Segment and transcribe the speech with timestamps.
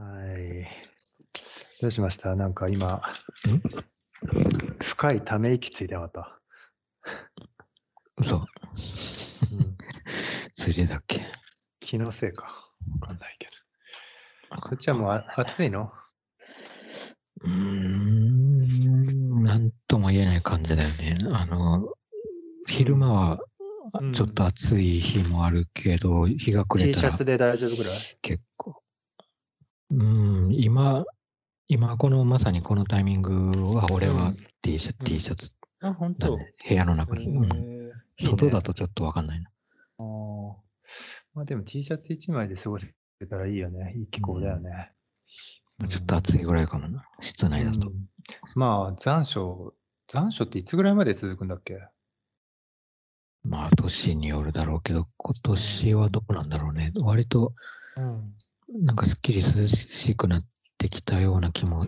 [0.00, 0.06] は
[0.38, 0.66] い。
[1.82, 2.34] どうしました？
[2.34, 3.02] なんか今、
[3.46, 3.60] ん？
[4.80, 6.40] 深いため息ついてなかった？
[8.16, 8.36] 嘘。
[8.36, 8.46] うん、
[10.54, 11.20] ついでだっけ？
[11.80, 12.70] 気のせいか。
[13.02, 13.46] わかんないけ
[14.50, 14.58] ど。
[14.62, 15.92] こっちはもうあ暑いの？
[17.42, 21.18] うーん、なんとも言えない感じだよね。
[21.30, 21.92] あの、
[22.66, 23.38] 昼間は
[24.00, 27.92] うんちょっと暑い日もあるけど、日が暮れ ?T たらシャツで大丈夫ぐらい？
[28.22, 28.79] 結構。
[29.90, 31.04] うん、今、
[31.68, 36.36] 今このまさにこのタイミングは俺はうん T シャツ、うん T シャツあ、本当。
[36.36, 36.44] 部
[36.74, 37.26] 屋の中に。
[37.28, 37.90] うん
[38.22, 39.50] 外だとちょっとわかんないな。
[39.98, 40.54] あー
[41.34, 42.86] まあでも T シャツ1枚で過ごせ
[43.30, 43.94] たらいいよね。
[43.96, 44.92] いい気候だよね。
[45.78, 47.02] まあちょっと暑いぐらいかもな。
[47.20, 47.88] 室内だと。
[47.88, 47.94] うん
[48.54, 49.74] まあ残暑、
[50.06, 51.78] 残暑っていつぐらいまで続くんだっけ？
[53.42, 56.92] まあ年によるだろうけど、今年はどうなんだろうね。
[56.96, 57.54] 割と
[57.96, 58.34] うん。
[58.72, 60.46] なんかすっきり涼しくなっ
[60.78, 61.86] てきたような気も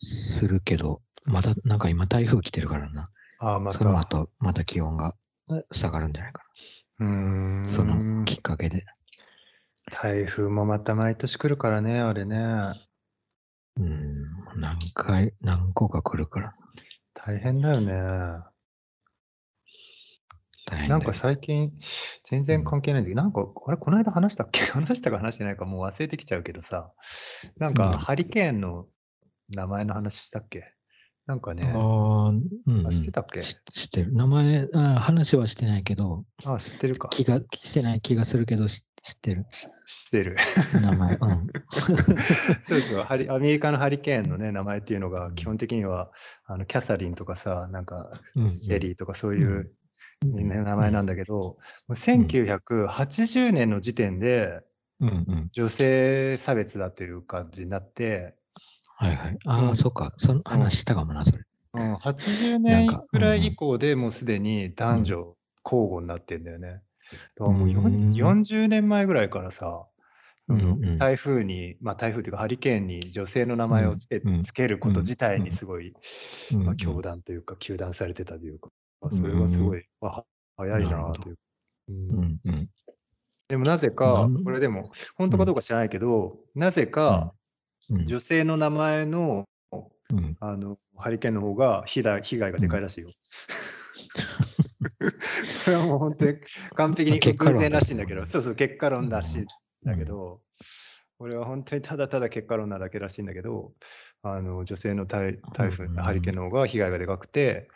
[0.00, 3.10] するけど、まだなんか今台風来てるからな。
[3.40, 3.78] ああ、また。
[3.78, 5.14] その後また気温が
[5.72, 6.42] 下がるんじゃないか
[7.00, 7.62] うーん。
[7.64, 7.68] な。
[7.68, 8.84] そのきっかけで。
[9.90, 12.36] 台風もまた毎年来るからね、あれね。
[13.78, 14.24] うん、
[14.56, 16.54] 何回、何個か来るから。
[17.14, 17.92] 大変だよね。
[20.88, 21.72] なんか最近、
[22.24, 24.60] 全然関係ないんだけど、なんか、あれ、この間話したっけ？
[24.72, 26.92] 話したか話してないかもう忘れてきちゃうけどさ、
[27.58, 28.86] なんうんか、ハリケーンの
[29.54, 30.64] 名前の話したっけ？
[31.26, 32.86] なんかね、ああ、うん、うん。
[32.86, 33.42] あ知ってたっけ？
[33.42, 34.12] し知ってる。
[34.12, 37.08] 名前あ、話はしてないけど、あ、知ってるか。
[37.10, 39.46] 気が、してない気がするけど、し知ってる。
[39.86, 40.36] 知ってる。
[40.80, 41.14] 名前。
[41.16, 41.46] うん。
[42.68, 46.10] そうそうハリ、アメリカのハリケーンのね、名前っていうのが、基本的には、
[46.44, 49.72] あのキャサリンとかさ、なんか、うんうんシェリーとかそういう、
[50.24, 51.56] 名前なんだけど、も
[51.90, 54.62] う1980年の時点で
[55.00, 55.50] うんうん。
[55.52, 58.34] 女性差別だっていう感じになって、
[58.98, 59.38] はいはい。
[59.44, 59.76] ああ、うん。
[59.76, 60.14] そっか。
[60.16, 61.44] その話したかもな、それ。
[61.74, 63.52] うん、80なん年かくらいうんうん。
[63.52, 66.68] 以降でもうすでに男女交互になってんだよね。
[66.68, 66.82] だか
[67.38, 69.86] らもううよんん40年前ぐらいからさ、
[70.98, 74.06] 台風に、まあ台風っていうかハリケーンに女性の名前をつ
[74.52, 75.92] け,、ること自体にすごい、
[76.52, 76.68] まあ、うん。
[76.68, 78.70] うん教団というか、糾弾されてたというか、
[79.06, 80.24] まあそれはすごい、あ
[80.56, 81.38] 早いなという。
[81.88, 82.40] うんうん。
[82.44, 82.70] うん。
[83.48, 84.82] でもなぜなかん、これでも、
[85.16, 87.32] 本当かどうか知らないけど、なぜか
[87.90, 88.06] うん。
[88.06, 89.44] 女性の名前の
[90.12, 90.36] うん。
[90.40, 93.08] あのハリケーンの方が被害被害がでかいらしいよ。
[95.64, 96.38] これはもう本当に
[96.74, 99.46] 完璧に結果論偶然らしいんだけど、そうそう、結果論らしいんうん
[99.84, 100.40] だけど、
[101.18, 103.72] これは本当にただただ結果論なだけらしいんだけど、
[104.22, 105.96] あの女性の台台風、うん。
[105.96, 107.68] ハリケーンの方が被害がでかくて、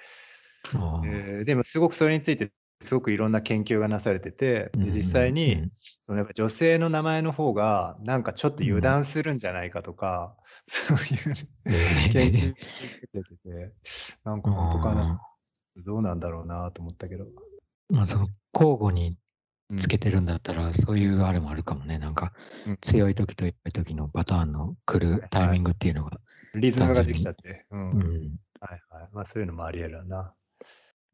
[1.05, 5.73] えーでもすごくそれについてすごくいろんな研究がなされてて、で実際に、うん
[6.03, 10.35] そのやっぱ女性の名前の方がなんかちょっと油断するんじゃないかとか、
[10.67, 11.35] そういう
[11.67, 12.55] え研究ーが
[13.13, 13.73] 出てて、
[14.25, 15.21] なんか本当かな、
[15.77, 17.27] どうなんだろうなと思ったけど。
[17.91, 19.17] まあ、その交互に
[19.69, 21.99] うんつけてるんだったら、そういうあれもあるかもね。
[21.99, 22.33] なんか、
[22.67, 26.21] うん強い時と弱い時のパターンの来るタイミングっていうのが。
[26.55, 27.67] リズムができちゃって。
[27.71, 27.91] うん。
[27.91, 28.39] うん。
[28.61, 29.09] はいはい。
[29.13, 30.35] まあそういうのもあり得るな。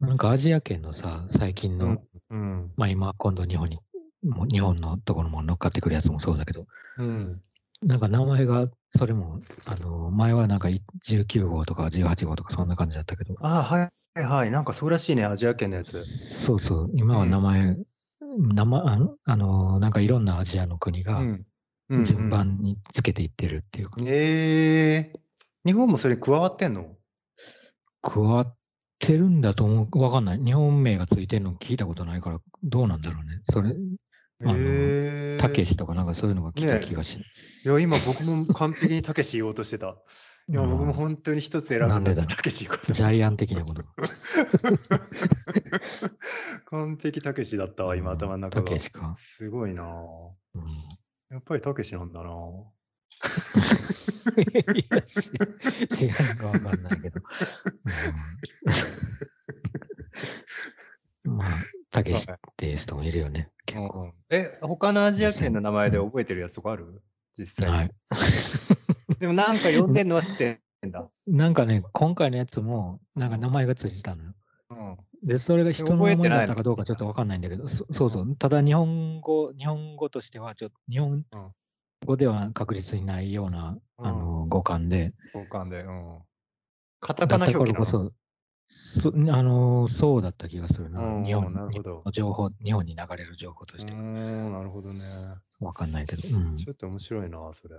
[0.00, 2.70] なんかアジア圏のさ、最近の、うん。
[2.76, 3.78] まあ今今度日本に、
[4.22, 6.66] もう日本のところも乗っかってくるやつもそうだけど、
[6.98, 7.40] うん。
[7.82, 14.50] なんか名前が、それも、あの、前はなんかい19号とか18号とかそんな感じだったけど、ああ、はいはい。
[14.50, 16.02] なんかそうらしいね、アジア圏のやつ。
[16.04, 17.76] そうそう、今は名前、
[18.38, 21.46] 名前あの、あのなんかいろんなアジアの国がうん。
[21.88, 22.28] うん順。
[22.28, 25.20] 番につけていってるっていうか、ええ
[25.64, 26.96] 日本もそれに加わってんの？
[28.02, 28.56] 加わっ
[28.98, 30.38] てるんだと思う、わかんない。
[30.42, 33.42] 日本名がついてるの聞いたことないから、どうなんだろうね。
[33.50, 33.74] それ、
[34.44, 37.18] あのええたけしとかなんかそういうのが来たね気がし、
[37.64, 39.96] いや、今僕も完璧にたけし言おうとしてた。
[40.48, 43.82] 今僕も本当に一つ選ぶなんでだたけしジャイアン的なこと。
[46.70, 48.78] 完璧たけしだったわ、今頭の中がたけ。
[48.78, 49.16] しか。
[49.16, 49.86] すごいなぁ
[50.54, 50.62] うん
[51.30, 52.75] やっぱりたけしなんだなぁ
[54.36, 55.30] いや、し
[55.90, 57.20] 知らんかわかんないけど。
[61.24, 61.48] うんまあ、
[61.90, 63.50] たけしっていう人もいるよね。
[63.66, 64.02] 結構。
[64.02, 67.02] うんえ、他のアジア圏の名前で覚えてるやつとかある？
[67.36, 67.76] 実際に。
[67.78, 67.90] はい。
[69.18, 71.08] でもなんか呼んでんのは知ってんだ。
[71.26, 74.34] なんかね、今回のやつも、なんか名前がついてたのよ。
[74.70, 74.96] うん。
[75.22, 78.36] で、それが人の名前だったかどうかちょっとわかんないんだけど、そそうそう。
[78.36, 81.52] ただ日本語、日本語としては、ちょっと日本うん
[82.04, 85.80] 語では確実にないような、あの、語感で、交換で。
[85.82, 86.22] うん。
[87.00, 87.84] カタカだったかナ表記なの？
[87.84, 88.12] らこそ、
[88.68, 91.00] そあのそうだった気がするな。
[91.02, 93.94] うん日本なるほどの情報、日本に流れる情報として。
[93.94, 95.00] ん、なるほどね。
[95.60, 96.22] わかんないけど。
[96.36, 96.56] うん。
[96.56, 97.76] ちょっと面白いな、それ。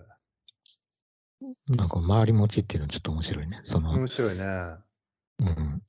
[1.68, 3.62] なんか回り持ちっていうのはちょっと面白いね。
[3.64, 4.44] その、面白いね。
[5.40, 5.82] うん。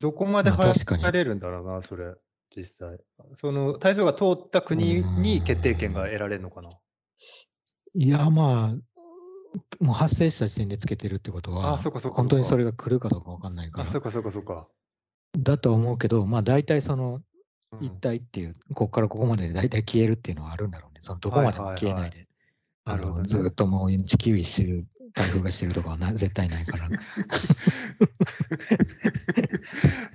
[0.00, 2.14] どこまでまあ確かれるんだろうな、それ、
[2.54, 2.98] 実際。
[3.34, 6.70] その台風が通った国に決定権が得られるのかな？
[7.94, 14.00] いや、まあ、もう発生した時点でつけてるってことは、あそっかそっか本当にそれが来るかどうかわかんないかあ、らそっ。
[14.00, 14.66] かそっかそっか。
[15.38, 17.24] だと思うけど、まあ大体その、うん
[17.80, 21.00] 一体っていう、ここからここまでで大体消えるっていうのはあるんだろうね。
[21.00, 22.16] そのどこまでも消えないで。
[22.16, 22.26] はいはいはい
[22.84, 24.84] なるほどねあのずーっともう地球一周
[25.14, 26.88] 台風がしてるとかはな 絶対ないから。
[26.92, 26.98] や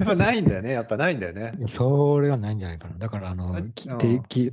[0.03, 1.53] っぱないんだよね、やっぱないんだよね。
[1.67, 2.97] それはないんじゃないかな。
[2.97, 3.73] だから、あのうん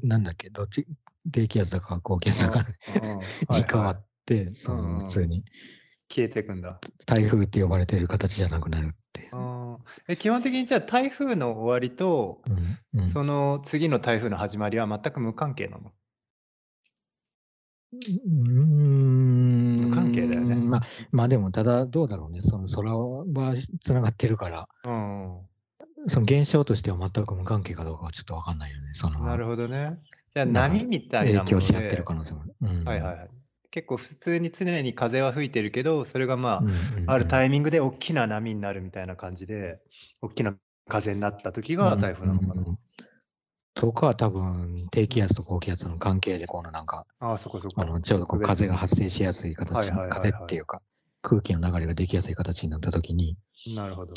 [0.03, 0.87] なんだっけ、どっち、
[1.33, 3.07] 低気圧だか高気圧だか に
[3.49, 5.45] はい変わはいって、その普通に。
[6.11, 6.79] 消えていくんだ。
[7.07, 9.31] 台風って呼ばれてる形じゃなくなるって
[10.09, 13.01] え基本的にじゃあ台風の終わりと、うん。
[13.01, 13.09] うん。
[13.09, 15.93] その次の台風の始まりは全く無関係なの？
[17.93, 19.81] うーん。
[19.89, 20.57] 無関係だよね。
[20.57, 20.81] まあ、
[21.11, 22.41] まあでも、ただどうだろうね。
[22.43, 25.41] その空はつながってるから、うん。
[26.09, 28.91] その現象としては全く無関係かどうかはちょっとわかんないよね。
[28.93, 29.99] そのなるほどね。
[30.35, 32.55] じゃあ波みたいな影響し合ってでる可能性もある。
[32.63, 33.29] うんはいはいはい。
[33.71, 39.81] 結構普通に常に風は吹いてるけど、それがまあ、うんうんうんあるタイミングで大きな波になるみたいな感じで、
[40.23, 40.55] 大きな
[40.89, 42.53] 風になった時が台風なのかな。
[42.55, 42.79] うんうんうん
[43.77, 47.83] とかは多分、低気圧と高気圧の関係で、このなんか、ああ、そこそこ。
[47.83, 50.81] あのちょうどこう風が発生しやすい形、はいはいはいはい風っていうか、
[51.23, 53.37] 空気の流れができやすい形になった時に、
[53.75, 54.15] なるほど。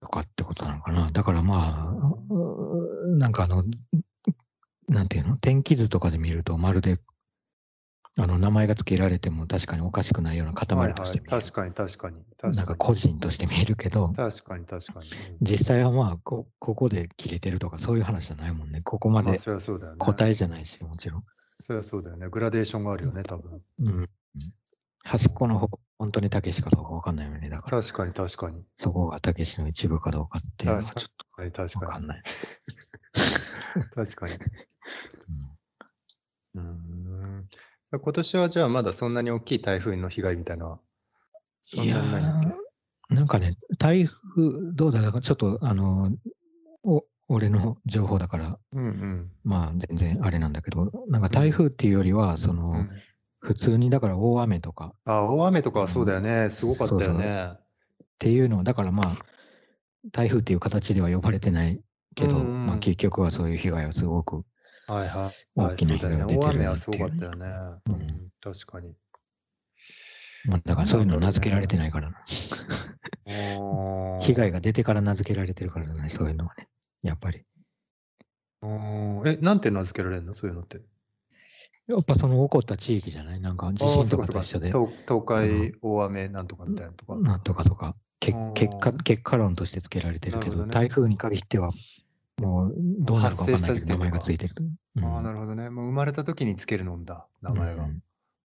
[0.00, 1.12] とかってことなのかな。
[1.12, 3.64] だからまあ、うなんかあの、
[4.88, 6.98] なんていうの、天気図とかで見ると、まるで、
[8.16, 11.40] あの、名前が付けられても確かにおかしくないようなはい塊とはいして見える。
[11.42, 12.16] 確かに確かに。
[12.16, 15.06] 確かになんか個人として見えるけど、確かに確かに。
[15.06, 18.82] うん実際はまあこ、ここで切れてるとか、そういう話じゃないもんね。
[18.82, 19.98] ここままあ、でそりゃそうだよね。
[19.98, 21.24] 答えじゃないし、もちろん。
[21.58, 22.28] そりゃそうだよね。
[22.28, 23.62] グラデーションがあるよね、多分。
[23.80, 24.10] うん。
[25.02, 27.48] 端っこの方、本当にたけしかどうかわかんないよね。
[27.48, 28.64] だから、確かに確かに。
[28.76, 31.04] そこがたけしの一部かどうかっていうのはちょっ
[31.68, 32.22] とわかんない。
[33.94, 34.34] 確かに。
[34.34, 34.40] うん
[37.98, 40.78] 今年はじゃあまだそんなに大きい台風の被害みたいなのは
[41.62, 42.48] そんなにないんだっけ？
[42.48, 42.64] いやー
[43.10, 46.10] なんかね、台風、どうだろうちょっと、あの、
[46.82, 49.30] お俺の情報だから、うんうん。
[49.44, 52.90] まあ全然あれなんだけど、なんか台風っていうよりは、その、うん。
[53.40, 54.94] 普通にだから大雨とか。
[55.04, 56.48] あ、大雨とかはそうだよね。
[56.48, 57.52] すごかったよね。
[57.52, 57.56] っ
[58.18, 59.16] ていうのは、だからまあ、
[60.10, 61.82] 台風っていう形では呼ばれてない
[62.14, 62.66] けど、うんうん。
[62.66, 64.46] まあ結局はそういう被害はすごく、
[64.86, 65.46] はいはい。
[65.56, 66.16] 大きなはいそうだよね。
[66.16, 67.46] 被害が出て雨はすなっていうごかったよね。
[67.86, 68.94] ううんん、確かに。
[70.46, 72.24] まあだからそういうの名付けられてないからな。
[74.20, 76.68] 被害が出てから名付けられてるからじゃない、そういうのはね。
[77.02, 77.44] やっぱり。
[78.62, 80.80] あーえ、なんて名付けられるのそういうのって？
[81.88, 83.40] やっぱその起こった地域じゃない？
[83.40, 87.16] なんか地震とかと一緒で、東東海大雨なんとかみたいなとか。
[87.16, 91.72] なんとかとか、け結果、結果論として付けられてるけど、なるほどね台風に限っては、
[92.38, 94.54] もうどうなるか分かんないけど、名前がついてる。
[94.96, 95.70] うんああ、なるほどね。
[95.70, 97.84] もう生まれた時につけるのんだ、名前が。
[97.84, 98.00] うん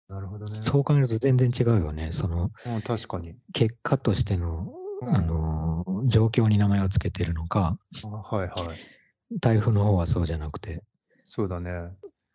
[0.10, 0.62] なるほどね。
[0.62, 2.10] そう考えると全然違うよね。
[2.12, 3.38] そのうん、確かに。
[3.54, 9.40] 結果としての、うんあのー状況に名前を付けてるのか、あはいはい。
[9.40, 10.84] 台風の方はそうじゃなくて、
[11.26, 11.72] そうだね。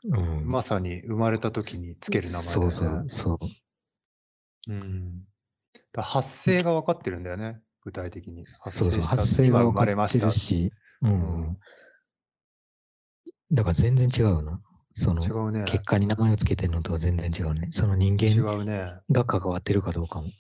[0.04, 2.52] うん、まさに生まれた時につける名前ね。
[2.52, 3.38] そうそうそ
[4.68, 4.72] う。
[4.72, 5.24] うん。
[5.92, 8.44] だ発生が分かってるんだよね、具体的に。
[8.60, 10.26] 発そうそう、生した発生今が分かって生まれました。
[10.26, 10.72] るし、
[11.02, 11.10] うん。
[11.10, 11.58] うん
[13.52, 14.60] だから全然違うな。
[14.92, 15.62] その違うね。
[15.66, 17.68] 結果に名前を付けてるのとは全然違うね。
[17.70, 19.02] その人違間。
[19.10, 20.30] が関わってるかどうかも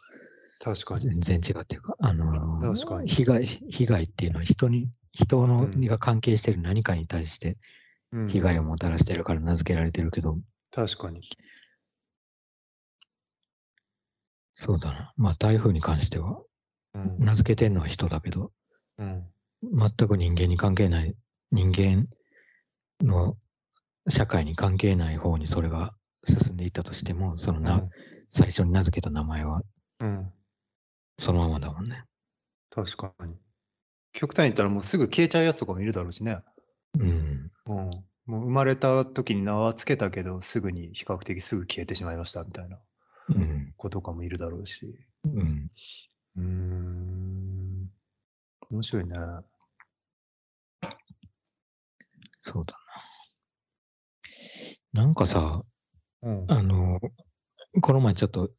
[0.60, 1.20] 確かに。
[1.22, 7.58] 全然違うっていうか、あのー確かに被害、被害っていうのは人に、人のうんが関係してる何かに対して
[8.12, 10.38] うん被害をもたらしてるから名付けられてるけど、
[10.72, 11.20] 確かに。
[14.52, 15.12] そうだな。
[15.16, 16.40] まあ台風に関しては、
[16.94, 17.16] うん。
[17.18, 18.50] 名付けてんのは人だけど、
[18.98, 19.24] うん
[19.72, 21.14] 全く人間に関係ない、
[21.50, 22.08] 人間
[23.00, 23.36] の
[24.08, 25.94] 社会に関係ない方にそれが
[26.24, 27.82] 進んでいったとしても、そのな、
[28.30, 29.62] 最初に名付けた名前は
[30.00, 30.32] うん。
[31.18, 32.04] そのままだもんね。
[32.70, 33.34] 確かに。
[34.12, 36.38] 極端に言ったらもうすぐ消えちゃうやつとかもいるだろうしね。
[36.98, 37.50] うん。
[37.66, 37.90] うん。
[38.26, 42.78] もう生まれた時に名はつけたけど、すぐに比較的すぐ消えてしまいましたみたいな
[43.28, 43.72] うん。
[43.76, 44.94] 子とかもいるだろうし。
[45.24, 45.70] うん。
[46.36, 47.90] うーん。
[48.70, 49.16] 面白いね。
[52.46, 52.78] そうだ
[54.94, 55.02] な。
[55.02, 55.62] なんかさ、
[56.22, 56.44] うん。
[56.48, 57.00] あの、
[57.80, 58.50] この前ちょっと、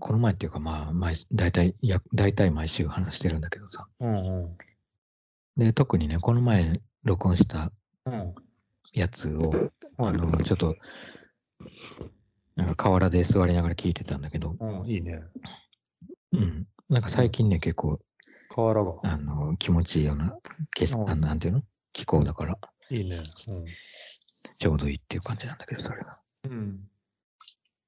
[0.00, 3.86] この前っていうかまあ、毎大体、や大体毎週話してるんだけどさ。
[4.00, 4.56] うんうん。
[5.56, 7.72] で、特にね、この前録音した
[8.06, 8.34] うん。
[8.92, 10.74] やつを、あの、ちょっと、
[12.56, 15.20] なんか河原で座りながら聞いてたんだけど、うん、いいね。
[16.32, 16.66] うん。
[16.88, 18.00] なんか最近ね、結構、
[18.48, 19.00] 河原が。
[19.04, 20.36] あの、気持ちいいような、
[20.74, 22.58] 景色うんあのなんていうの気候だから、
[22.90, 23.22] いいね。
[24.58, 26.18] ちょうどいいっていう感じなんだけど、それが。
[26.44, 26.52] うん。
[26.52, 26.90] うん。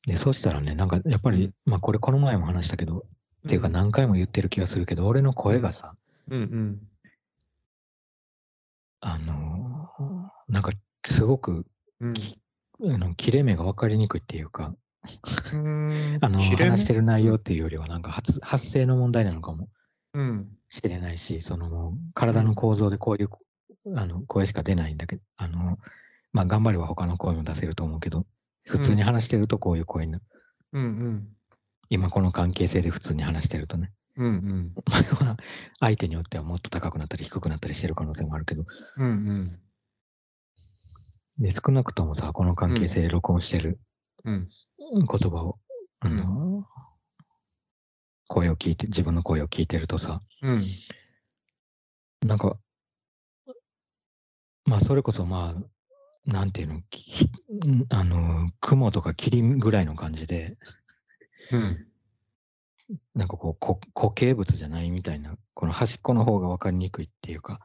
[0.06, 3.06] で、そうしたらね、なんかやっぱり、まあこれこの前も話したけど、
[3.46, 5.96] っていうか何回も言ってる気がするけど、俺の声がさ、
[6.28, 6.88] うんうん。
[9.00, 10.72] あのーなんか
[11.06, 11.66] すごく
[12.00, 12.14] うん。
[12.80, 14.74] の切れ目が分かりにくいっていうか、
[15.52, 19.68] うん あの話してる内容っていうよりはなんか発発声の問題なのかも
[20.14, 20.56] うん。
[20.68, 23.28] しれないし、その体の構造でこういう
[23.96, 25.78] あの声しか出ないんだけど、あの、
[26.32, 28.26] まあ頑張れば他の声も出せると思うけど、
[28.64, 30.24] 普通に話してるとこういう声になる。
[30.72, 31.28] うんうん。
[31.88, 34.74] 今この関係性で普通に話してるとね、うんうん。
[35.80, 38.64] 相手によってはもっと高くなったり低くなったりしてる可能性もあるけど、
[38.98, 39.60] うんうん。
[41.38, 43.80] で少なくともさ、この関係性で録音してる
[44.24, 44.48] うん。
[44.78, 45.58] 言葉を、
[46.00, 46.66] あの
[48.28, 50.66] 声を聞いて、自分の声を聞いてるとさ、うん。
[52.26, 52.58] なんか、
[54.64, 60.56] まあそれこそまあ、なんていうの、きんあの、雲とか霧ぐらいの感じで、
[61.50, 61.86] うん。
[63.14, 67.60] なんかこう、こ固形物じゃないみたいな、この端っこの方が分かりにくいっていうか、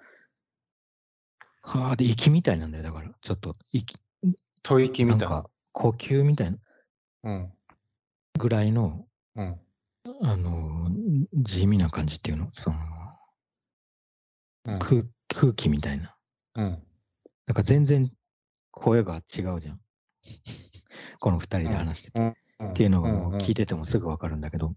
[1.62, 2.84] はあ、で、息みたいなんだよ。
[2.84, 3.98] だから、ちょっと、息、
[4.64, 5.36] 吐息みたいな。
[5.36, 6.58] なんか、呼吸みたいな
[7.24, 7.54] うん。
[8.38, 9.60] ぐらいの、うん。
[10.22, 10.90] あの、
[11.34, 12.78] 地味な感じっていうの、その、
[14.66, 14.80] うん。
[14.80, 16.15] 空空気みたいな。
[16.56, 16.84] うん。
[17.48, 18.12] なんか全然
[18.72, 19.80] 声が違うじゃん。
[21.20, 22.20] この二人で話してて。
[22.60, 22.70] うん。
[22.72, 24.74] っていうのがもううん聞いててもすぐ分かるんだけど。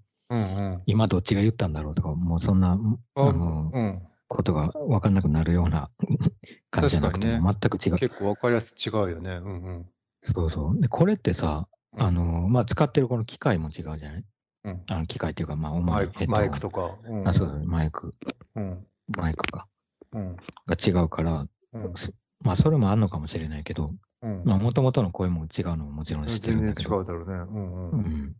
[0.86, 2.78] 今どっちが言ったんだろうとか、もうそんな、
[3.14, 4.02] あの、うん。
[4.28, 5.90] ことが分かんなくなるような
[6.70, 7.96] 感じじゃなくて全く違う。
[7.96, 9.36] 結構わかりやすく違うよね。
[9.36, 9.86] うんうん。
[10.22, 10.80] そうそう。
[10.80, 14.24] で、これってさ、うんあの、まあ、使ってるこの機械も違うじゃない？
[14.64, 14.82] うん。
[14.88, 16.98] あの機械っていうか、まあ、主マイクにヘッドホンマイクとか。
[17.04, 18.12] うんあ、そうだね、マイク、
[18.56, 18.86] うん。
[19.16, 19.66] マイクか。
[20.12, 20.36] うん。
[20.66, 21.92] が違うから、うん。
[22.40, 23.90] まあ、それもあんのかもしれないけど、
[24.22, 24.42] うん。
[24.44, 27.34] まあ、もともとの声も違うのももちろん知ってる全然んだけど、違うだろうね。
[27.34, 28.00] うんううん。
[28.00, 28.36] ん。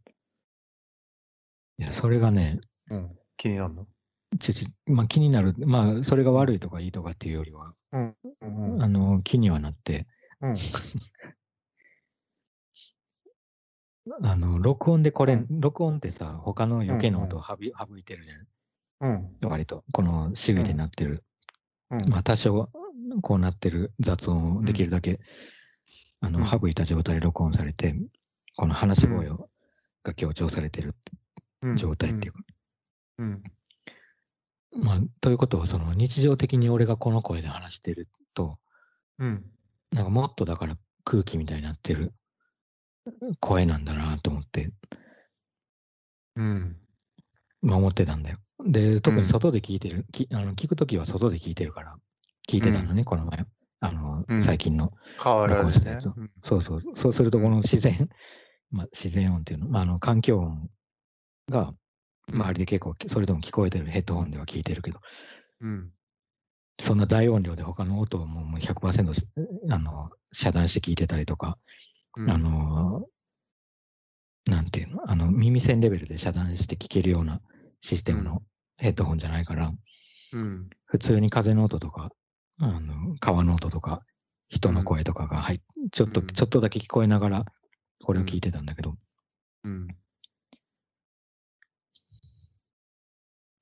[1.79, 3.19] いや、それがね、うん。
[3.37, 3.87] 気になるの？
[4.41, 8.83] ちょちょまあ、気になる、まあ、それが悪いとかいいとかっていうよりは、うんうん。
[8.83, 10.07] あの、気にはなって、
[10.41, 10.55] うん。
[14.23, 18.47] あの、録音でこれ、うん録音ってさ、他の余計な音を省い省いてるじゃん。
[19.01, 19.49] うん。
[19.49, 21.25] 割と、この周囲でなってる。
[21.91, 22.09] うん。
[22.09, 22.71] まあ、多少、
[23.23, 25.21] こうなってる雑音をできるだけ、
[26.21, 27.95] あの、うん省いた状態で録音されて、
[28.57, 29.49] この話し声を
[30.03, 30.95] が強調されてる
[31.63, 32.39] うん状態っていうか。
[33.19, 33.43] うん。
[34.73, 38.59] まあ、ということは、その日常的に俺がこの声で話してると、
[39.19, 39.45] うん。
[39.93, 42.13] なんかもっとだから空気みたいになってる
[43.41, 44.73] 声なんだなと思って、
[46.37, 46.77] うん。
[47.63, 48.39] まあ思ってたんだよ。
[48.65, 51.97] で、特うんに外で聞いてる、きあの聞くときは外で聞いてるから、
[52.49, 53.45] 聞いてたのね、この前。
[53.81, 54.43] あの、うん。
[54.43, 54.93] 最近の。
[55.23, 55.63] 変わらずね。
[55.63, 56.07] 録音したやつ。
[56.07, 56.31] うん。
[56.43, 56.81] そうそう。
[56.95, 58.09] そうすると、この自然、
[58.73, 60.71] まあ自然音っていうの、まああの環境音
[61.49, 61.75] が
[62.33, 65.01] 周りで結構、それでも聞こえてるヘッドホンでは聞いてるけど、
[65.61, 65.93] うん。
[66.81, 69.27] そんな大音量で他の音をもうもう100%し
[69.69, 71.59] あの遮断して聞いてたりとか、
[72.17, 72.31] うん。
[72.31, 73.07] あ、の
[74.47, 77.41] なんていうの、あの耳栓レベルで遮断して聞けるような
[77.83, 78.25] システムうん。
[78.25, 78.43] の
[78.77, 79.73] ヘッドホンじゃないから、
[80.33, 80.71] うん。
[80.87, 82.11] 普通に風の音とか、
[82.61, 84.03] あの川の音とか、
[84.49, 85.61] 人の声とかが入っ
[85.93, 87.45] ちょっと、うんちょっとだけ聞こえながら、
[88.05, 88.95] これを聞いてたんだけど、
[89.65, 89.89] うん。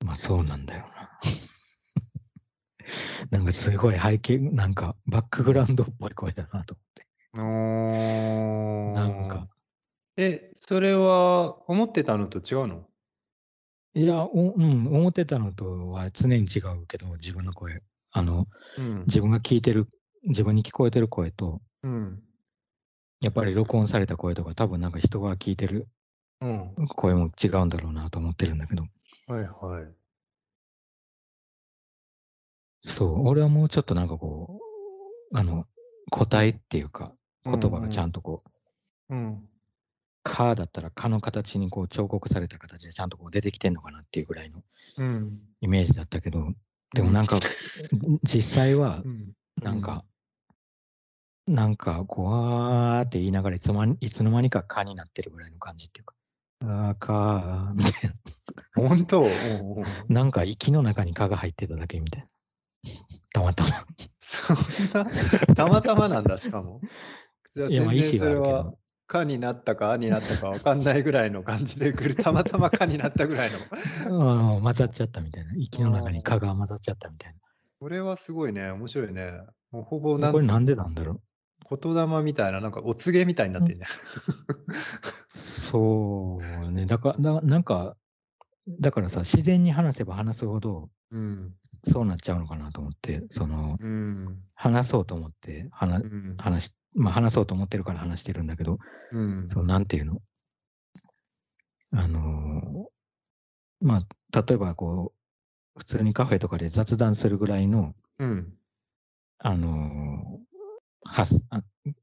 [0.05, 1.09] まあそうなんだよな。
[3.31, 6.75] なんかすごい背景、なんかバックグラウンドっぽい声だなと
[7.37, 8.43] お思っ
[8.93, 8.93] て。
[8.93, 9.47] なんか、
[10.17, 12.87] え、それは思ってたのと違うの？
[13.93, 17.81] いや、おうん、思ってたのとは常に違うけど、自分の声。
[18.17, 18.47] あの、
[18.77, 19.03] うん。
[19.05, 19.87] 自分が聞いてる、
[20.23, 22.19] 自分に聞こえてる声と、うん。
[23.21, 25.87] やっぱり録音された声とか、多分なんか人が聞いてる
[26.41, 26.87] うん。
[26.95, 28.85] 声も違うんだろうなと思ってるんだけど、
[29.27, 29.93] はいはい。
[32.81, 34.59] そう、俺はもうちょっとなんかこ
[35.31, 35.65] う、あの、
[36.09, 37.13] 個体っていうか、
[37.45, 38.43] 言葉がちゃんとこ
[39.09, 39.47] う、うん。
[40.23, 44.61] かだったらかの形にこう彫刻された形でちゃんとこう出てきてんのかなっていうぐらいの
[44.97, 45.39] うん。
[45.61, 46.53] イメージだったけど、
[46.93, 47.37] でもなんか、
[48.23, 49.33] 実際はう、ん。
[49.61, 50.05] なんか、
[51.47, 56.15] なんか、こう、わーって言いながらいつの間にいつの間にか蚊になってるぐらいの感じっていうか、
[56.61, 58.11] あーかーみたい
[58.75, 59.21] 本当？
[60.09, 60.21] な。
[60.21, 62.27] なんか息の中に蚊が入ってただけみたいな。
[63.33, 63.69] たまたま。
[64.19, 64.57] そん
[64.93, 65.05] な、
[65.55, 66.81] たまたまなんだ、しかも。
[67.51, 68.77] じゃあ、いや、まあ意全然思はあるけそれはど。
[69.07, 72.15] かになったかあになったかわかんないぐらいの感じで来る。
[72.21, 73.49] たまたまかになったぐらい
[74.05, 74.57] の。
[74.57, 75.53] うん混ざっちゃったみたいな。
[75.55, 77.35] 息の中に蚊が混ざっちゃったみたい
[77.79, 79.31] これはすごいね、面白いね。
[79.71, 80.27] もうほぼな。
[80.27, 81.21] なんこれなんでなんだろう。
[81.75, 83.85] 言霊みたいな、なんかお告げみたいになってんね。
[85.33, 86.85] そうね。
[86.85, 87.97] だから、だなんか、
[88.79, 91.53] だからさ、自然に話せば話すほど、うん。
[91.83, 94.39] そうなっちゃうのかなと思って、その、うん。
[94.55, 96.35] 話そうと思って話、うん。
[96.37, 98.79] 話し、まあ話そうと思ってるから話してるんだけど、
[99.11, 99.47] うん。
[99.49, 100.21] そのなんていうの？
[101.91, 108.53] あのーまあ、例えばこう、普通にカフェとかで雑談するぐらいの、うん。
[109.39, 110.37] あのー
[111.09, 111.61] はすあ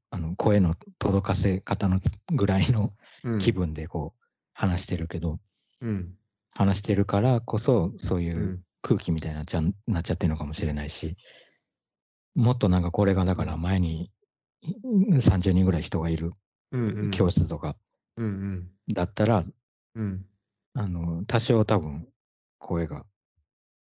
[0.09, 1.99] あの声の届かせ方の
[2.31, 3.39] ぐらいのうん。
[3.39, 4.23] 気分でこう
[4.53, 5.39] 話してるけど、
[5.81, 6.15] うん。
[6.51, 8.61] 話してるからこそそういううん。
[8.81, 11.17] 空気みたいになっちゃんなっちゃってるのかもしれないし、
[12.35, 14.14] もっとなんかこれがだから前にうん
[14.83, 16.33] 30人ぐらい人がいる。
[17.11, 17.75] 教室とか
[18.17, 18.69] うん。
[18.89, 19.45] だったら、
[19.95, 20.25] うん。
[20.73, 22.07] あの、多少多分
[22.57, 23.05] 声が、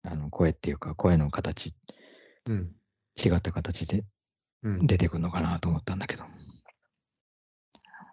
[0.03, 1.75] あの、声っていうか声の形、
[2.47, 2.75] うん。
[3.23, 4.05] 違った形で
[4.63, 4.87] うん。
[4.87, 6.25] 出てくるのかなと思ったんだけど。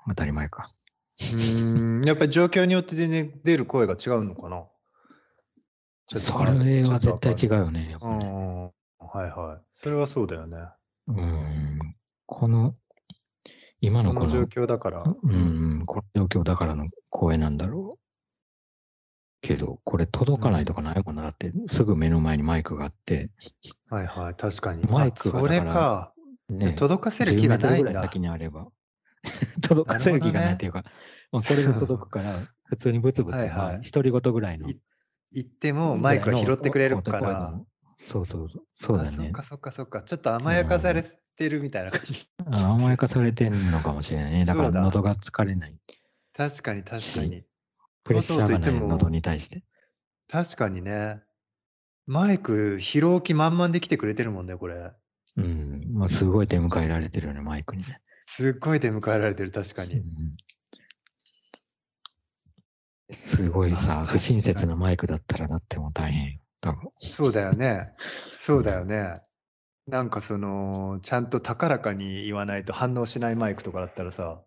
[0.08, 0.72] 当たり前か。
[1.20, 2.06] うーん。
[2.06, 4.66] やっぱり状況によって全然出る声が違うのかな
[6.08, 7.56] それは絶対違う。
[7.56, 7.80] うよね。
[7.88, 8.64] ねうん。
[8.66, 8.72] は
[9.16, 9.66] いはい。
[9.72, 10.58] それはそうだよね。
[11.08, 11.96] うん。
[12.26, 12.76] この、
[13.82, 15.04] 今のこの、状況だから。
[15.04, 15.28] う。
[15.28, 18.00] ん、この状況だからの声なんだろう。
[19.42, 21.22] けど、これ届かないとかないもんな。
[21.22, 23.30] だって、すぐ目の前にマイクがあって、
[23.90, 24.36] はいはい。
[24.36, 24.84] 確かに。
[24.86, 26.14] マイクがあそれだか。
[26.50, 27.90] ね、届かせる10気がないんだ。
[27.90, 28.68] ぐらい先にあれば、
[29.62, 30.84] 届かせる気がないっていうか、
[31.32, 34.70] もうそれが届くから、普通にブツブツ、はいはいまあ独り言ぐらいの。
[34.70, 34.80] い
[35.32, 37.60] 言ってもマイクは拾ってくれるから。
[37.98, 38.64] そうそうそう。
[38.76, 39.44] そうだねあそっか。
[39.44, 40.02] そっかそっか。
[40.04, 41.04] ちょっと甘やかされ
[41.36, 42.28] てるみたいな感じ。
[42.52, 44.46] あ甘やかされてんのかもしれないね。
[44.46, 45.76] だから喉が疲れない。
[46.34, 47.44] 確かに確かに。
[48.04, 49.64] プレッシャーがない喉に対して。
[50.30, 51.22] 確かにね。
[52.08, 54.92] マイク拾う気満々で来てくれてるもんね、これ。
[55.38, 55.92] うん。
[55.94, 58.00] まあ、すごい出迎えられてるよね、マイクにね。
[58.28, 59.96] すっごい出迎えられてる、確かに。
[59.96, 60.04] うん
[63.12, 66.40] すごいあさ、不親切なマイクだったらだってもう大変よ。
[66.60, 66.90] 多分。
[67.00, 67.94] そうだよね。
[68.40, 69.14] そうだよね。
[69.88, 74.42] なんかその、ちゃんと高らかに言わないと反応しないマイクとかだったらさ、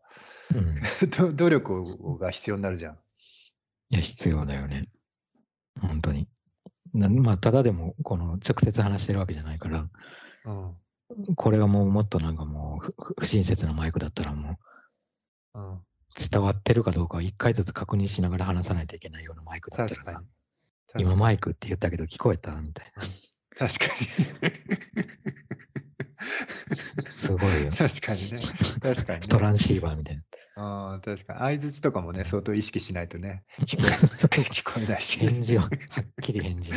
[0.55, 0.81] うん。
[1.17, 2.95] ど努力が必要になるじゃん。
[3.91, 4.83] いや、必要だよね。
[5.81, 6.29] 本当に。
[6.93, 9.89] なまあ、ただでも、この直接話してるわけじゃないから、
[10.45, 10.77] うん。
[11.37, 14.59] これがもうもっとなんかもう不親切なマイクだったらも
[15.55, 15.81] ううん。
[16.31, 20.23] 伝わってるかどうかを一回ずつ確認しながら話さないといけないようなマイクだったらさ
[20.99, 22.61] 今マイクって言ったけど聞こえた？
[22.61, 23.03] みたいな。
[23.59, 24.07] 確かに。
[27.11, 27.71] すごいよ。
[27.73, 28.41] 確かにね。
[28.83, 29.27] 確かにね。
[29.29, 30.23] トランシーバーみたいな。
[30.57, 31.39] ああ、確かに。
[31.41, 33.91] 相づちとかもね、相当意識しないとね、聞こえ
[34.43, 35.19] 聞こえないし。
[35.19, 35.71] 返事を、はっ
[36.23, 36.73] きり返事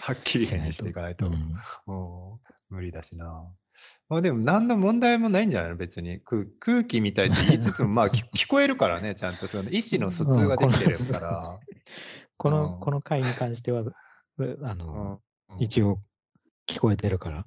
[0.00, 1.26] はっきり返事していかないと。
[1.26, 1.54] うん
[1.86, 3.50] もう無理だしな。
[4.08, 5.76] まあでも何の問題もないんじゃないの？
[5.76, 11.58] 別に空空気みたいって言いつつも まあ聞聞こえるからねちゃんとその意思の疎通ができてるから。
[12.36, 13.94] この、うんこの回に関しては、う
[14.62, 15.20] あうの、
[15.56, 15.98] ん一応
[16.68, 17.46] 聞こえてるから、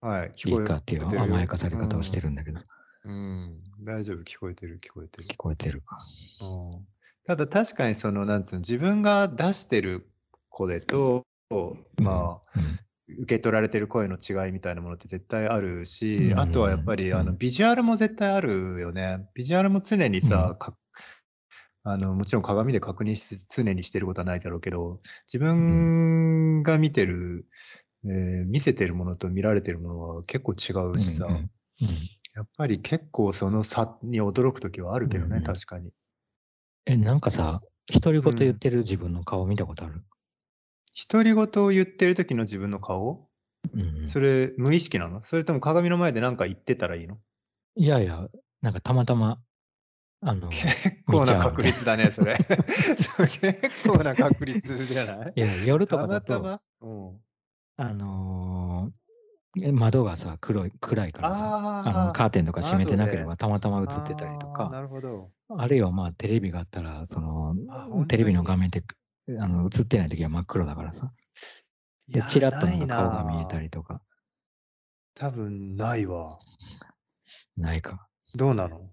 [0.00, 2.60] はい、い聞こえいかっていう甘やかされ方をしてるんだけど、
[3.04, 3.84] うん、うん。
[3.84, 5.28] 大丈夫聞こえてる聞こえてる。
[5.28, 5.34] 聞。
[5.36, 5.98] こえてるか。
[6.42, 6.86] うん。
[7.26, 10.08] ただ確かにそのなんつうの自分が出してる
[10.50, 11.24] 声と
[12.00, 12.60] まあ、
[13.08, 19.28] 受け取られてる声の違いみたいなものって絶対あるし、うんあとはやっぱりあのうんビジュアルも絶対あるよね。
[19.34, 20.76] ビジュアルも常にさ、か
[21.84, 27.46] あのもちろん鏡で確認して常にしてることはないだろうけど、自分が見てる、
[28.04, 31.50] えー見せてるものと見られてるものは結構違うしさ、うんうん
[31.82, 32.10] うん。
[32.34, 35.90] やっぱり結構その差に驚くときはあるけどね、うんうん確かに。
[36.86, 37.60] え、なんかさ、
[37.92, 40.04] 独り言言ってる自分の顔見たことある、
[41.10, 43.28] 独り言を言ってる時の自分の顔？
[43.74, 44.08] うんうん。
[44.08, 45.22] それ無意識なの？
[45.22, 47.18] それとも鏡の前で何か言ってたらいいの？
[47.76, 48.28] いやいや、
[48.62, 49.40] なんかたまたま、
[50.22, 52.36] あの、結構な確率だね、それ。
[52.98, 55.32] それ結構な確率じゃない？
[55.36, 57.20] いや夜とかだと、たまたま、うん、
[57.78, 58.98] あのー
[59.64, 65.30] え窓がさ、黒い、暗いからさ、ああのカーテンとか閉めてなければ窓たまたま映ってたりとあーなか、るほど。
[65.56, 67.56] あるいはまあテレビがあったら、その
[68.08, 68.82] テレビの画面って
[69.40, 71.10] あの映ってない時は真っ黒だからさ、
[72.08, 74.00] で、チラッとなんかない顔が見えたなりとか、
[75.14, 76.38] 多分ないわ。
[77.56, 78.06] ないか。
[78.34, 78.90] どうなの？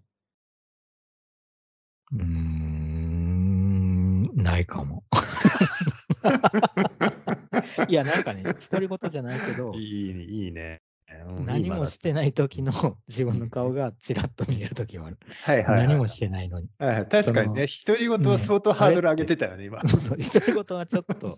[2.14, 5.04] うーん、ないかも。
[7.90, 10.82] いや、なんかね、独り言じゃないけど、いいね、いいね。
[11.28, 12.34] うん何もしてない。
[12.34, 12.72] 時の
[13.08, 15.18] 自分の顔がちらっと見える時はある。
[15.44, 15.88] はいはい、はい。
[15.88, 16.68] 何もしてないのに。
[16.78, 19.80] はいはい、確かにね、独り言は相当ハードル上げてたよね、今。
[19.88, 21.38] そうそう、独り言はちょっと、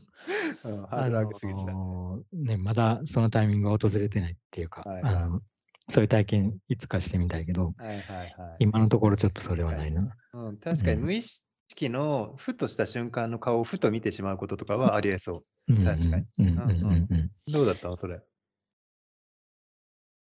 [0.64, 1.72] うんハードル上げすぎてた。
[1.72, 5.42] あのーね、まだそのタイミングが訪れてないっていうか、はいはいあの
[5.90, 8.56] そういう体験いつかしてみたいけど、はいはいはい。
[8.60, 10.14] 今のところちょっとそれはないな。
[10.34, 11.47] うん、確かにうん無意識
[11.90, 16.26] のふとした瞬間の顔をふと見てしまうこととかはありえそうん確かに。
[16.40, 17.32] うんうんうん。
[17.52, 17.88] どうだった？
[17.90, 18.22] のそれ。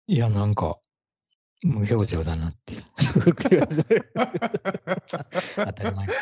[0.08, 0.78] いや、なんか、
[1.62, 2.74] 無表情だなって。
[5.64, 6.12] 当たり前。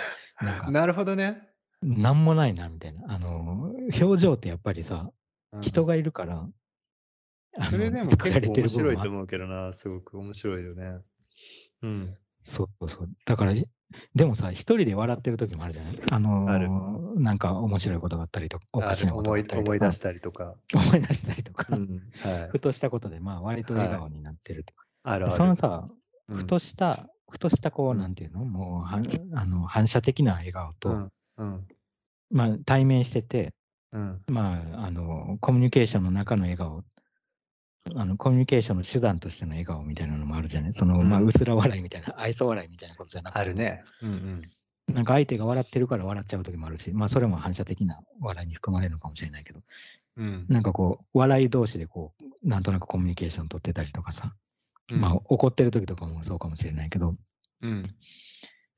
[0.40, 1.50] ななるほどね。
[1.82, 3.12] なんもないな、みたいな。
[3.12, 5.10] あの、表情ってやっぱりさ、
[5.52, 6.48] うん人がいるから、
[7.62, 11.00] それでも結構面白いと思うけどな、すごく面白いよね。
[11.82, 12.18] うん。
[12.42, 13.08] そうそう。
[13.24, 13.66] だから、い
[14.14, 15.94] でもさ、一人で笑ってる時もあるじゃない？
[16.10, 16.68] あのーある
[17.20, 19.64] なんか面白いことがあったりとか、おかしなこと思いがあったりとか。
[19.64, 20.54] 思い出したりとか。
[20.74, 22.00] 思い出したりとか、うん。
[22.22, 22.58] はいふ。
[22.60, 24.72] としたことで、まあ、割と笑顔になってると。
[25.02, 25.34] あるある。
[25.34, 25.88] そのさ、
[26.28, 28.44] うんふとした、ふとしたこう、うんなんていうの？
[28.44, 31.12] もうはんあの、反射的な笑顔と、うん。
[31.38, 31.68] うん。
[32.30, 33.52] まあ、対面してて、
[33.92, 34.22] うん。
[34.28, 36.84] まあ、あの、コミュニケーションの中の笑顔、
[37.96, 40.72] あの、コミュニケーションの手段としての笑顔みたいなのもあるじゃない？
[40.72, 41.28] その、まあ、うん。
[41.28, 43.82] うすら笑いみたいな、 愛想笑いみたいなことじゃなくて、あるね。
[44.02, 44.10] うん
[44.88, 44.94] うん。
[44.94, 49.60] なんか相手が笑ってるから笑っちゃう時もあるし、まあ、それも反射的な笑いに含まれるのかもしれないけど、
[50.16, 50.46] うん。
[50.48, 54.34] なんかこう、笑い同士でこう、なんとなくコミュニケーション取ってたりとかさ、
[54.90, 55.00] うん。
[55.00, 57.16] まあ、怒ってる時とかもそうかもしれないけど、
[57.62, 57.94] うん。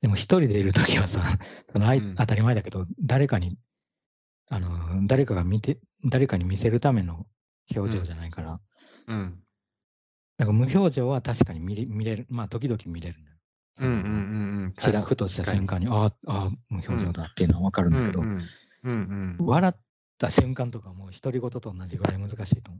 [0.01, 1.21] でも一人でいる時はさ、
[1.73, 2.15] そのあいうん。
[2.15, 3.57] 当たり前だけど、誰かに、
[4.51, 7.25] あの、誰かが見て、誰かに見せるための
[7.75, 8.59] 表情じゃないから、
[9.07, 9.43] うん。
[10.37, 13.37] なんか無表情は確かに見れ見れる、まあ時々見れるんだよ。
[13.79, 14.73] うんうんうんうん。
[14.73, 18.27] ちらふとした瞬間に、ああ、ああ、無表情だっていうのはわかるんだけど、うん
[18.83, 19.79] うんうん笑っ
[20.17, 22.79] た瞬間とかも独り言と同じぐらい難しいと思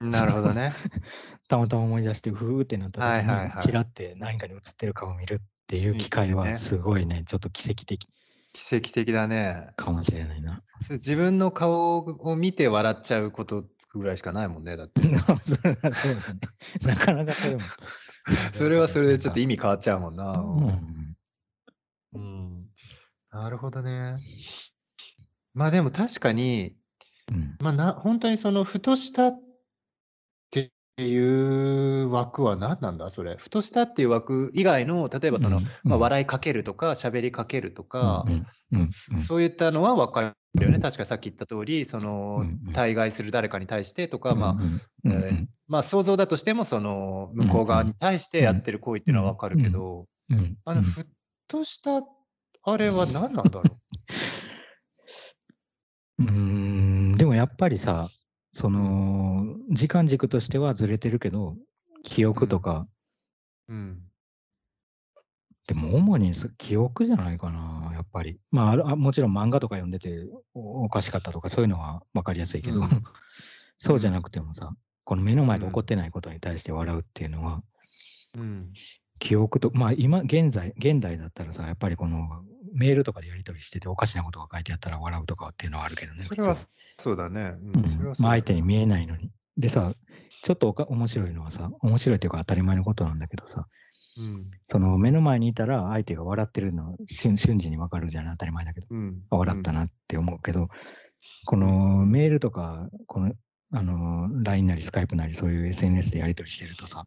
[0.00, 0.06] う。
[0.06, 0.10] うん。
[0.10, 0.72] なるほどね。
[1.48, 8.08] たまたま思い出して、ふーってなった時に、ちらって何かに映ってる顔を見るっていう機会はすごいね、ちょっと奇跡的
[8.56, 9.68] 奇跡的だね。
[9.76, 10.62] かもしれないな。
[10.88, 14.78] 自分の顔を見て笑っちゃうことぐらいしかないもんね。
[14.78, 15.02] だって。
[16.82, 17.60] なかなかそれも。
[18.54, 20.32] それはそれでちょっと意味変わっちゃうもんな。
[20.32, 21.16] うん。
[22.14, 22.66] うん。
[23.30, 24.16] なるほどね。
[25.52, 26.76] まあでも確かに、
[27.30, 27.56] うん。
[27.60, 29.32] まあな、本当にその、ふとした
[30.96, 33.36] っていう枠は何なんだそれ。
[33.36, 40.78] ふとしたっていう枠以外の、例えばその、うんまあ、うん笑いかけるとか、喋りかけるとか、うんうんうんそういったのは分かるよね。
[40.78, 51.04] 確かさっき言った通り、そのうんうん、対外する誰かに対してとか、まあ、うんうんうんえーまあ想像だとしても、その、向こう側に対してやってる行為っていうのは分かるけど、うんあの、うんふっ
[51.46, 52.02] とした、
[52.62, 53.60] あれは何なんだろ
[56.18, 56.22] う？
[56.24, 58.08] うーんでもやっぱりさ、
[58.56, 61.58] その、時間軸としてはずれてるけど、
[62.02, 62.88] 記憶とか、
[63.68, 64.00] うん。
[65.66, 68.40] でも主にそ記憶じゃないかな、やっぱり。
[68.50, 72.88] まあもちろん漫画とか読んでておおかしかったとかそういうのは分かりやすいけど、うん
[73.78, 77.62] そうじゃなくてもさ、この目の前で起こってないことに対して笑うっていうのは、
[78.38, 78.72] うん。
[79.18, 82.42] 記憶と、まあ今、現在、現代だったらさ、やっぱりこの
[82.76, 86.24] メールとかでやり取りしてておかしなことが書いてあったら笑うとかっていうのはあるけどね。
[86.24, 86.56] それは
[86.98, 87.54] そうだね。
[87.74, 87.88] ううん。
[87.88, 89.30] それはそうだねまあ相手に見えないのに。
[89.56, 89.94] でさ、
[90.42, 93.66] ちょっとおか面白いのはさ、面白いっていうか当たり前のことなんだけどさ、
[94.18, 94.50] うん。
[94.68, 99.22] その目の前にいたら相手が笑ってるの瞬瞬時にわかるじゃない当たり前だけど、うん。
[99.30, 100.68] あ笑ったなって思うけど、
[101.46, 103.32] このメールとか、この、
[103.72, 107.06] あの、LINE なりスカイプなりそういう SNS でやり取りしてるとさ、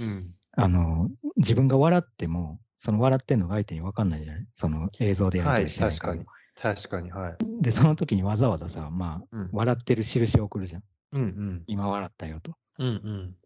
[0.00, 0.34] うん。
[0.54, 4.46] あの、自分が笑っても、その笑ってんのが相手に分かんないじゃない？
[4.52, 6.26] その映像でやりはい、取りしてない確かに。
[6.60, 7.36] 確かに、はい。
[7.62, 9.50] で、その時にわざわざさ、まあ、うん。
[9.52, 10.82] 笑ってる印を送るじゃん。
[11.12, 11.62] うんうん。
[11.68, 12.56] 今笑ったよと。
[12.78, 13.36] うんうん。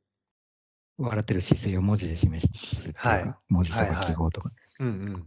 [0.98, 4.50] 笑ってる姿勢を文字で示すっていうか、はい文字とかはいはい記号とか。
[4.80, 5.26] うんうん。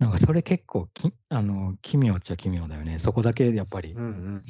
[0.00, 2.98] なんかそれ結構きあの奇妙っちゃ奇妙だよね。
[2.98, 3.92] そこだけやっぱり。
[3.92, 4.42] うんうん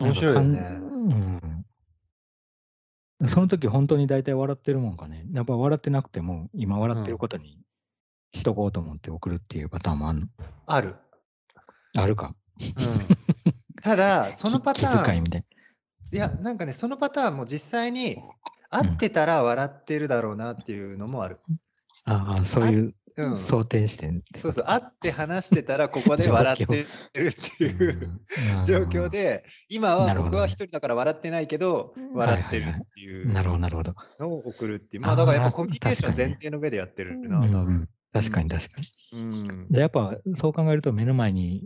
[0.00, 0.06] うん。
[0.06, 0.58] 面白いよね。
[0.60, 1.66] うん。
[3.26, 5.26] その時本当に大体笑ってるもんかね。
[5.32, 7.58] やっぱ笑ってなくても、今笑ってることに
[8.34, 10.26] しとこうと思って送るっていうパターンもあんの。
[10.66, 10.96] ある。
[11.96, 12.34] あるか。
[12.60, 13.82] うん。
[13.82, 15.44] ただ、 そのパタ気気遣いーン、みたい
[16.12, 18.18] いや、なんかね、そのパターンも実際に
[18.70, 21.40] 合ってたら笑ってるだろうなっていうのもある。
[22.06, 22.14] な。
[22.14, 23.36] ああ、そういううん。
[23.36, 28.20] 想定してそうそう、会って話してたらここで笑ってるっていう
[28.64, 29.08] 状況。
[29.08, 33.94] で、今は僕は一人だから笑ってないけど、ん笑ってるっていうんなるほど、うなるほど。
[34.18, 35.02] のを送るっていう。
[35.02, 38.80] まあだからやっぱコミュニケーション前提の上でやってるうな、多確かに確か
[39.12, 39.18] に。
[39.18, 39.68] うん。
[39.68, 41.62] で、やっぱそう考えると目の前に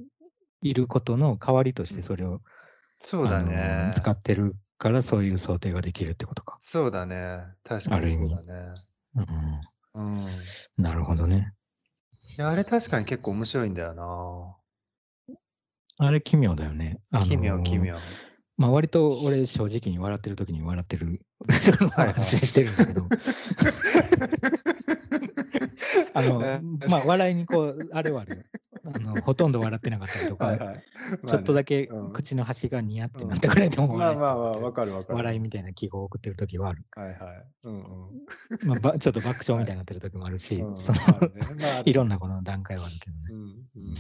[0.63, 2.41] いることの代わりとしてそれを、
[2.99, 3.93] そうだね。
[3.95, 6.57] 使ってるからそういう想定ができるってことか。
[6.61, 7.41] そうだね。
[7.65, 8.73] 確かにそうだね。
[9.17, 9.61] うん、
[9.97, 10.27] うん。
[10.79, 11.53] いなるほどね。
[12.37, 14.57] や、あれ確かに結構面白いんだよな。
[15.99, 16.99] あれ奇妙だよね。
[17.11, 17.97] あのー奇妙、奇妙。
[18.59, 21.21] まあ割と俺正直に笑ってる時に笑ってる
[21.93, 23.07] 話してるんだけど、
[26.15, 28.43] あのえ、まあ笑いにこう、あれはあるよ。
[28.95, 30.85] あのほとんど笑ってなかったりとか、はいはい。
[31.27, 35.15] ちょっとだけうん口の端がニヤってなってくれてもまあ笑いまあまあ、わかるわかる。
[35.17, 36.85] 笑いみたいな記号を送ってる時はある。
[36.95, 37.19] はいはい。
[37.65, 38.69] うんうん。
[38.69, 43.23] まあ、ばちょっと爆笑みたいになってる時もあるし、うんそのまあねまあ いろんなこの段階はあるけどね。
[43.31, 43.95] うんうん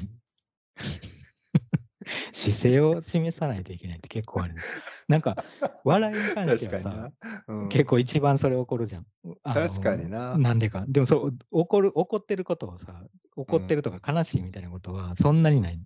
[2.32, 4.62] 姿勢を示さないといけないって結構あるね。
[5.08, 5.36] なんか、
[5.84, 7.10] 笑いに関してはさな、。
[7.48, 9.06] うん結構一番それ起こるじゃん。
[9.42, 10.84] 確かにななんでか。
[10.88, 13.02] でもそう、怒る、怒ってることをさ、
[13.36, 15.80] 怒ってるとか悲しいみたいなことはそんなにない。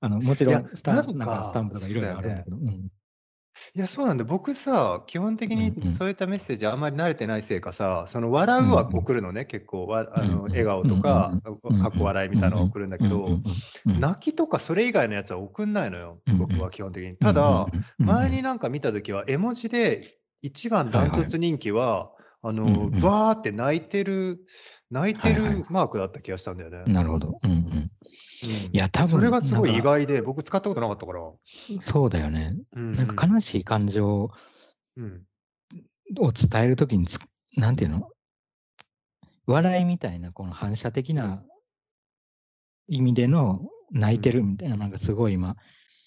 [0.00, 2.56] あの、もちろんスタンプ、なんかスタンプとかいろいろあるんだけど。
[2.56, 2.90] うん
[3.74, 4.24] いや、そうなんだ。
[4.24, 13.30] 僕さ、基本的うんうんにそういったメッセージあんまり慣れてないせいかさ、その笑うはうんうん送るのね、結構わあの笑顔とかかっこ笑いみたいなのを送るんだけど、うんうん
[13.86, 17.16] うんうん泣きとかそれ以外のやつは送んないのよ、僕は基本的に。
[17.16, 22.10] ただ、うんうんうん前になんか見たときは、絵文字で一番ダントツ人気は、
[22.42, 24.40] あの、うんうんバーって泣いてる、
[24.90, 26.82] 泣いてはいはいるマークだった気がしたんだよね。
[26.92, 27.38] なるほど。
[27.42, 27.89] うんうん。
[28.44, 28.50] うん。
[28.50, 31.20] いや多分それがすごい意外で、僕使ったことなかったから。
[31.80, 32.56] そうだよね。
[32.72, 32.96] うん。
[32.96, 34.30] なんか悲しい感情
[34.96, 35.22] うん。
[36.18, 37.18] を伝えるときにつ、
[37.56, 38.08] なんていうの？
[39.46, 41.42] 笑いみたいな、この反射的な
[42.88, 43.60] 意味での
[43.92, 45.56] 泣いてるみたいな、なんかすごい今、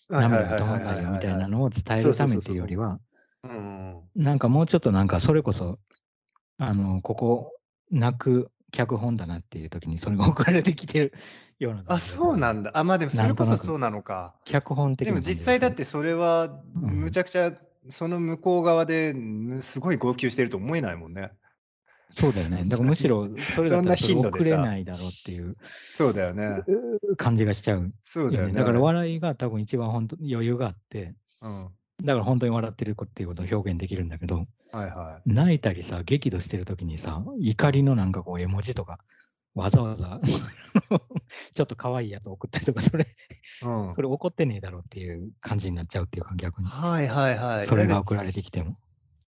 [0.09, 2.99] 涙が止まんないよみたいなのを伝えるためっていうよりは、
[3.43, 5.79] うんうんなんかもうちょっとなんかそれこそ、
[6.57, 7.51] あの、ここ
[7.91, 11.13] 泣く脚本だなっていう時にそれが送られてきてる
[11.59, 11.83] ような。
[11.87, 12.71] あ、そうなんだ。
[12.73, 14.35] あ、まあでもそれこそそうなのか。
[14.45, 17.53] 脚本的でも実際だってそれはうんむちゃくちゃ
[17.89, 21.31] その向こう側でむすごい号泣してると思えないもんね。
[22.11, 22.63] そうだよね。
[22.65, 25.57] だからむしろ それだったらそれそんな頻度でさ送れないだろうっていう
[25.93, 26.63] そうだよね。
[26.67, 28.53] う感じがしちゃうそうだよね。
[28.53, 31.69] だから笑いが多分一番本当余裕があって、うん。
[32.03, 38.99] だから本当に笑ってる子っていうことを表現できるんだけど、はいは泣いたりさ、激怒してる時にさ、怒りのなんかこう絵文字とか、
[39.55, 40.19] わざわざ
[41.53, 43.07] ちょっと可愛いやつ送ったりとか、それ、い。
[43.65, 44.01] うんそ。
[44.01, 46.67] れ怒ってねえだろっていう感じになっちゃうっていうか、逆に。
[46.67, 47.67] はいはいはい。
[47.67, 48.77] それがだ送られてきても。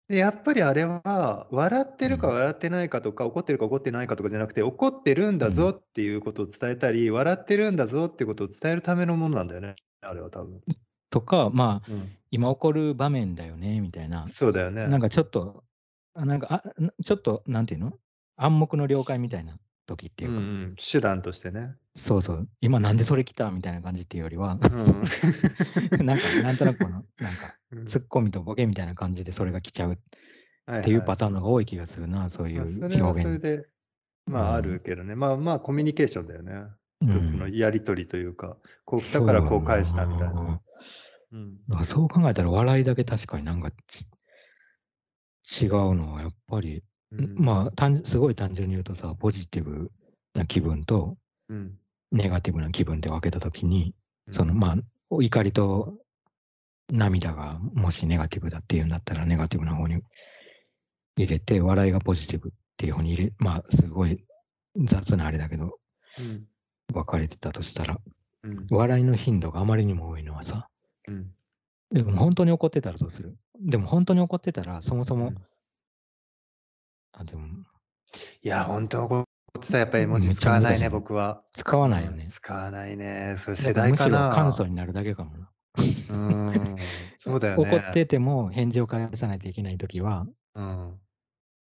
[0.07, 9.75] でやっぱりあれは笑ってるかうん笑ってないかとか、怒ってるか怒ってないかとかじゃなくて怒ってるんだぞっていうことを伝えたり、笑ってるんだぞっていうことを伝えるためのものなんだよね。
[10.01, 10.61] あれは多分。
[11.09, 14.27] とか、まあ、うん、今起こる場面だよね、みたいな。
[14.27, 14.87] そうだよね。
[14.87, 15.63] なんかちょっと、
[16.13, 17.93] あなんか、あなちょっと、なんていうの？
[18.35, 19.57] 暗黙の了解みたいな
[19.91, 21.75] 時っていううか、んうん、手段としてね。
[21.95, 26.05] そうそう、今なんでそれ来たみたいな感じっていうよりは、うん。
[26.05, 27.85] なんか、なんとなくこの、なんか、 うん。
[27.85, 29.97] ツッコミとボケみたいな感じでそれが来ちゃう
[30.67, 33.41] はっていうパターンンのが多い気がするな、そういうまあ、それは表現。
[33.41, 33.67] それで、
[34.25, 35.15] まああるけどね。
[35.15, 36.53] まあまあコミュニケーションだよね。
[36.53, 40.61] うん一つのやりとりというか、こう来たからこう返したみたいな。
[41.31, 41.57] うん。
[41.83, 44.05] そう考えたら笑いだけ確かになんかち
[45.63, 47.35] 違うのはやっぱり、うん。
[47.37, 49.91] まあ単すごい単純に言うとさ、ポジティブ
[50.33, 51.17] な気分と
[51.49, 51.77] うん。
[52.11, 53.95] ネガティブな気分で分けたときに、
[54.27, 54.33] うん。
[54.33, 54.75] そのまあ
[55.09, 55.97] 怒りと
[56.91, 60.01] 涙がもしネガティブだっていうんだったらネガティブな方に
[61.17, 64.25] 入れて、笑いがポジティブっていう方に入れ、まあすごい
[64.75, 65.79] 雑なあれだけど、
[66.19, 66.45] うん。
[66.93, 67.99] 分かれてたとしたら、
[68.43, 68.67] うん。
[68.69, 70.67] 笑いの頻度があまりにも多いのはさ、
[71.07, 71.31] うん。
[71.91, 73.37] でも本当に怒ってたらどうする？
[73.59, 75.37] でも本当に怒ってたら、そもそも、うん
[77.21, 77.47] あ、でも、
[78.43, 79.25] いや、本当こ
[79.59, 81.43] ってたらやっぱり文字使わないね、僕は。
[81.53, 82.27] 使わないよね。
[82.29, 83.35] 使わないね。
[83.37, 84.35] それ世だからむしろ代かな。
[84.35, 85.49] 簡素になるだけかもな。
[86.09, 86.77] うん。
[87.17, 87.69] そうだよね。
[87.69, 90.99] 怒ってても返事を返さないといけないときは、うん。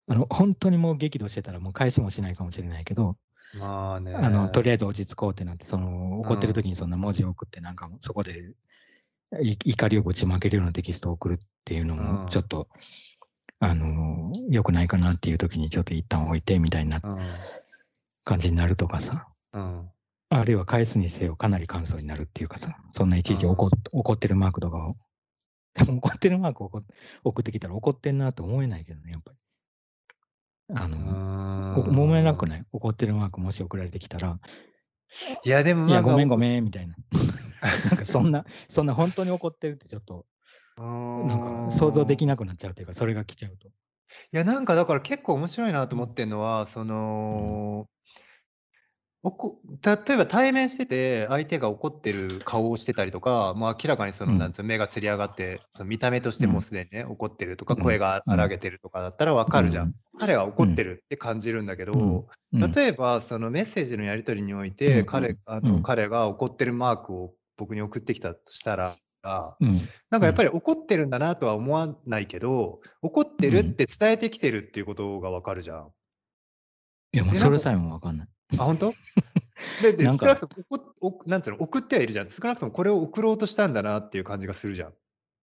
[0.08, 3.18] あの本当にもう激怒してたらもう返しもしないかもしれないけど、
[3.58, 4.14] まあね。
[4.14, 8.54] あのとりあえず落ち着こうってなって、その怒ってるうん時にそんな文字を送って、なんかそこで
[9.42, 12.68] い怒りをぶちまけるようなテキストを送るっていうのうんも、ちょっと、
[13.64, 17.34] あの良くないかなっていう時にちょっと一旦置いてみたいなうん。
[18.24, 19.90] 感じになるとかさ、うん。
[20.30, 24.96] あるいは返すにせよかなり簡素になるっていうかさ、そんないちいち怒ってるマークとかを、
[25.74, 26.84] でも怒ってるマークを送
[27.24, 29.38] 送ってきたら怒ってんなと思えないけどね、やっぱり。
[30.74, 32.66] あの、お思えなくいない？
[32.72, 34.40] 怒ってるマークもし送られてきたら、
[35.44, 36.96] いや、でもいや、まあ、ごめんごめんみたいな。
[37.90, 40.24] なんかそんな、そんな本当に怒ってるってちょっと、ん
[41.26, 43.70] なんか想像できなくなっちゃうというか、それが来ちゃうと。
[43.70, 43.72] い
[44.38, 47.88] や、なんかだから結構面白いなと思ってるのは、その、
[49.24, 54.52] おこ例えば対面してて、相手が怒ってる顔をしてたりとか、もう明らかにその、なんうん。
[54.52, 56.64] つ目がつり上がって、その見た目としてもううん。
[56.64, 57.84] すでにね、怒ってるとか、うん。
[57.84, 58.34] 声がうん。
[58.34, 59.86] 荒げてるとかだったら分かるじゃん。
[59.86, 59.94] うん。
[60.18, 60.88] 彼は怒ってうん。
[60.88, 62.02] るって感じるんだけうん。
[62.02, 62.72] ど、うん。
[62.74, 65.38] 例えばそのメッセージのやり取りにおいうんうて、彼ん。
[65.46, 65.84] あの、うん。
[65.84, 69.70] 彼が怒ってるマークを僕に送ってきたとしたら、うん。
[69.70, 69.78] うん。
[70.10, 73.76] なんかやっぱり怒ってるんだなとは思わないけど、怒ってるっうん。
[73.76, 75.92] て伝えてきてるっていうことが分かるじゃん。
[77.14, 78.28] いや、もうそれさえも分かんない。
[78.58, 78.94] あ、ほんと？
[79.82, 80.50] でで、少なくと
[81.02, 82.30] も、なんつうの、送ってはいるじゃん。
[82.30, 84.94] 少なくともこれを送ろうとしたんだなっていう感じがするじゃん。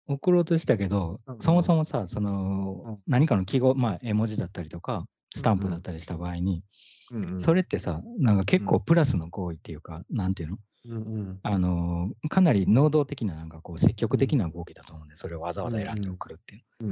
[0.06, 1.54] 送ろうとしたけど、そうんうん。
[1.56, 2.96] もそもさ、その、うん。
[3.06, 5.66] 何かの記号、まあ、絵文字だったりとか、スタンうんうん。
[5.66, 6.64] プだったりした場合に、
[7.10, 7.40] うんうん。
[7.40, 8.66] それってさ、なんか結うん。
[8.68, 10.58] 構プラスの行為っていうか、なんていうの？
[10.84, 11.40] うんうん。
[11.42, 14.18] あの、かなり能動的ななんかこう積極うん。
[14.18, 16.08] 的な動きだと思うんで、それをわざわざ選んで。
[16.08, 16.64] 送るっていう。
[16.80, 16.90] うん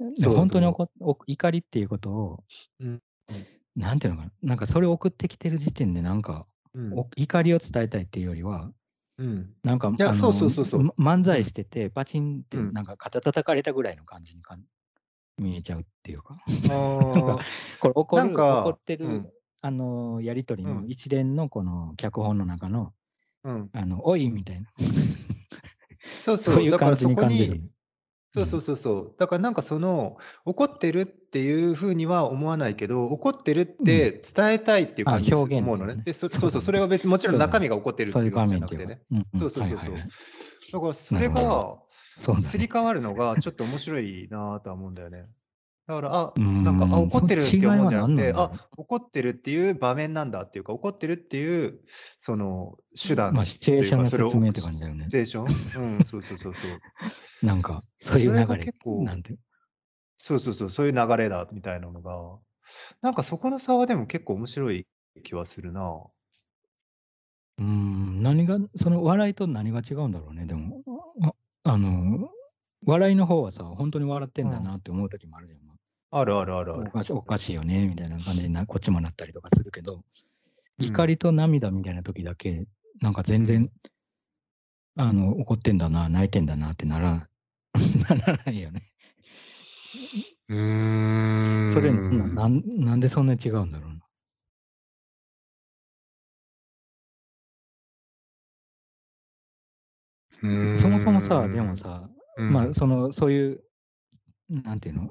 [0.00, 0.14] うん。
[0.14, 1.14] でもほんとにおそうだと思う。
[1.14, 2.44] こお怒りっていうことを、
[2.80, 3.46] うん、うん。
[3.76, 6.92] なんていうのかな、なんかそれを送ってきてる時点でなんか、うん。
[6.98, 8.72] お怒りを伝えたいっていうよりは、
[9.18, 9.54] うん。
[9.62, 10.82] なんかいや、そうそうそうそう。
[10.96, 11.24] ま漫うん。
[11.24, 12.72] 才してて、パチンってうん。
[12.72, 14.64] なんか肩叩かれたぐらいの感じにかん
[15.38, 16.36] 見えちゃうっていうか。
[17.80, 19.30] これ怒なんる怒っかてる、うん。
[19.62, 20.82] あの、やり取りうん。
[20.82, 22.92] の一連のこの脚本の中の、
[23.44, 23.70] うん。
[23.72, 24.68] あの、おいみたいな。
[26.12, 27.70] そうそう、そういうだからそこに
[28.32, 28.62] そうそううん。
[28.62, 29.14] そうそう。
[29.18, 33.84] だからなんかその、怒ってるっていう風には思わないけど、怒ってるっうん。
[33.84, 36.02] て伝えたいっていうあ、感じ思うのね。
[36.04, 36.72] で、そそうそう、そ。
[36.72, 37.38] れは別にもちろん。
[37.38, 38.58] 中身が怒ってるっていうわけじゃ。
[38.58, 39.02] なくてね。
[39.36, 39.94] そうそうそうそう。
[40.72, 41.28] だからそれ。
[41.28, 41.78] が。
[42.44, 45.26] すり替わるのがちょっと面白いなとは思うんだよね。
[45.86, 48.70] だから、あ、なんか、あ、怒ってるって思うんじゃなくて、あ。
[48.76, 55.06] 怒ってるっていう場面なんだっていうか、怒ってるっていう、その手まあ、段シチュエーションのそれを置く説明って感じシだよね。
[55.08, 56.82] チュエーションうん、そうそうそうそう。
[57.46, 59.36] なんか、 そういう流れ、結構なんて
[60.16, 62.40] そうそうそう、そういう流れだみたいなのが、
[63.02, 64.86] なんかそこの差はでも結構面白い
[65.24, 66.06] 気はするな。
[67.58, 70.82] うーん、何が、その笑いと何が違うんだろうね、でも。
[71.22, 71.34] あ
[71.72, 72.30] あの、
[72.86, 74.64] 笑いの方はさ、ほんとに笑ってんだうん。
[74.64, 75.60] なって思う時もあるじゃん。
[76.16, 76.82] あるあるあるある。
[76.84, 80.04] おかしおかしいよねみたいな感じになこっちもなったりとかするけど、
[80.78, 80.86] うん。
[80.86, 82.68] 怒りと涙みたいな時だけ、
[83.00, 83.70] なんか全然うん。
[84.96, 87.28] あの、怒ってんだな、泣いてんだなってなら
[88.08, 88.92] ならないよね。
[90.48, 92.58] うーそれ、ななん。
[92.58, 94.00] んなんでそんなに違うんだろうな。
[100.80, 101.76] そもそもさ、でもん。
[101.76, 102.74] さ、まあ、うん。
[102.74, 103.64] その、そういう、
[104.48, 105.10] なんていうの、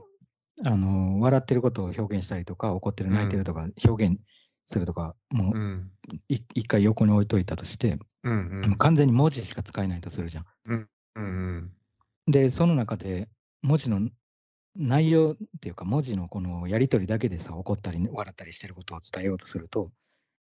[0.66, 3.16] あの、笑ってることを表現したりとか、怒ってる、うん。
[3.16, 4.20] 泣いてるとか表現
[4.66, 5.92] するとか、もうん。
[6.12, 8.76] う、い一回横に置いといたとして、うんうん。
[8.78, 10.46] 完全に文字しか使えないとするじゃん。
[10.66, 10.90] うん。
[11.16, 11.76] うんうん。
[12.28, 13.30] で、その中で
[13.62, 14.10] 文字の
[14.76, 19.92] 内容っていうか、文字のこのやり取りだけでさ、怒ったり笑ったりしてることを伝えようとすると、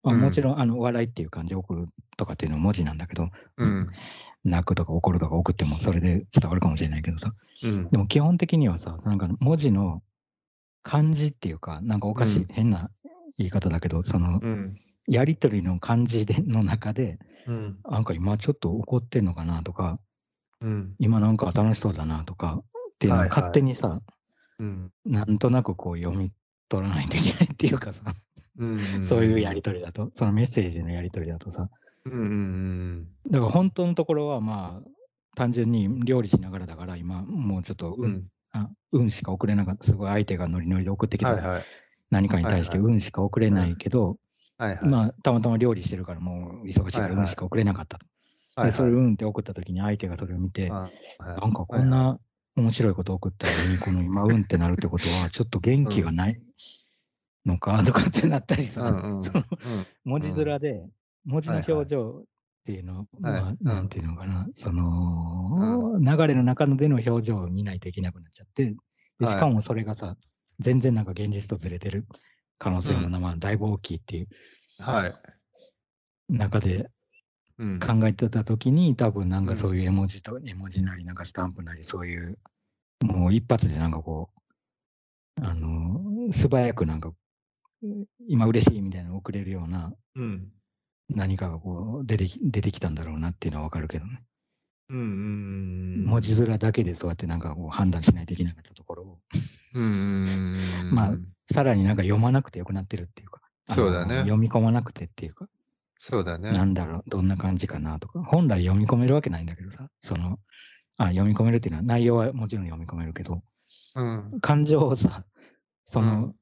[0.06, 0.44] まあ、もちうん。
[0.46, 1.86] ろんあの笑いっていう漢字を送る
[2.18, 3.90] とかっていうのは文字なんだけど、うん。
[4.44, 7.90] 泣くとか怒るとか送ってもそれで伝わるかもしれないけどさ、うん。
[7.90, 10.04] でも基本的にはさ、なんか文字の
[10.84, 12.48] 漢字っていうか、なんかおかしい、うん。
[12.50, 12.92] 変な
[13.38, 14.76] 言い方だけど、そのうん。
[15.08, 17.80] やり取りの漢字での中で、うん。
[17.90, 20.00] なんか今ちょっと怒ってんのかなとか、
[20.62, 20.96] うん。
[21.00, 23.52] 今なんか楽しそうだなとかっていうのを勝はいはい。
[23.54, 24.02] 手にさ、
[24.60, 24.92] うん。
[25.06, 26.32] なんとなくこう読み
[26.70, 28.02] 取らないといけないっていうかさ、
[29.04, 29.62] そういうやりうん。
[29.62, 31.70] 取りだと、そのメッセージのやり取りだとさ、
[32.06, 33.08] うんうんうんうん。
[33.32, 34.90] だから本当のところはまあ、
[35.36, 38.28] 単純に料理しながらだから今もうちょっと運うん。
[38.54, 41.64] あ、運しか送れなかった、すごい相手がノリノリで送ってきたはいはい。
[42.12, 42.94] 何かに対してはいはい。
[42.94, 43.54] 運しか送れうん。
[43.56, 44.18] ないけど、
[44.58, 44.88] はいはい。
[44.88, 47.10] まあ、たまたま料理してるからもう忙しいはいはい。
[47.10, 48.06] から運しか送れなかったと。
[48.64, 49.06] で、それはいはい。
[49.08, 50.76] 運って送った時に相手がそれを見て、あ
[51.20, 51.42] あ、はい。
[51.42, 51.82] なんかはいはい。
[51.82, 52.20] こんな
[52.56, 55.86] 面白いこと送ったのに、この今運ってなるってことは、ちょっと元うん。
[55.90, 56.40] 気がない
[57.46, 59.32] のかとかってなったりさ、うんうん。
[59.32, 59.88] そのうん。
[60.06, 60.46] 文字うん。
[60.46, 60.88] 面で、
[61.26, 61.84] 文字のはいはい。
[61.84, 62.26] 表情っ
[62.66, 63.42] ていうのは、はい。
[63.42, 63.58] うん。
[63.62, 64.72] なんていうのかな、そ
[65.58, 65.86] うん。
[65.86, 68.76] の、流れの中での表情を見ないといけなくなっちゃって、
[69.20, 69.46] で、しはい。
[69.46, 70.18] かもそれがさ、
[70.60, 72.06] 全然なんか現実とずれてる
[72.58, 72.92] 可能うん。
[72.92, 74.28] 性もなまあ、だいぶ大きいっていう
[74.78, 75.16] はい。
[76.30, 76.90] 中で
[77.58, 77.80] うん。
[77.86, 79.54] 考えてた時に、多分なんうん。
[79.54, 82.40] かそういう絵文字と絵文字なり、なんかスタンプなり、そういう、
[83.04, 84.40] もう一発でなんかこう、
[85.42, 87.16] あの、素早くなんか、うん
[88.28, 90.52] 今嬉しいみたいなの送れるようなうん。
[91.10, 94.24] 何かがこう出てき出てきたんだろうなっていうのは分かるけどね。
[94.90, 95.08] うんうんう
[96.04, 96.50] ん文字うん。
[96.50, 99.20] 面だけでそうやってなんかこう判断しないといけなかったところを、
[99.74, 100.58] うん
[100.94, 101.28] まあ、うん。
[101.52, 104.20] さらになんか読まなくてよくなってるっていうか、そうだね。
[104.20, 105.48] 読み込まなくてっていうか、
[105.98, 106.52] そうだね。
[106.52, 110.40] なんだろう、どんな感じかなとか、本来読み込めるわけないんだけどさ、その、
[110.98, 113.42] あ、読み込めるっていうのは内容はもちろん読み込めるけど、
[113.96, 114.40] うん。
[114.42, 115.26] 感情をさ、
[115.86, 116.36] その、うん。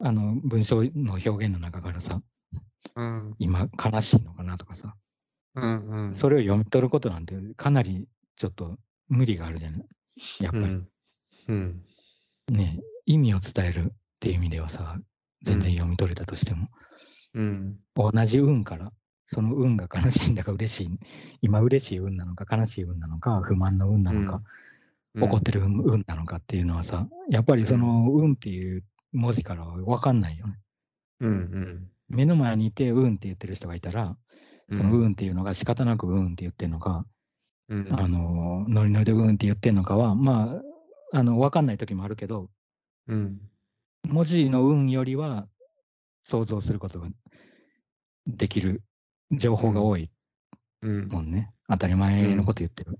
[0.00, 2.20] あの、文章の表現の中からさ、
[2.94, 3.34] うん。
[3.38, 4.94] 今悲しいのかなとかさ、
[5.54, 6.14] うんうん。
[6.14, 8.76] それを読み取ることなんてかなりちょっと
[9.08, 9.84] 無理があるじゃない？
[10.40, 10.88] やっぱり、うん。
[11.48, 11.82] うん。
[12.50, 14.96] ね、意味を伝えるっていう意味ではさ、
[15.42, 16.68] 全然読み取れたとしても、
[17.34, 17.76] うん。
[17.94, 18.92] 同じ運から、
[19.26, 20.98] その運が悲しいんだか嬉しい、
[21.42, 24.42] 今嬉しい運なのか悲しい運なのか不満の運なのか、
[25.20, 30.58] 怒ってる運なのかっていうのはさ、やっぱりその運っていう文字からは分かんないよね。
[31.20, 31.88] うんうん。
[32.08, 34.16] 目の前にいて運って言ってる人がいたら、
[34.72, 37.06] その運っていうのが仕方なく運って言ってるのか、
[37.68, 37.88] うん。
[37.90, 40.60] あの、ノリノリで運って言ってるのかは、ま
[41.12, 42.50] あ、あの、分かんない時もあるけど、
[43.08, 43.40] うん。
[44.06, 45.48] 文字の運よりは
[46.24, 47.08] 想像することが
[48.26, 48.82] できる
[49.32, 50.10] 情報が多い
[50.82, 51.08] うん。
[51.08, 51.52] もんね。
[51.68, 52.98] 当たり前のこと言ってる。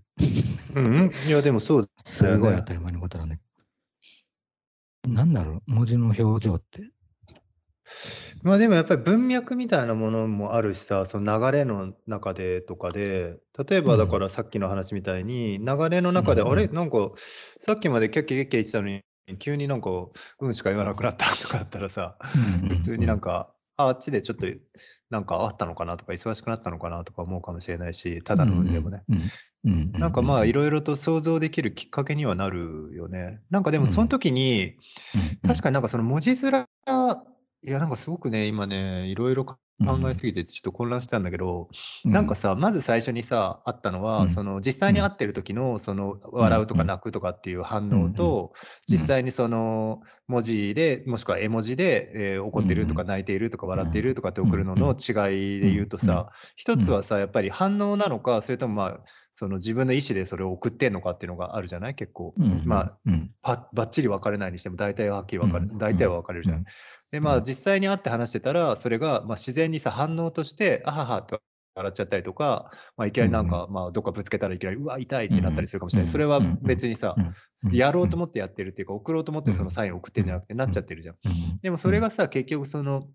[0.74, 1.10] うん。
[1.26, 3.47] いや、でもそうすごい当たり前のことなんだけど。
[5.06, 6.90] なんだろう、文字の表情って。
[8.42, 13.38] まあでもやっぱり文脈みたいなものもあるしさ、その流れの中でとかで、
[13.68, 16.68] 例えばだからさっきの話みたいに、流れの中で、うんあれ？
[16.68, 19.02] なんか、さっきまでキャッキャキャッキャ言ってたのに、
[19.38, 19.90] 急になんか、
[20.40, 22.18] うんしか言わなくなったとかだったらさ、
[22.68, 24.46] 普通になんか、ああっちでちょっと
[25.08, 29.04] なんかあったのかなとか、忙しくなったのかなとか思うかもしれないし、ただの運でもね。
[29.64, 33.40] なんかまあいろろいろと想像できるきっかけにはなるよね。
[33.50, 34.76] なんかでもその時に、
[35.46, 36.66] 確かになんかその文字面、
[37.62, 39.58] いやなんかすごくね、今ね、いろいろ考
[40.08, 41.68] えすぎてちょっと混乱したんだけど、
[42.04, 44.30] なんかさ、まず最初にさ、あったのは、うん。
[44.30, 48.52] その実際に会ってる時の、その笑うとか泣くとかっていう反応と、
[48.88, 48.94] うん。
[48.94, 59.00] 実際にその文字で、もしくは絵文字で、えー怒ってるとか泣いているとか笑っているとかって送るのの違いで言うとさ、一つはさ、やっぱり反応なのか、それともまあ、
[59.32, 61.94] その自分の意思でそれを送ってんのかっていうのがあるじゃない？
[61.96, 62.36] 結構。
[62.64, 63.30] まあ、うん。
[63.42, 65.78] パばっちり分かれないにしても大体ははっきり分かる、うん。
[65.78, 66.58] 大体は分かれるじゃん。
[66.58, 66.64] うん
[67.10, 67.42] でまあうん。
[67.42, 71.38] 実際に会って話してたらそれがまあ自然にさ反応としてあははって
[71.74, 77.34] 笑っちゃったりとか、まあ、いきなりなんか、まあどっかぶつけたらいきなりうわ痛いってなったりするかもしれない、うんそれは別にさ、うん
[77.72, 81.16] やろうと思ってやってるっていうか送ろうと思ってそのサインを送ってるんじゃなくてなっちゃってるじゃん。
[81.60, 83.08] でもそれがさ結局その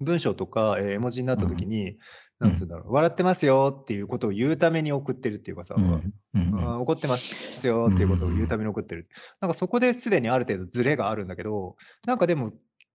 [0.00, 1.98] 文章とか、えー絵文字になった時に、
[2.38, 9.08] なんつうんだろう笑ってますよっていうことを言うために送ってるっていうかさ、うんあー怒ってますよっていうことを言うために送ってる。
[9.40, 11.74] なんかそこですでにある程度ズレがあるんだけど、
[12.06, 12.52] なんかでも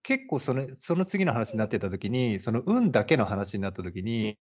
[0.08, 4.38] 結構そのその次の話になってた時に、その運だけの話になった時に、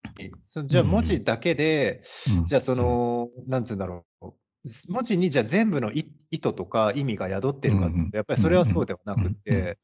[0.45, 2.03] そのじゃあ文字だけで、
[2.47, 4.33] じゃあその、なんつうんだろう。
[4.89, 9.79] 文字にじゃあ全部の意意図とか意味が宿ってるかって、やっぱりそれはそうではなくって、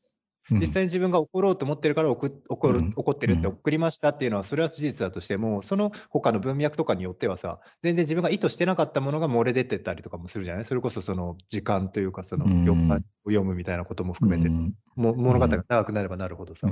[0.51, 2.93] 実際に自分が怒ろうと思ってるから怒怒るうん。
[2.97, 10.65] 怒ってるって送りましたっていうのはそれは事実だとしてもその他の文脈とかによってはさ全然自分が意図してなかったものが漏れ出てたりとかもするじゃない？
[10.65, 12.65] それこそその時間というかそのうん。
[12.65, 14.59] 読むを読むみたいなことも含めてさ
[14.97, 16.69] も物語が長くなればなるほどさ。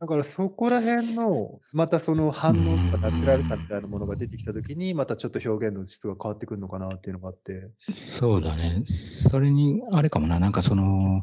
[0.00, 7.70] だからそこら辺のまたその反応とかナチュラルさみたいなものが出てきた時にまたちょっと表現の質が変わってくるのかなっていうのがあって。
[7.80, 8.84] そうだね。
[8.86, 11.22] それに、あれかもな、なんかその、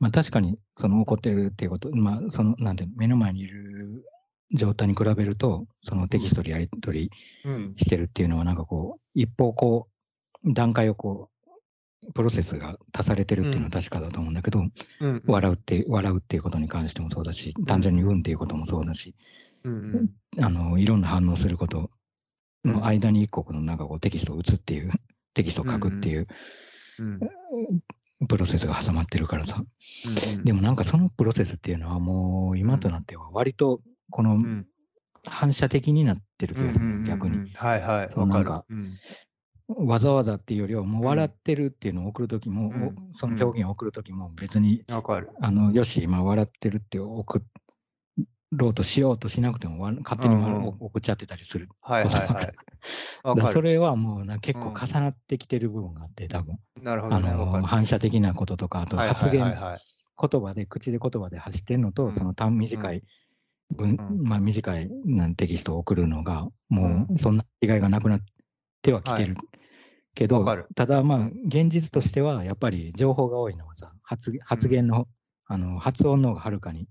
[0.00, 4.04] まあ確かにその怒ってるっていうこと、まあその、なんていうの目の前にいる
[4.52, 7.10] 状態に比べると、そのテキストでやり取り
[7.44, 7.74] うん。
[7.76, 9.88] してるっていうのは、なんかこう、一方こ
[10.42, 11.28] う、段階をこ
[12.02, 14.60] う、プロセスが足されてるっていうのは確かだと思うんだけど、
[15.00, 19.14] うん笑うって、笑うっていうことに関してもそうだし、単純に運っていうこともそうだし、
[19.64, 19.72] うん
[20.36, 20.42] うん。
[20.42, 21.90] あの、いろんな反応すること
[22.64, 24.90] の間に一個のなんかこうテキストを打つっていう、
[25.34, 26.26] テキストを書くっていう
[26.98, 27.20] うん
[28.28, 29.56] プロセスが挟まってるからさ。
[29.58, 34.66] うんでもなんかそのプロセスっていうのはもう今となっては割とこのうん
[35.26, 37.50] 反射的になってる気がする、うんうんうんうん逆に。
[37.54, 38.76] はいはい、そうなんかわかる。
[38.76, 38.98] うん
[39.76, 45.30] わざわざっていうよりはもう笑ってるっていうのを送るときも、うんおその表現を送るときも別に、わかる。
[45.40, 47.40] あの、よし、今笑ってるって送
[48.52, 51.68] ろうとしようとしなくてもわ勝手に送っちゃってたりする。
[51.80, 52.52] はいはいはい。
[53.52, 56.58] それはもうな結構うん重なってきてる部分があって、多分。
[56.78, 57.30] あなるほどね。
[57.30, 57.62] わかる。
[57.62, 63.02] の反射的なこととか、あと発言、言葉で、口で言葉で発してるのと、うんその短短い
[64.22, 68.20] まあ短いなんテキストを送るのが、もううそんな違いがなくなっ
[68.82, 69.36] てはきてる。
[70.12, 75.06] けどただまあ、現実としては、やっぱり情報が多いのはさ、発発言の、
[75.46, 76.88] あの、発音の方がはるかに、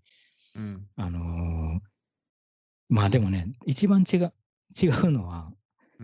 [0.55, 1.79] うんあのー
[2.91, 4.33] まあでもね、一番違う、
[4.81, 5.58] 違うのは、うん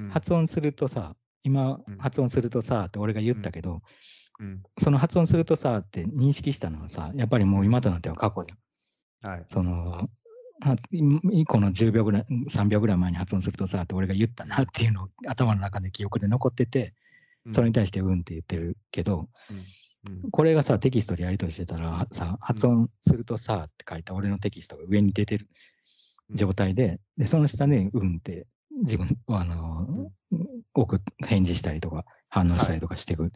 [0.10, 3.82] 発音するとさ、今うん、発音するとさって俺が言ったけど、
[4.40, 4.64] うん。
[4.80, 9.32] その発音するとさって認識したのはさ、やっぱりもう今となっては過去じゃん。
[9.32, 9.46] はい。
[9.48, 10.10] その、
[10.62, 10.76] は
[11.32, 16.94] 一個の10秒ぐらい、3秒ぐらい前に発音するとさって俺が言ったなっていうのを頭の中で記憶で残ってて、
[17.52, 19.30] それに対してうんって言ってるけど、
[20.06, 20.32] うん。
[20.32, 25.48] これがさ、テキストでやり取りしてたらさ、発音するとさって書いた俺のテキストが上に出てる。
[26.32, 28.48] 状態で、で、その下で、うんって、
[28.84, 30.12] 自分、あの、
[30.74, 33.16] 送っ返事したりとか、反応したりとかしてい。
[33.16, 33.32] く。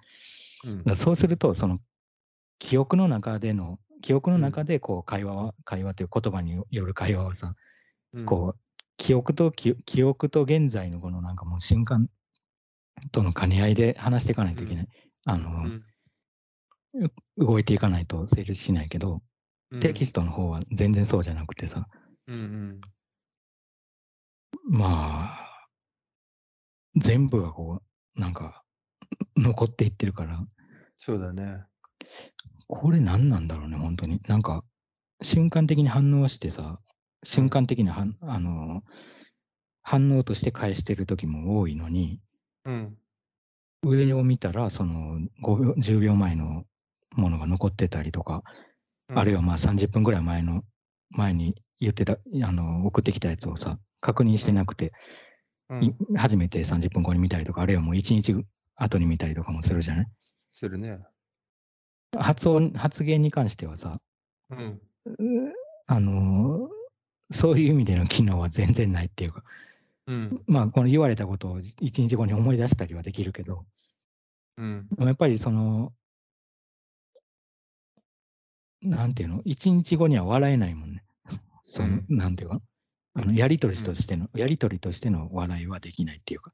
[0.65, 0.77] うん。
[0.79, 1.79] だからそうすると、その
[2.59, 7.55] 記憶の中での、記憶の中でこう会話は、会話という言葉による会話はさ、
[8.13, 8.25] うん。
[8.25, 8.59] こう、
[8.97, 12.09] 記憶と記、記憶と現在のこのなんかもう瞬間
[13.11, 14.87] との兼ね合いで話していかないといけない。
[15.25, 15.83] あの、うん。
[17.37, 19.21] 動いていかないと成立しないけど、
[19.71, 19.79] うん。
[19.79, 21.87] テキストの方は全然そうじゃなくてさ、
[22.27, 22.81] うんうん
[24.63, 25.67] まあ、
[26.95, 27.81] 全部がこ
[28.15, 28.63] う、なんか、
[29.37, 30.45] 残っていってるから、
[30.97, 31.63] そうだね。
[32.67, 34.21] これ何なんだろうね、本当に。
[34.27, 34.63] なんか、
[35.21, 36.79] 瞬間的に反応してさ、
[37.23, 38.83] 瞬間的に反、あの、
[39.81, 42.21] 反応として返してる時も多いのに、
[42.65, 42.97] うん。
[43.83, 46.65] 上を見たら、その5秒、10秒前の
[47.15, 48.43] ものが残ってたりとか、
[49.07, 50.63] あるいはまあ30分ぐらい前の、
[51.11, 54.93] 前に言ってた、あの、送ってきたやつをさ、確認してなくて、
[55.69, 58.33] うん、い初めて30分後に見たりとか、あるいはもう1日
[58.75, 60.07] 後に見たりとかもするじゃない？
[60.51, 60.99] するね。
[62.17, 64.01] 発音、発言に関してはさ、
[64.49, 64.81] うん。
[65.05, 65.53] う
[65.87, 66.79] あのー
[67.31, 69.43] そういう意味での機能は全然ないっていうか、
[70.07, 70.43] うん。
[70.47, 73.67] まあ、この言われたことを1日後に思い出したりはできるけど、
[74.57, 74.87] うん。
[74.97, 75.93] やっぱりその、
[78.81, 81.03] なんていうの、1日後には笑えないもんね。
[81.63, 82.61] その、うんなんていうか、
[83.19, 86.53] あのやりとりとしての、やりとりとしての笑いはできないっていうか、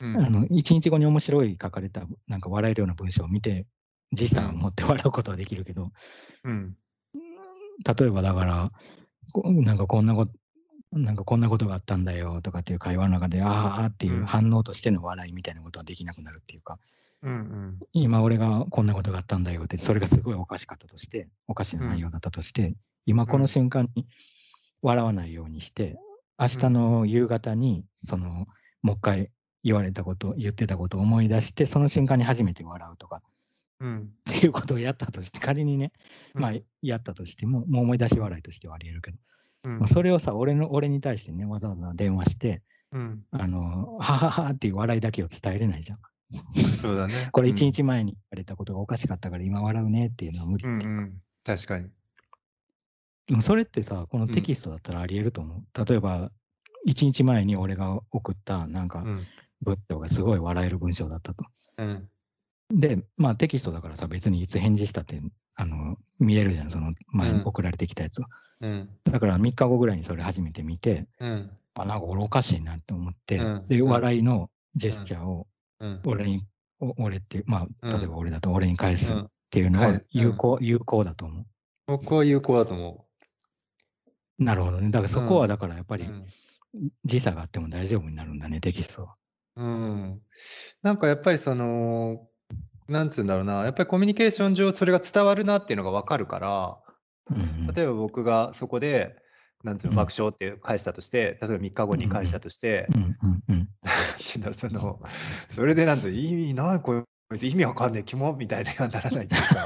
[0.00, 0.16] うん。
[0.16, 3.66] あの1日後に面白い書かれた、なんか笑えるような文章を見て、
[4.12, 5.92] 時差を持って笑うことはできるけど、
[6.44, 6.76] うん。
[7.98, 8.72] 例えばだから、
[9.32, 10.32] こなんかこんなこと、
[10.92, 14.26] なんかこんなことがあったんだよとかっていう会話の中で、あーあーっていううん。
[14.26, 16.78] 反応としての笑いみたいなことはできなくなるっていうか、
[17.22, 17.78] うん。
[17.92, 22.74] 今俺がこんなことがあったんだよって、それがすごいおかしかったとして、おかしな内容だったとして、
[23.06, 24.06] 今この瞬間に
[24.82, 25.96] 笑わないようにして、
[26.38, 28.46] 明日の夕方に、その、
[28.82, 29.30] もう一回
[29.62, 33.22] 言われたこと、言ってたことを思い出して、その瞬間に初めて笑うとか
[33.80, 34.10] うん。
[34.30, 35.92] っていうことをやったとして、仮にね、
[36.34, 36.52] まあ、
[36.82, 39.18] やったとしても、もう思い出し笑いとしてはあり得るけど、
[39.64, 42.62] うんまあ、それをさ、俺の、俺に対してね、わざわざ電話して、
[42.92, 43.24] うん。
[43.32, 45.98] あの、はははっていう笑いだけを伝えれないじゃん。
[46.80, 47.14] そうだね。
[47.32, 50.64] これ一日前に言われたことがおかしかったから今笑うねっていうのは無理。
[50.64, 50.82] うん。
[50.82, 51.22] うん。
[51.44, 51.90] 確かに。
[53.26, 55.84] でもそれってさ、このテキストだったらあり得ると思う。
[55.84, 56.30] 例えば、
[56.84, 59.26] 一日前に俺が送ったなんかうん。
[59.64, 61.44] 文章がすごい笑える文章だったと。
[61.78, 62.08] うん。
[62.70, 65.20] で、まあテキストだからさ、別にいつ返事したって、
[65.54, 68.24] あの、見れるじゃん、その前にうん送られてきたやつを。
[68.60, 68.88] うん。
[69.04, 71.50] だから3日後ぐらいにそれ初めて見て、うん。
[71.74, 75.46] あ、なんか俺おかしいなって思って、で、うんうん笑いのジェスチャーを
[75.78, 76.00] うん。
[76.06, 76.44] 俺に、
[76.80, 81.44] お俺って、まあ、うん例えば俺だと俺に返すっうんていうのは有効、有効だと思
[81.86, 83.11] 僕は有効だと思う。
[84.44, 84.90] なるほどね。
[84.90, 85.98] だからそこうんはだからやっぱう。
[85.98, 86.26] りうん
[87.04, 89.14] 時差があっても大丈夫になるんだね、テキストは。
[89.56, 90.22] うん。
[90.82, 92.26] なんかやっぱりその、
[92.88, 96.78] なんつうんだろうな、やっぱりコミュニケーション上それが伝わるなっていうのがわかるから、
[97.30, 99.16] うんうん例えば僕がそこで、
[99.64, 103.68] なんつうの、うん爆笑って返したとして、例えば3日後に返したとして、うんうんうん。
[103.84, 105.00] なんていうんだろうその、
[105.50, 107.04] それでなんつうの、意味ない、こ
[107.34, 109.56] いつ意味わかんねえ、キモみたいにはならないっていうか、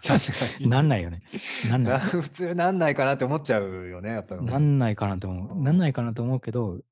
[0.00, 0.68] さすがに。
[0.68, 1.22] なんないよね。
[1.68, 1.92] なんない。
[1.94, 4.44] な 普通なんないかなって思っちゃうよね、やっぱり。
[4.44, 5.62] なんないかなと思う。
[5.62, 6.82] なんないかなと思うけど、うん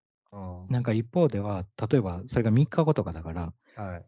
[0.68, 4.04] なんか一方では、例えばそれが3日後とかだから、はい。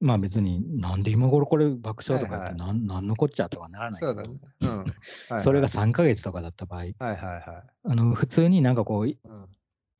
[0.00, 4.28] まあ別になんで今頃これ爆笑とか言ってはなん、なんのこっちゃとかならないそうだね。
[4.60, 4.68] うん。
[4.68, 4.86] はい
[5.30, 7.42] はいそれが3ヶ月とかだった場合、はいはいはい。
[7.84, 9.46] あの普通になんかこう、いうん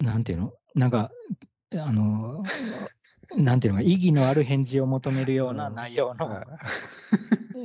[0.05, 0.53] なんていうの？
[0.75, 1.11] なんか、
[1.75, 2.43] あの、
[3.37, 6.47] なんていうのか、意義のある返事を求めるようなうん内容のはい。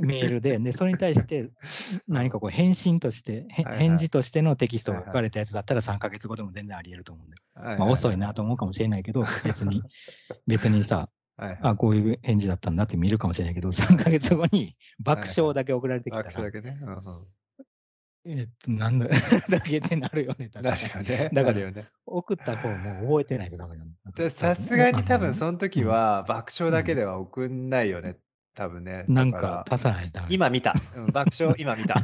[0.02, 1.50] メールで、でそれに対して
[2.08, 7.70] 何かこう返信として、返事としてのテキストが書かれたやつだったら3ヶ月後でも全然あり得ると思うんだよ。
[7.70, 9.84] はいまあ、遅いなと思うかもしれないけど、 別に、
[10.46, 11.10] 別にさ。
[11.40, 16.32] あ、こういう返事だったんだって見るかもしれないけど、3ヶ月後に爆笑だけ送られてきたら
[18.30, 19.08] えっと、なんだ、
[19.50, 21.30] だけってなるよね、確かにね。
[21.32, 21.88] だからよね。
[22.06, 24.12] 送った方も覚えてないとダメなんだ。
[24.12, 28.18] でさすがに多分のその時は爆笑だけでは送んないよね。
[28.54, 29.06] 多分ね。
[29.08, 30.12] なんか足さない。
[30.30, 30.74] 今見た。
[30.98, 32.02] うん爆笑 今見た。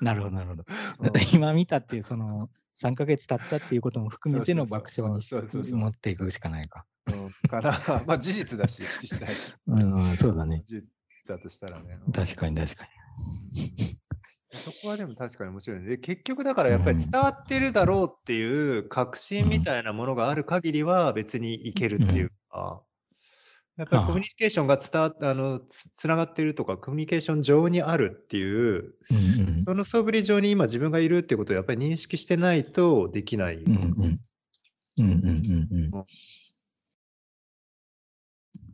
[0.00, 0.62] なるほど、なるほど。
[1.02, 5.22] だから今見たっていう、その、3ヶ月経ったっていうことも含めての爆笑に
[5.72, 6.86] 持っていくしかないか。
[7.06, 7.10] う
[7.46, 7.72] んから、
[8.06, 9.34] まあ事実だし、実際。
[9.66, 9.80] う
[10.12, 10.62] ん、そうだね。
[10.64, 10.86] 事実
[11.26, 11.90] だとしたらね。
[12.12, 12.97] 確かに確かうん
[14.54, 15.88] そこはでも確かに面白いね。
[15.88, 22.82] で結局だからやっぱり伝わってるだろうっていう確信みたいなものがある限りは別にいけるっていうか、
[23.78, 24.20] やっぱりコミュはあ。
[24.20, 28.94] ニケーションが伝わっあの、つ繋がってるとか、コミュニケーション上にあるっていう。
[29.64, 34.20] その素振り上に今自分がいるっていうことをやっぱり認識してないとできないうんうん。
[34.98, 36.04] うんうんうんうんうん。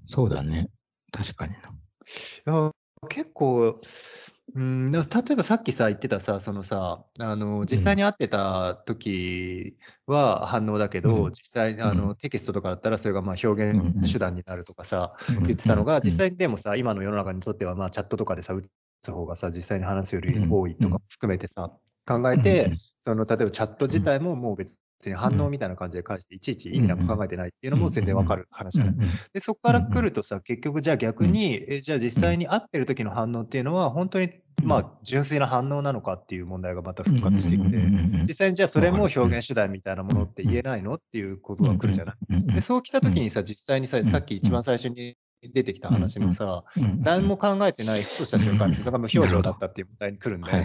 [0.06, 0.70] そうだね。
[1.12, 1.58] 確かにな。
[1.58, 1.62] い
[2.46, 2.70] や、
[3.08, 3.80] 結構、
[4.54, 7.80] うーん、な例えばさっきさ、言ってたさ、そのさ、あの、うん。
[7.80, 9.76] 実際に会ってた時
[10.06, 11.32] は反応だけうど、ん。
[11.32, 11.90] 実際うん。
[11.90, 13.94] あの、テキストとかだったらそれがまあ表うんうん。
[13.98, 16.24] 現手段になるとかさ、うんうん言ってたのが、実うん。
[16.24, 18.62] 際にでもさ、今の世の中にとってはまあチャットとかでさ、打
[19.02, 21.04] つ方がさ、実際に話すよりうん多いとかうん。
[21.08, 21.70] 含めてさ、
[22.06, 22.80] 考うんうえて、ん。
[23.04, 23.96] その例えばチャットうん。
[23.96, 25.34] 自体ももう別にうん。
[25.34, 26.78] 反応みたいな感じで返して、いちいちうんうん。
[26.78, 28.94] 意味なんか考えてないっていうのうんも全然わうんかる話じゃない。
[28.98, 29.20] うん。
[29.32, 30.00] で、そっからうんうん。
[30.00, 31.26] 来るとさ、結局じゃあうん。
[31.26, 32.30] 逆に、え、じゃあ実うん。
[32.30, 34.43] 際に会ってる時の反応っていうのは、ほんとにうん。
[34.62, 37.76] まあ、純粋な反応なのかっていう問題がまた復活してきて。
[38.26, 39.04] 実際にじゃあそれも。
[39.04, 40.50] 表現手段みたいなもうんのってうん。
[40.50, 42.54] 言えないのっていうことうんが来るじゃない？
[42.54, 43.04] で、そう来たうん。
[43.04, 44.36] 時にさ、実際にさ、うんさっきうん。
[44.38, 45.88] 一番最初に出てきた。
[45.88, 46.64] 話のさ。
[47.00, 48.38] 何も考えてないふとした。
[48.38, 49.28] 瞬間に、それが無表。
[49.28, 50.64] 情だったっていう問題に来るんだよ。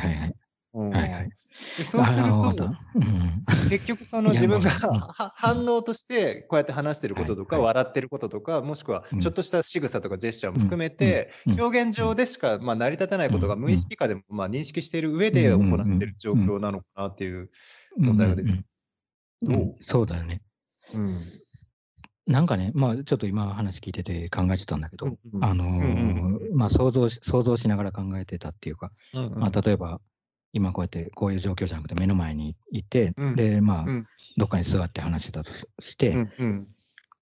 [0.74, 1.30] はいはいはい。
[1.78, 2.36] で、そうああ、する。
[2.36, 2.48] と、
[2.96, 3.46] うんうん。
[3.70, 4.72] 結局その自分が
[5.36, 7.70] 反応としてこうやって話してるはいこととか、はい。
[7.70, 9.20] 笑ってることとか、もしくはうん。
[9.20, 12.16] ちょっとした仕草とかジェスチャーもうん含めうんて、うん表現上うん。
[12.16, 13.72] でしか、ま、成り立たないうことがんうん。
[13.72, 16.40] 無意識下でも、ま、認識している上うんうで行んってる状うん。
[16.42, 16.54] うん。
[16.56, 17.50] 況なのかなっていう
[17.98, 18.52] うんうん問題が出て
[19.48, 19.54] うん。
[19.54, 19.76] うん？
[19.82, 20.42] そうだよね。
[20.94, 21.42] うん。
[22.28, 25.42] なんかね、まあ、ちょっと今話聞いてて考えてたんだけど、うんうん。
[25.42, 29.62] あうんうんの、まあ、想像し想像しながら考えてたっていうか、うんうまあ、ん。
[29.62, 30.02] 例えば、
[30.54, 33.36] 今こうやってこういう状況じゃなくて目の前にいて、うん。
[33.36, 34.06] で、まあ、うん。
[34.38, 36.68] どっかに座って話してたとししうて、んうん。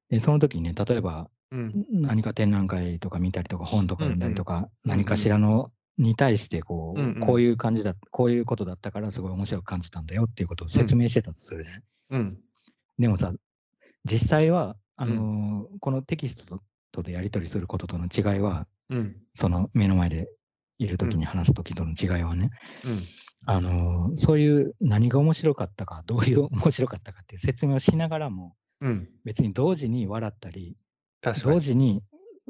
[0.10, 1.68] で、その時にね、例えば、うん。
[1.68, 4.34] ん何か展覧会とか見たりとか、本とかうん読んだうん。
[4.34, 5.32] りとか、うん何かしうん。
[5.32, 7.20] らのに対してうんこう、うん。
[7.20, 10.70] こういう感じだこういうことだったからすごい面白く感じたんだよっていうことをうん。
[10.70, 11.84] 説明してたとするじゃない。
[12.12, 12.38] うん。
[13.00, 13.34] でもさ、
[14.06, 15.16] 実際は、あうん。
[15.16, 19.18] の、このテキストととでやり取りすることとの違いは、うん。
[19.36, 20.30] その目の前で
[20.80, 21.10] いるうん。
[21.10, 22.52] 時に話す時との違いはね、
[22.84, 23.14] うん。
[23.46, 29.18] あの、そういう何が面白かったか、どういう面白かったかっていう説明をしながらも、うん。
[29.26, 30.78] 別に同時に笑ったり。
[31.44, 32.04] 同時に、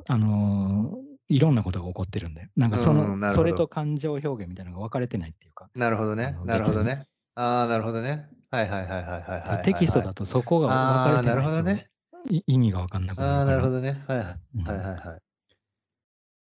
[0.07, 0.95] あの、
[1.29, 2.49] いろんなことが起こってるんだよ。
[2.55, 3.67] なんかそうの、ん、なるそれと。
[3.67, 6.39] 感情表現みたいなのが分かれてないっていうか、なるほどね。
[6.43, 6.65] なる。
[6.65, 7.07] ほどね。
[7.35, 8.29] ああ、なるほどね。
[8.51, 9.61] はいはいはいはいはい。
[9.63, 11.89] テキストだとそこが分かああ、なるれてないと、ほどね。
[12.31, 13.93] い意味が分かんなくなああ、るから、なるほどね。
[14.07, 14.39] はいはい。
[14.55, 14.63] うん。
[14.63, 15.21] はいはいはい。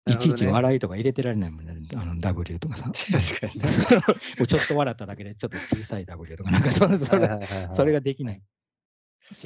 [0.06, 0.46] ないちいち。
[0.46, 2.84] 笑いとか入れてられないもんね、あの W とかさ。
[2.84, 3.68] 確かにね。
[4.38, 7.92] もうちょっと笑っただけでちょっと小さい W とか、なんか それそはいれそれはい。
[7.94, 8.42] ができない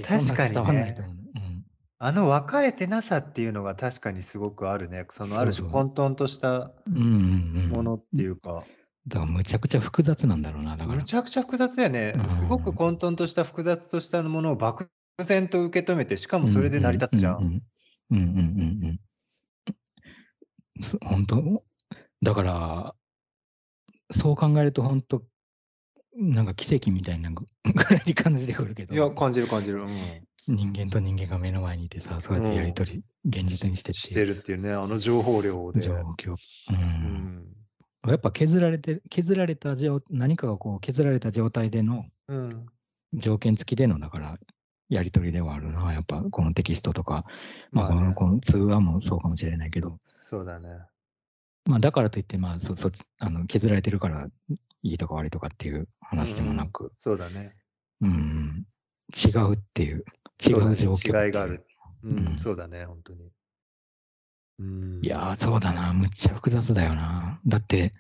[0.07, 0.61] 確かにね。
[0.99, 1.65] 思うん。
[2.03, 5.07] あの分かれてなさっていうのが確かにすごくあるね。
[5.11, 5.69] そのある種。
[5.69, 6.73] 混沌とした。
[6.87, 8.65] ものっていうか。
[9.09, 10.97] だからむちゃくちゃ複雑なんだろうな、だから。
[10.99, 12.13] むちゃくちゃ複雑だよね。
[12.23, 12.75] うすごくん。
[12.75, 14.91] 混沌とした複雑としたものを漠
[15.25, 17.37] 然と受け止めて、しかうんもそれで成りうん立つじゃん。
[17.39, 17.63] うん
[18.11, 18.19] うん。
[18.19, 18.23] うんう
[18.93, 19.01] ん
[20.81, 20.89] うんうん。
[20.89, 21.65] すほんと、
[22.23, 22.95] だから、
[24.11, 25.23] そう考えるとほんと、
[26.17, 29.13] なんか奇跡みたいなぐ ぐらいに感じてくるけいや、ど。
[29.13, 29.83] 感じる感じる。
[29.83, 30.27] うん。
[30.49, 32.75] 人間と人間が目の前にいてさ、そうやってやりうん。
[32.75, 35.89] 取り、現実にしてっしてるっていうね、あの情報量状で。
[36.19, 36.33] 況。
[36.33, 36.37] う。
[36.71, 37.57] うんん。
[38.09, 42.67] やっぱ削られて削られたじょ何かがこう削られた状態でのうん。
[43.13, 44.39] 条件付きでのだから、
[44.89, 47.25] やり取りではあるな、やっぱこのテキストとか、
[47.71, 47.89] まあ。
[47.89, 49.99] このこの通話もそうかもしれないけど、
[50.31, 50.87] そうだね。
[51.67, 54.29] まあ、だからといって、まあ、そそあの削られてるから
[54.83, 56.57] いいとか悪いとかっていううん話でもうん。
[56.57, 57.57] なく、そうだね。
[58.01, 58.67] うん、
[59.15, 60.05] 違うっていう、
[60.41, 61.27] 違そう状況う。
[61.27, 61.67] 違いがある。
[62.03, 62.39] う、うんん。
[62.39, 63.31] そうだね、ほんとに。
[64.59, 64.63] う
[65.03, 65.35] いや。
[65.37, 67.41] そうだな、むっちゃ複雑だよな。
[67.47, 67.93] だって、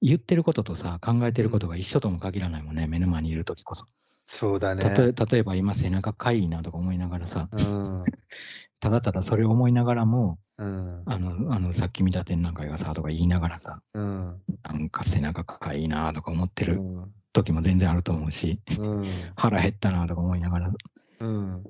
[0.00, 1.46] 言ってることとさ、考えてうん。
[1.46, 3.86] ることが一緒とも限らないもんね、目の前にいるときこそ。
[4.26, 5.12] そうだたとえね。
[5.30, 8.04] 例えば今背中かいいなとか思いながらさ、うん。
[8.80, 11.02] ただただそれを思いながらも、うん。
[11.06, 14.42] あの、あのさっき見た展覧会がさ、とか言いながらさ、うん。
[14.64, 17.12] なんか背中かいいなとか思ってるうん。
[17.32, 19.04] 時も全然あると思うし、うん。
[19.36, 20.72] 腹減ったなとか思いながら
[21.20, 21.64] うん。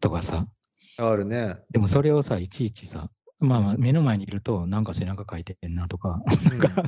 [0.00, 0.46] とかさ、
[0.98, 1.56] あるね。
[1.70, 3.80] でもそれをさ、いちいちさ、まあまあうん。
[3.80, 6.58] 目の前にいると、なんか背中かいてんなとか、うん。
[6.58, 6.82] なんか、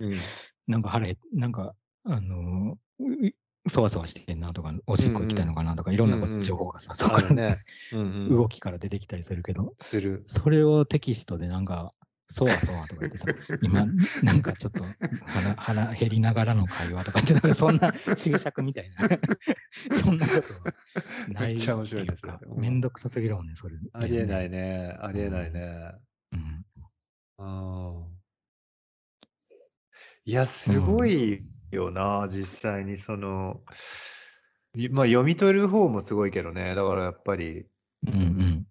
[0.00, 0.12] うん。
[0.68, 1.74] なんか腹減なんか、
[2.04, 3.34] あのー、う
[3.68, 6.46] そわそわしてんなとか、おうしっこ行きたいんのかなとか、いろうんうんうん。
[6.46, 7.60] 情報がさ、そこから、ね。
[7.90, 8.36] うんうん。
[8.36, 10.26] 動きから出てきたりするけど、する。
[10.26, 11.92] それをテキストでなんか、
[12.28, 13.86] そわそわとか言ってさ、 今、
[14.22, 19.06] なんかちょっと腹腹減りながらの会話とかって、なんかそんな注釈みたいな、
[19.92, 20.70] そんなことは
[21.26, 22.40] ないっちゃ面白いね、ていうか。
[22.56, 24.26] めんどくさすぎるもんね、それありえ。
[24.26, 24.96] ないね。
[25.00, 25.52] あうりえないん。
[25.52, 25.94] ね。
[26.32, 26.66] うん。
[27.38, 28.16] ああ。
[30.24, 31.06] いや、うすごん。
[31.06, 33.60] いよな、実際にその、
[34.74, 36.74] いま、読み取る方もすごいけどね。
[36.74, 37.66] だからやっぱり
[38.06, 38.66] うんうん。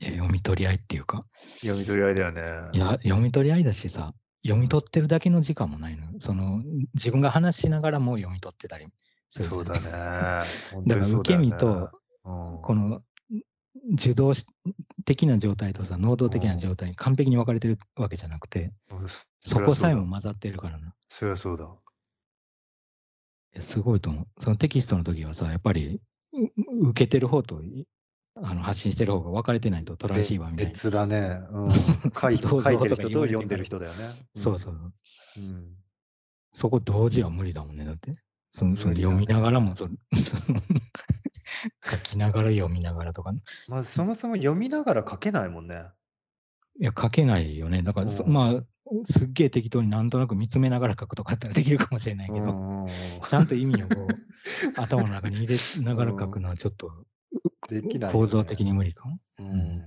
[0.00, 1.24] いや読み取り合いっていうか、
[1.60, 2.42] 読み取り合いだよね。
[2.72, 6.12] いや、読み取り合いだしさ、読み取ってるだけの時間もないのよ。
[6.20, 6.62] その、
[6.94, 8.86] 自分が話しながらも読み取ってたり
[9.30, 10.48] するじゃんそうだね。
[10.72, 11.90] 本だから当にそうだよね受け身と、
[12.24, 13.00] うんこの
[13.94, 14.44] 受動し
[15.06, 20.94] 的な状態とさ、能動的な状態に完璧に分かれてるわけじゃなくて、うんそそこさえもそ混ざってるからな。
[21.08, 21.68] そりゃそうだ。
[23.60, 24.26] すごいと思う。
[24.38, 26.00] そのテキストの時はさ、やっぱり
[26.32, 27.86] う受けてる方とい
[28.36, 30.70] あの発信してる方が分かれてないとトランシーバーみたいな。
[30.70, 31.40] 別だね。
[31.50, 31.70] うん、
[32.14, 34.14] 書い書いてる人と読んでる人だよね。
[34.36, 34.92] そうそう。
[35.36, 35.74] うん。
[36.52, 38.12] そこ同時は無理だもんね、だって。
[38.50, 39.94] そのその読みながらもその
[41.84, 43.32] 書きながら読みながらとか、
[43.68, 45.88] まずそもそも読みながら書けないもんね。
[46.80, 47.82] いや、書けないよね。
[47.82, 48.62] だから、そうんまあ、
[49.04, 52.86] すっげえ適当になんとなく見つめながら書くとかだったらできるかもしれないけど、
[53.28, 54.06] ちゃんと意味をこう
[54.80, 57.04] 頭の中に入れながら書くのはちょっと
[57.68, 59.18] できないよね構造的に無理かも。
[59.38, 59.84] うん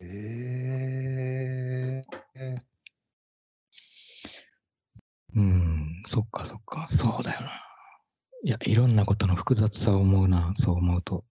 [0.00, 2.02] え
[2.34, 2.54] え
[5.36, 7.50] うん、そっかそっか、そうだよな。
[8.44, 11.24] いや、いろんなことの複雑さを思うな、そう思うと。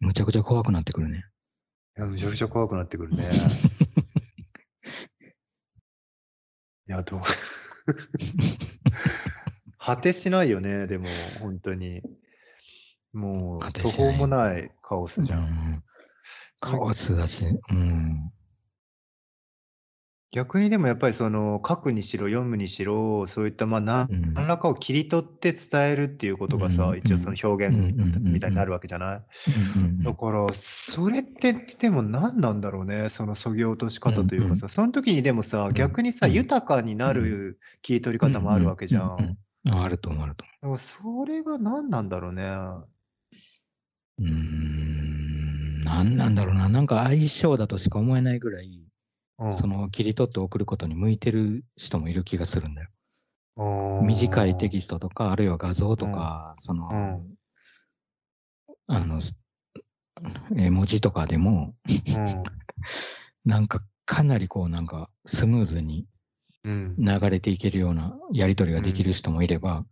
[0.00, 1.24] むちゃくちゃ怖くなってくるね。
[1.98, 3.28] いや、むちゃくちゃ怖くなってくるね。
[6.88, 7.20] いや、どう
[9.78, 11.06] 果てしないよね、でも、
[11.40, 12.02] 本当に。
[13.12, 15.38] もう、途方もないカオスじゃ。
[15.38, 15.84] うんん
[16.60, 18.32] カオスだし、うん。
[20.32, 24.32] 逆にでもやっぱりその書くにしろ読むにしろそういったまあ何うん。
[24.32, 27.76] 何らかを切り取って伝えるっていうことがさ、うん一応その表現
[28.20, 29.22] みたいになるわけじゃない、
[30.02, 36.32] だからそれってでも何なんだろうねそのそぎ落とし方というかさ、その時にでもさん逆にさ、うん。
[36.32, 39.36] 豊かになる切り取り方もあるわけじゃん。
[39.70, 42.44] あると思う、あるとでもそれが何なんだろうね。
[42.46, 42.86] 思
[44.18, 44.24] う。
[44.30, 46.70] ん、なんなんだろうな。
[46.70, 48.91] なんか相性だとしか思えないぐらい、うん
[49.58, 52.88] その切り取って送ることに向いてる人もいる気がするんだよ。
[53.56, 57.34] うん短いテキストとか、あるいは画像とか、その、うん。
[58.86, 59.20] あの、
[60.56, 61.74] 絵文字とかでも、
[63.44, 66.06] なんかかなりこうなんかスムーズに
[66.64, 66.96] うん。
[66.96, 69.84] 流れていけるようなやり取りができる人もいれば、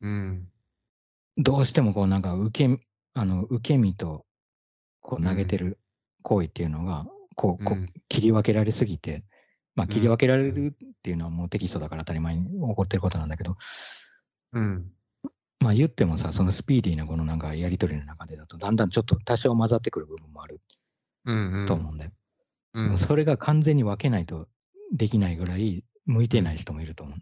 [0.00, 0.48] うん。
[1.36, 4.24] どうしてもこうなんか受け、あの、受け身と
[5.00, 5.78] こう投げてる
[6.22, 7.06] 行為っていうのが、
[7.36, 7.84] こう、こうん。
[7.84, 9.24] う切り分けられすぎて、
[9.74, 9.92] まあうん。
[9.92, 13.56] 切り分けられるっていうのはもうテキストだから当たり前に 起こってることなんだけど、
[14.52, 14.92] うん。
[15.60, 20.60] まあ言ってもさ、そのスピーディーなこのなんかやり取りの中でだと、だんだんちょっと多少混ざってくる部分もある
[21.24, 21.66] うんうん。
[21.66, 22.12] と思うんだよ。
[22.74, 22.84] うん。
[22.84, 24.48] でもそれが完全に分けないと
[24.92, 27.18] できないぐらい向いてない人もいると思う。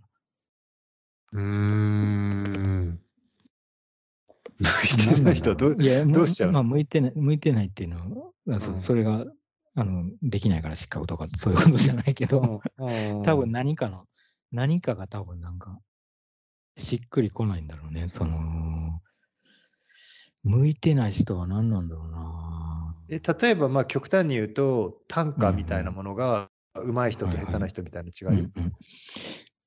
[1.32, 3.00] うーん。
[4.60, 6.52] 向いてない人はどういや、どうしちゃう？
[6.52, 8.80] まあ、向いてない、向いてないっていうのは、うん。
[8.80, 9.26] それが、
[9.76, 13.22] あの、できないから失格とか、そういうことじゃないけど、 うん。
[13.22, 14.06] 多分何かの、
[14.50, 15.78] 何かが多分なんか、
[16.76, 18.08] しっくりこないんだろうね。
[18.08, 19.00] その、
[20.42, 22.96] 向いてない人は何なんだろうな。
[23.10, 28.72] え例えばまあ極端に言うと短歌みたいなものが上手い人と下手な人みたいな違い、うんうん。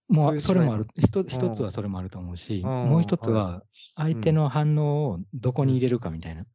[0.08, 0.88] もう、それもある。
[0.97, 2.89] 一つはそれもあると思うし、うん。
[2.89, 3.64] もう一つは、
[3.95, 6.45] 相手の反応をどこに入れるかみたいな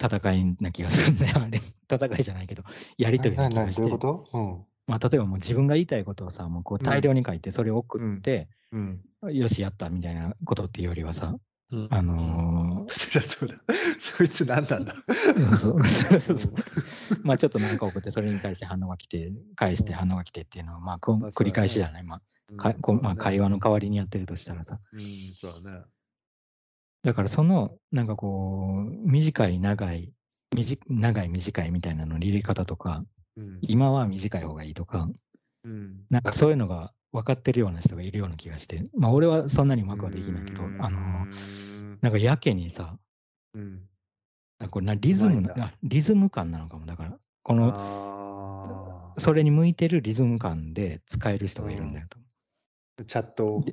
[0.00, 1.60] 戦いな気がするんだよ、あれ。
[1.90, 2.62] 戦いじゃないけど、
[2.98, 3.98] やりとりな気がして。
[3.98, 4.64] と、うん。
[4.86, 9.00] まあ、例えばもう自分が言いたいことをさ、もうこう大量に書いて、それを送って、うん。
[9.32, 11.36] よし、やったみたいなことっていうよりはさ、
[11.70, 11.88] うん。
[11.90, 13.56] あのそりゃそうだ。
[13.98, 14.92] そいつ何なんだ？
[14.92, 15.86] ーそう。
[16.20, 16.54] そうそう
[17.24, 19.98] まあちょっと何か送って、それに対して反応が来て、返してうん。
[19.98, 22.22] 反応が来てっていうのは、まあ繰り返しじゃない、まあ
[23.00, 24.80] まあ、会話の代わりにやってるとしたらさ。
[24.92, 25.00] うん。
[25.34, 25.84] そうだね
[27.02, 30.12] だからその、なんかこう、短い、長い、
[30.54, 33.04] 短長い、短いみたいなのの入れ方とか、
[33.36, 33.58] うん。
[33.62, 35.08] 今は短い方がいいとか、
[35.64, 36.06] うん。
[36.10, 41.26] なんかそういうのが分かってるような人がいるような気がして、まあ俺はそんなにうまくはできないけど、あの、
[42.00, 42.96] なんかやけにさ、
[43.54, 43.88] うん。
[44.58, 46.86] なんかこれなリズムうまいんだあ、リズム感なのかも。
[46.86, 52.18] だから、この、あそれに向いてるリズム感で使える人がいるんだよと。
[53.00, 53.64] ーチャット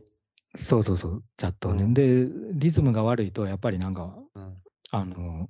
[0.56, 1.84] そうそうそう、チャットをね。
[1.84, 1.94] うん。
[1.94, 4.58] で、リズムが悪いと、やっぱりなんか、うん。
[4.92, 5.50] あの、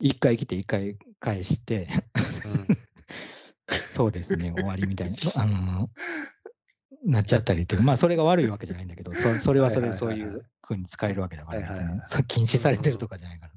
[0.00, 1.88] 一回来て一回返して、
[3.94, 5.90] そうですね、終わりみたいな、あの、
[7.06, 11.74] なっちゃったりっていうか、まあそれが悪いわけじゃないんだけど、そそれはそれでそういう風に使えるわけだから、
[12.26, 13.52] 禁止されてるとかじゃないから、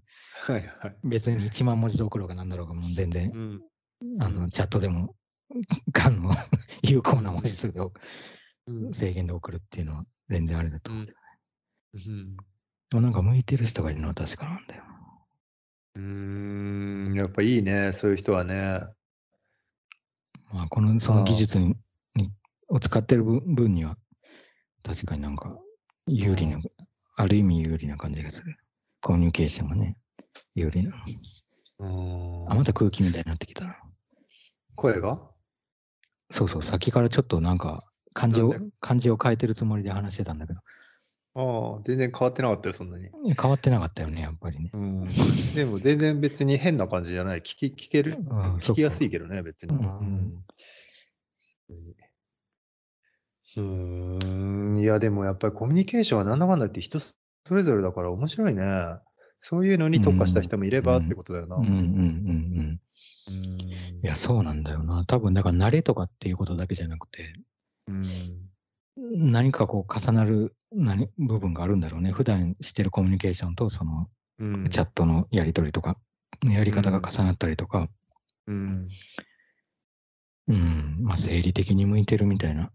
[0.53, 0.95] はいはい。
[1.03, 3.61] 別に1万文字で送ろうがなんだろうが、もう全然、うん。
[4.19, 5.15] あの、チャットでも、
[5.91, 6.31] がんの
[6.83, 7.79] 有効な文字数で
[8.93, 11.03] 制限で送るっていうのは全然あれだと思う。
[11.03, 12.37] うん
[12.89, 14.83] でもなんか向いてる人がいるのは確かなんだよ。
[15.95, 16.01] うー
[17.11, 18.79] ん、やっぱいいね、そういう人はね。
[20.53, 21.75] まあ、この、その技術に
[22.15, 22.31] に
[22.69, 23.97] を使ってる分分には、
[24.83, 25.57] 確かになんか
[26.05, 26.59] 有利な、
[27.17, 28.57] ある意味有利な感じがする。
[29.01, 29.97] コミュニケーションがね、
[30.55, 30.95] 有利な。
[32.47, 33.75] あ、また空気みたいになってきたな。
[34.75, 35.19] 声が？
[36.31, 37.86] そうそう、さっきからちょっとなんか
[38.17, 40.59] 漢字を漢字を変えてるつもりで話してたんだけど、
[41.35, 43.09] ああ、全然変わってなかったよ、そんなに。
[43.39, 44.71] 変わってなかったよね、やっぱりね。
[44.73, 45.07] うん。
[45.53, 47.41] でも全然別に変な感じじゃない。
[47.41, 48.17] 聞き聞ける？
[48.17, 49.75] うん聞きやすいけどね、別に。
[49.75, 50.43] うん
[53.57, 54.77] うん。
[54.77, 57.13] いや、でもやっぱりコミュニケーションはなんだかんだって人そ
[57.51, 58.63] れぞれだから面白いね。
[59.39, 61.55] そういうのに特化した人もいればってことだよな。
[61.55, 62.81] うんうんうんうん。
[63.27, 63.61] うん。
[63.61, 65.05] いや、そうなんだよな。
[65.05, 67.45] 多分、だから慣れとかっていうことだけじゃなくて、うん。
[68.97, 72.11] 何かこう重なる何部分があるんだろうね。
[72.11, 74.09] 普段してるコミュニケーションと、その
[74.39, 74.69] うん。
[74.69, 75.97] チャットのやり取りとか、
[76.43, 77.89] やり方が重なったりとか、
[78.47, 78.87] うん。
[80.47, 82.71] うん、まあ、生理的に向いてるみたいな、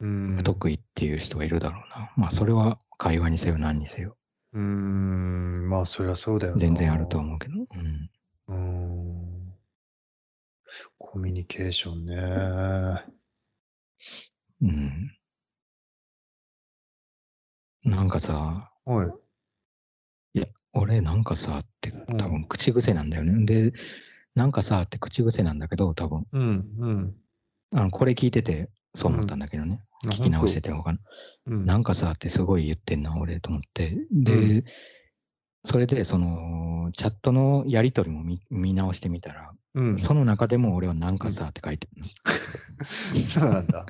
[0.00, 0.42] うん。
[0.42, 2.12] 得意っていう人がいるだろうな。
[2.16, 4.16] まあ、それは会話にせよ何にせよ、
[4.52, 5.68] うーん。
[5.68, 6.60] まあ、そりゃそうだよな。
[6.60, 7.54] 全然あると思うけど。
[7.54, 8.10] うん。
[8.48, 9.54] うーん。
[10.98, 13.17] コミュニケーションね。
[14.62, 15.14] うん。
[17.84, 19.08] なんかさ、はい。
[20.34, 23.44] いや、俺なんかさってうん多分口癖なんだよね。
[23.44, 23.72] で、
[24.34, 26.66] なんかさって口癖なんだけど、多分うん。
[26.78, 27.14] うん。
[27.72, 29.80] あのこれ聞いててそう思ったんだけどね。
[30.06, 30.98] あ聞き直してて他の。
[31.46, 31.64] うん。
[31.64, 33.96] なんかさってすごい言ってんな、俺と思って。
[34.12, 34.64] で、うん
[35.64, 39.98] それでそのチャットのやり取りも見見直してみたら、うん。
[39.98, 42.08] その中でも俺はなんかさって書いてるの。
[43.28, 43.86] そうなんだ。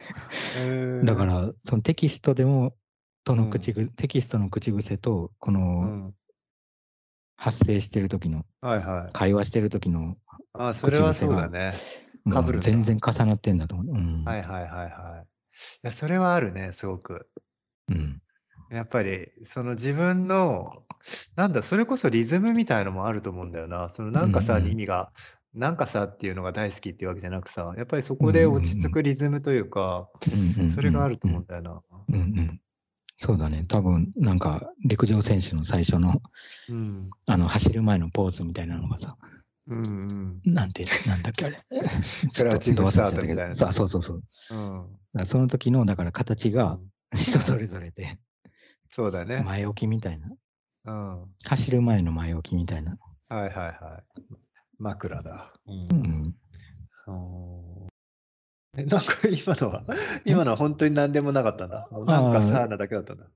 [1.04, 2.76] だか、ら、そのテキストでも、
[3.24, 6.14] との口ぐ、テキストの口癖と、こうのん。
[7.36, 9.12] 発生してる時の、はいはい。
[9.12, 10.16] 会話してる時の、
[10.54, 11.72] あ、それはそうだね。
[12.24, 13.96] も被る全然重なってんだと思う。
[13.96, 14.24] うん。
[14.24, 15.26] はいはいはいはい。
[15.26, 15.26] い
[15.82, 17.30] や、それはあるね、すごく。
[17.88, 18.20] うん。
[18.70, 20.82] やっぱり、その自分の、
[21.36, 23.88] なんだ、それこそリズムみたいのもあると思うんだよな。
[23.88, 25.12] そのなんかさ、うんうんに意味が、
[25.54, 30.08] なんかさっていうのが大好きっていうわけじゃなくさ、やっぱりそこで落ち着くリズムというか、
[30.56, 31.80] うんうんそれがあると思うんだよな。
[32.08, 32.60] うんうん。
[33.16, 33.64] そうだね。
[33.66, 36.22] 多分、なんか、陸上選手の最初の、
[36.68, 37.10] うん。
[37.26, 39.16] あの、走る前のポーズみたいなのがさ、
[39.66, 40.52] うんうん。
[40.52, 41.64] なんて、なんだっけ、あれ。
[42.34, 44.22] クラウチングスタートみたいなさそうそうそう。
[44.50, 45.26] うん。
[45.26, 48.18] その時の、だから形がうん人それぞれで、
[48.88, 49.42] そうだね。
[49.44, 50.28] 前置きみたいな。
[50.86, 51.20] うん。
[51.20, 52.96] はい走る前の前置きみたいな。
[53.28, 54.22] はいはい。
[54.78, 55.52] 枕だ。
[55.66, 55.72] う。
[55.72, 56.36] うんん。
[57.06, 57.88] うん
[58.76, 59.84] え、なんか今のは、
[60.24, 61.88] 今のは本当に何でもなかったんだ。
[61.90, 63.26] もうなんかあーさーなだけだったんだ。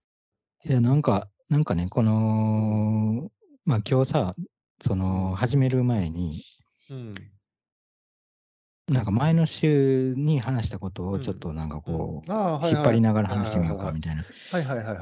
[0.65, 3.31] いや、なんか、なんかね、この、
[3.65, 4.37] まあ今日さ、
[4.85, 6.45] その、始める前に、
[6.91, 7.15] うん。
[8.93, 12.31] なんか前の週に話したことうんをちょっとなんかこう。
[12.31, 14.25] 引っ張りながら話してみようかみたいな。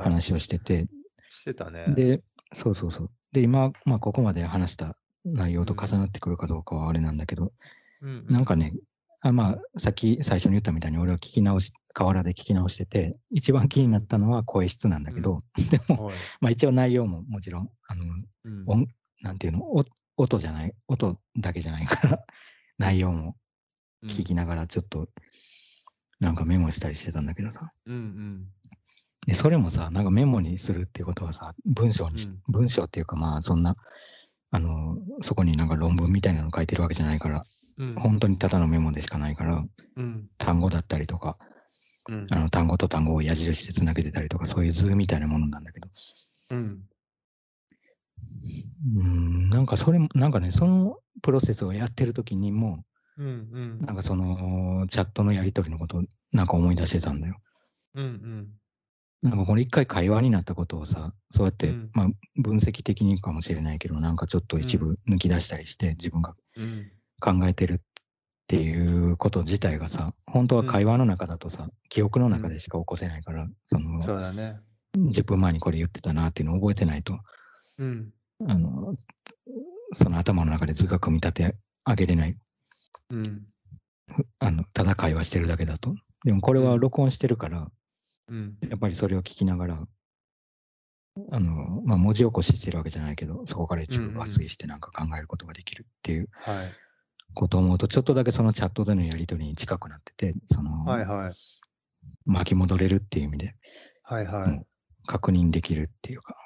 [0.03, 0.87] 話をしてて、
[1.31, 1.87] してたね。
[1.95, 2.23] で、
[2.53, 3.11] そうそうそう。
[3.33, 7.53] で、今、まあここまで話した内容と重なってくるかどうかはあれなんだけど、
[8.03, 8.75] うんなんかね、
[9.21, 15.39] あまあ、さっき最初に言ったみたいに俺は聞き直し、河原で聞き直してて、一番気になったのは声質なんだけど、
[15.71, 18.05] でも、はいまあ一応内容ももちろん、あの、
[18.45, 18.87] うん音、
[19.23, 19.85] なんていうの、お
[20.17, 22.25] 音じゃない、音だけじゃないから、
[22.79, 23.37] 内容も
[24.07, 25.09] 聞きながらちょっと、
[26.19, 27.73] なんかメモしたりしてたんだけどさ。
[27.87, 28.47] うんうん。
[29.27, 32.41] で、それもさ、なんかメモにするっていうことはさ、文章にし、うん。
[32.49, 33.77] 文章っていうかまあそんな、
[34.51, 37.43] あの、そこになんか論文みたいなの書いてるわけじゃないから、
[37.79, 37.95] うん。
[37.95, 39.65] 本当にただのメモでしかないから、
[39.97, 40.29] うん。
[40.39, 41.37] 単語だったりとか、
[42.09, 42.27] うん。
[42.31, 45.89] あの単語と単語を矢印でつなげてたりとか、そういう図みたいなものなんだけど、
[46.51, 46.83] うん。
[48.97, 52.85] うーん、なんかそれも、なんかね、そのプロセスをやってる時にも、
[53.19, 53.81] うんうん。
[53.81, 56.03] なんかそのチャットのやり取りのことを
[56.33, 57.37] なんか思い出してたんだよ。
[57.95, 58.49] うんうん。
[59.23, 61.91] なんかこれ一回会話になったことをさ、そうやって、うん。
[61.93, 66.91] まあ分析的にかもしれないけど、なんかちょっと一部抜き出したりして、自分がうん。
[67.21, 67.79] 考えてるっ
[68.47, 74.59] ていうこと自体がさ、本当は会話の中だとさ、記憶の中でしか起こせないから、そのそうだね。
[74.97, 77.19] 10分前にこれ言ってたなっていうのを覚えてないと、
[77.79, 78.13] うん。
[78.49, 78.95] あの、
[79.93, 81.57] その頭の中で図が組み立て
[81.87, 82.37] 上げれない。
[83.11, 83.47] うん。
[84.39, 85.95] あの、ただ会話してるだけだと。
[86.25, 87.71] でもこれは録音してるから、
[88.29, 88.57] うん。
[88.69, 89.87] やっぱりそれを聞きながら、
[91.33, 96.69] あの、まあ、文字起こししてるわけじゃないけど、そこから一部抜粋してなんか考えることができるっていうはい。
[97.35, 101.35] ことを思うと、ちょっとだけそのチャットでのやり取りに近くなってて、その、はいはい。
[102.25, 103.55] 巻き戻れるっていう意味で、
[104.03, 104.67] はいはい。
[105.07, 106.37] 確認できるっていうか、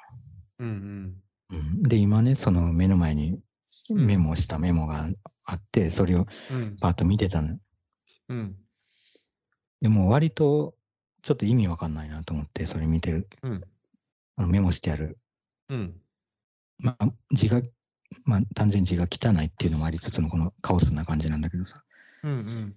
[0.59, 1.15] うん
[1.49, 3.39] うん、で、今ね、その目の前にうん
[3.89, 5.09] メモしたメモが
[5.43, 6.77] あって、それをうん。
[6.79, 7.57] パッと見てたの。
[8.29, 8.55] うん。
[9.81, 10.75] でも割と
[11.21, 13.27] ちょっと意味わかんないなと思って、それ見てる。
[13.43, 13.63] うん。
[14.37, 15.17] あのメモしてある。
[15.69, 15.95] うん。
[16.79, 17.61] まあ、字が、
[18.25, 21.83] まあ、単純に字が汚いっていうのもありつつのこのカオスな感じなんだけどさ。
[22.23, 22.31] うん。
[22.31, 22.75] うん。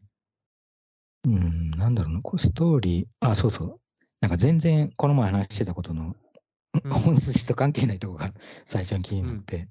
[1.25, 3.81] うん、なんだろうな、これストーリー、あ、そうそう。
[4.21, 6.17] なんか全然この前話してたことのうん
[6.91, 8.33] 本質と関係ないとこが
[8.67, 9.69] 最初に気になって、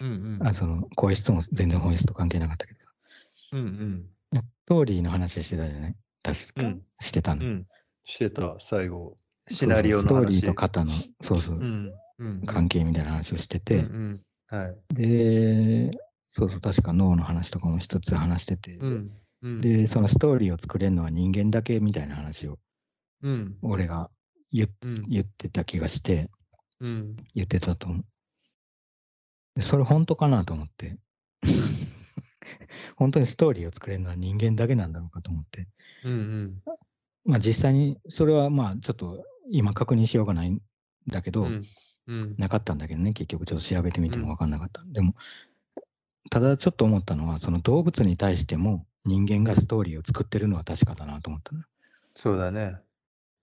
[0.00, 0.38] うん。
[0.42, 2.88] あその声質も全然本質と関係なかったけどさ。
[3.52, 3.60] うん。
[3.60, 4.08] うん。
[4.34, 7.44] ストーリーの話してたじゃない確か、うんしてたの。
[7.44, 7.66] うん。
[8.04, 9.16] してた、最後。
[9.46, 10.06] シナリオの話。
[10.06, 11.92] ストーリーと型の、そうそう、うん。
[12.18, 12.42] うん。
[12.46, 14.22] 関係みたいな話をしてて、うんうん。
[14.58, 14.94] はい。
[14.94, 15.90] で、
[16.28, 19.12] そうそう、確か脳の話とかも一つ話してて、うん。
[19.42, 19.60] うん。
[19.60, 22.58] で、そのストーリーを作れるのは人間だけみたいな話を
[23.22, 23.58] うん。
[23.62, 24.10] 俺が。
[24.50, 26.30] 言ってた気がして、
[26.80, 27.16] うん。
[27.34, 28.04] 言ってたと思う。
[29.56, 30.98] でそれ本当かなと思って。
[32.96, 35.68] 本当にストーリーを作れるのは人間だけなんだろうかと思って。
[36.04, 36.12] うん。
[36.12, 36.62] うん。
[37.24, 40.62] まあ実際に、それはまあちょっと今確認しようがないん
[41.06, 41.66] だけど、うん。
[42.06, 42.34] うん。
[42.38, 44.82] なかったんだけどね、結局ちょっと調べてみてうんも分かんなかった。
[44.86, 45.14] でも、
[46.30, 51.62] ただちょっと思ったのは、その動物に対しても人間がストーリーを作ってるのは確かだなと思ったの。
[52.14, 52.76] そうだね。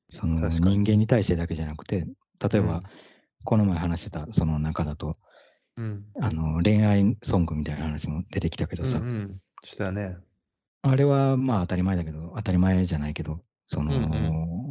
[0.10, 2.08] その人間に対してだけじゃなくて、
[2.40, 2.84] 例えば、うん
[3.46, 5.18] この前話してたその中だと、
[5.78, 6.06] うん。
[6.20, 9.42] あの恋愛ソングみたいな話も出てきたけどさ、うんうん。
[9.64, 10.18] したね。
[10.82, 13.98] あれはまあ当たり前だけど、当たり前じゃないけど、その、う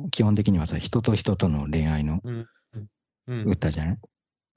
[0.06, 2.46] ん基本的にはさ、人と人との恋愛のうん。
[3.26, 3.44] うん。
[3.46, 3.98] 歌じゃない、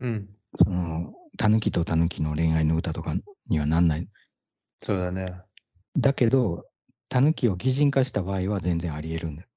[0.01, 0.29] うん。
[0.55, 3.15] その、タヌキとタヌキの恋愛の歌とか
[3.47, 4.07] にはなんない？
[4.83, 5.33] そうだね。
[5.97, 6.65] だけど、
[7.09, 9.47] タヌキを擬人化した場合は全然あり得るんだよ。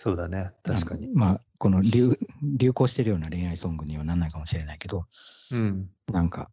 [0.00, 0.52] そうだね。
[0.62, 1.10] 確かに。
[1.12, 2.16] まあ、この流
[2.56, 5.06] 流行してるような恋愛ソングにはなんないかもしれないけど、
[5.50, 5.90] うん。
[6.12, 6.52] なんか、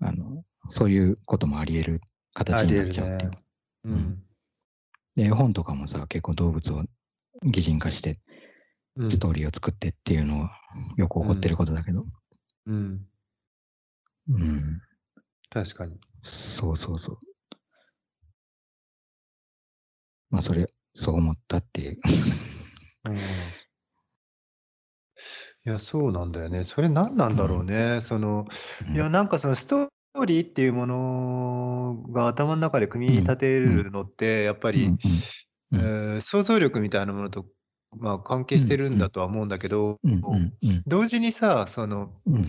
[0.00, 2.00] あの、そういうこともあり得る
[2.32, 3.32] 形になっちゃうっていう。
[3.84, 4.22] うん。
[5.14, 6.84] で、絵本とかもさ、結構動物を
[7.42, 8.18] 擬人化して、
[8.96, 9.10] うん。
[9.10, 10.58] ストーリーを作ってっていうのは
[10.96, 12.02] よく起こってることだけど、
[12.64, 13.06] うん。
[14.30, 14.80] うん、
[15.50, 16.00] 確かに。
[16.22, 17.18] そうそうそう。
[20.30, 21.98] まあ、それ、そう思ったっていう。
[23.06, 23.16] うん。
[23.16, 23.18] い
[25.64, 26.62] や、そうなんだよね。
[26.64, 28.00] それ何なんだろうね。
[28.02, 28.46] その、
[28.80, 28.94] うん。
[28.94, 34.98] いや、なんかそのストーリーっていうものが頭の中で組み立てるのって、やっぱり、うん。
[35.04, 35.24] うん。
[35.74, 35.90] えうん。
[36.18, 37.46] ー想像力みたいなものと、
[37.98, 39.98] まあ、関係してるんだとは思うんだけど、
[40.86, 42.46] 同時にさ、その、うん。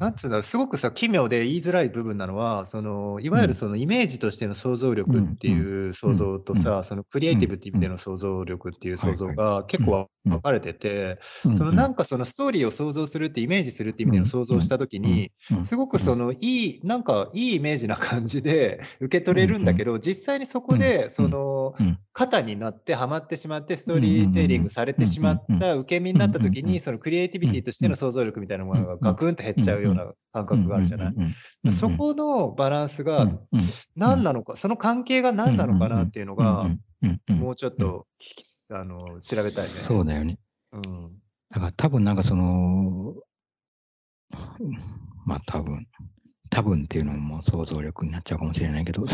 [0.00, 3.48] なんつうんだろう、すごくさ、奇妙で言いづらい部分なのは、その、いわゆうん。
[3.48, 31.72] るそのイメージとしての想像力っていう想像とさ、そのクリエイティブっていう意味での想像力っていう想像が結構うん分かれてて、うんそのなんかそのストーリーを想像するってイメージするっていう意味での想像をしたときに、うんすごくそのいい、なんかいいイメージな感じで 受け取れるんだけど、実際にそこで、そのうん、肩になってハマってしまって、ストーリーテイリングされてしまった受け身になったときに、そのクリエイティビティとしての想像力みたいなものがガクンと減っちゃうような感覚があるじゃない。
[31.72, 33.30] そこのバランスが
[33.94, 36.66] 何なのか、その関係が何なのかなっていうのが、
[37.28, 38.06] もうちょっと
[38.70, 39.70] あの調べたいね。
[39.70, 40.38] そうだよね。
[40.72, 41.12] うん。
[41.50, 43.14] だから多分なんかその、
[45.26, 45.86] まあ多分、
[46.52, 49.06] 多分っていうのも想像力になっちゃうかもしれないけど、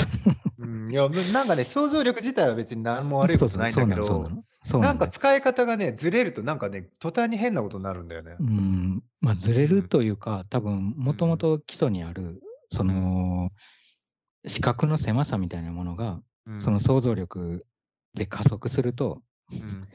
[0.58, 8.34] うん、いや、なんかね、想像力自体は別に何も悪いことないんだけど、そうなのそうなんか使い方がね、ずれるとなんかね、途端に変なことになるんだよね。
[8.40, 13.50] うん、まあずれるというか、多分もともと基礎にある、その、
[14.44, 16.60] 視覚の狭さみたいなものが、うん。
[16.60, 17.64] その想像力
[18.14, 19.22] で加速すると、
[19.52, 19.86] うん。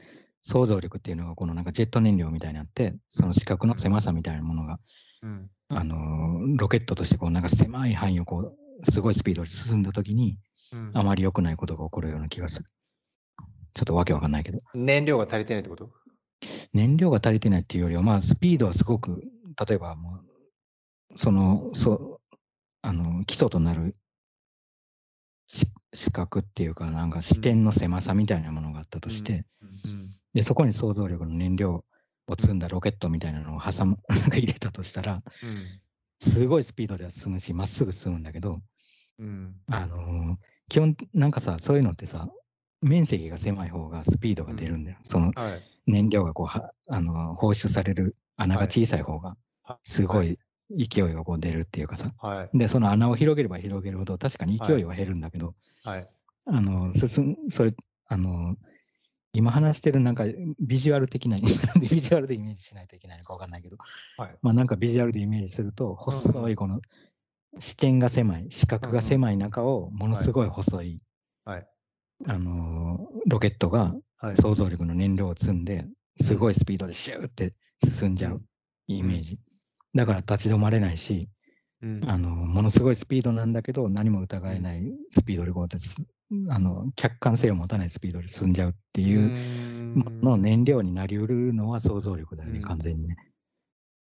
[0.44, 4.78] 想像力っていうのがこのなんかジェット燃料みたいになって、その視覚の狭さみたいなものが、
[5.22, 10.38] うんあのーロケットとしてこうなんか狭い範囲をこう、すごいスピードで進んだときに、
[10.72, 12.64] うんあまり良くないことが起こるような気がする。
[13.74, 14.58] ちょっとわけわかんないけど。
[14.74, 15.90] 燃料が足りてないってこと
[16.72, 19.22] 燃料が足りてないっていうよりは、まあ、スピードはすごく、
[19.68, 20.20] 例えばも
[21.14, 22.36] う、その、そう、
[22.82, 23.94] あの、基礎となる
[25.46, 29.44] し視覚っていうか、なんか視点の狭さみたいなものがあったとして、
[29.84, 31.84] うんで、そこに想像力の燃料
[32.28, 35.80] を積んだロケットみたいなのを挟む、 なんか入れたとしたら、うん
[36.20, 38.60] すごいスピードでは進むし、まっすぐ進むんだけど、
[39.18, 39.60] うん。
[39.66, 40.36] あのー
[40.70, 42.26] 基本、なんかさ、そういうのってさ、
[42.80, 44.98] 面積が狭い方がスピードが出るんだよ。
[45.02, 45.62] そのはい。
[45.86, 49.36] 燃料がこうは、あのー放出される穴が小さい方が、
[49.82, 50.38] すごい
[50.70, 52.58] 勢いがこう出るっていうかさ、はい。
[52.58, 56.10] で、その穴を広げれば広げるほど、確かに勢いは減るんだけど、はい。
[56.46, 57.72] あの、進む、それ、
[58.06, 58.56] あの、
[59.34, 60.24] 今話してるなんか
[60.60, 61.36] ビジュアル的な、
[61.80, 63.76] ビジュアルでイメージしないといけないのかわかんないけど、
[64.16, 64.38] はい。
[64.42, 66.80] まあなんかビジュアルでイメージすると、細いこの
[67.58, 71.02] 視点が狭い、視覚が狭い中をものすごい細い、
[71.44, 71.66] はい。
[72.26, 74.36] あのーロケットがはい。
[74.36, 75.86] 想像力の燃料を積んで、
[76.22, 77.52] すごいスピードでシューって
[77.84, 78.40] 進んじゃう
[78.86, 79.38] イメージ。
[79.94, 81.28] だから立ち止まれないし、
[81.82, 86.02] うんあのものすごいスピードなんだけど、何も疑えないスピードでこうやってす
[86.48, 89.30] あの客観性を持たないスピードで進んじゃうっていう
[89.94, 92.62] ものの燃料になりうるのは想像力だよね、うん。
[92.62, 93.16] 完全にね。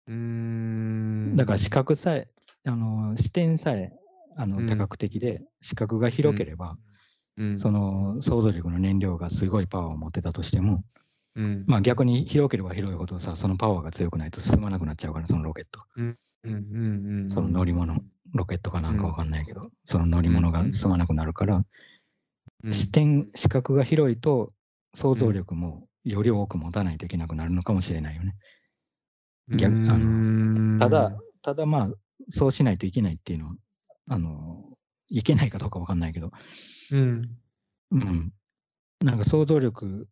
[0.08, 1.36] うーん。
[1.36, 2.30] だから視覚さえ、
[2.66, 3.92] あの視点さえ
[4.36, 4.66] あのうん。
[4.68, 6.78] 多角的で、視覚が広ければ、
[7.38, 7.60] うん。
[7.60, 10.84] その想像力の燃料がすごいパワーを持ってたとしても、
[11.36, 11.64] うん。
[11.68, 15.82] まあ、逆に広ければ広いほどさ、そのパワーが強くないと進まなくなっちゃうから、そのロケット。
[17.34, 18.02] その乗り物、
[18.34, 21.66] ロケットかなんかわかんないけど、その乗り物が進まなくなるから、うん
[22.72, 24.50] 視点、視覚が広いと、
[24.94, 28.36] 想像力もより多く持たないといけなくなるのかもしれないよね。
[29.50, 31.94] 逆あんただ、ただまあ、
[32.30, 33.56] そうしないといけないっていうのは、
[34.10, 34.66] あの、
[35.10, 36.32] いけないかどうかわかんないけど、
[36.92, 37.38] うん
[37.92, 38.34] うん。
[39.04, 40.08] なんか想像力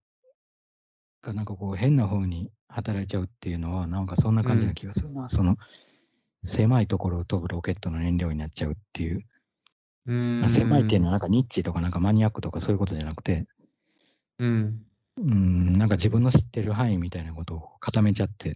[1.22, 5.28] がなんかこう変な風に働いちゃうっていうのは、なんかそんな感じな気がするな。
[5.30, 5.58] その、
[6.46, 9.26] 狭いところを飛ぶロケットの燃料になっちゃうっていう。
[10.08, 10.40] うーん。
[10.42, 13.48] まあ狭いっていうのはなんかニッチとかなんかマニアックとかそういうことじゃなくて、
[14.40, 14.86] うん。
[15.18, 18.54] うん、なんか自分の知ってる範囲みたいなことを固めちゃって、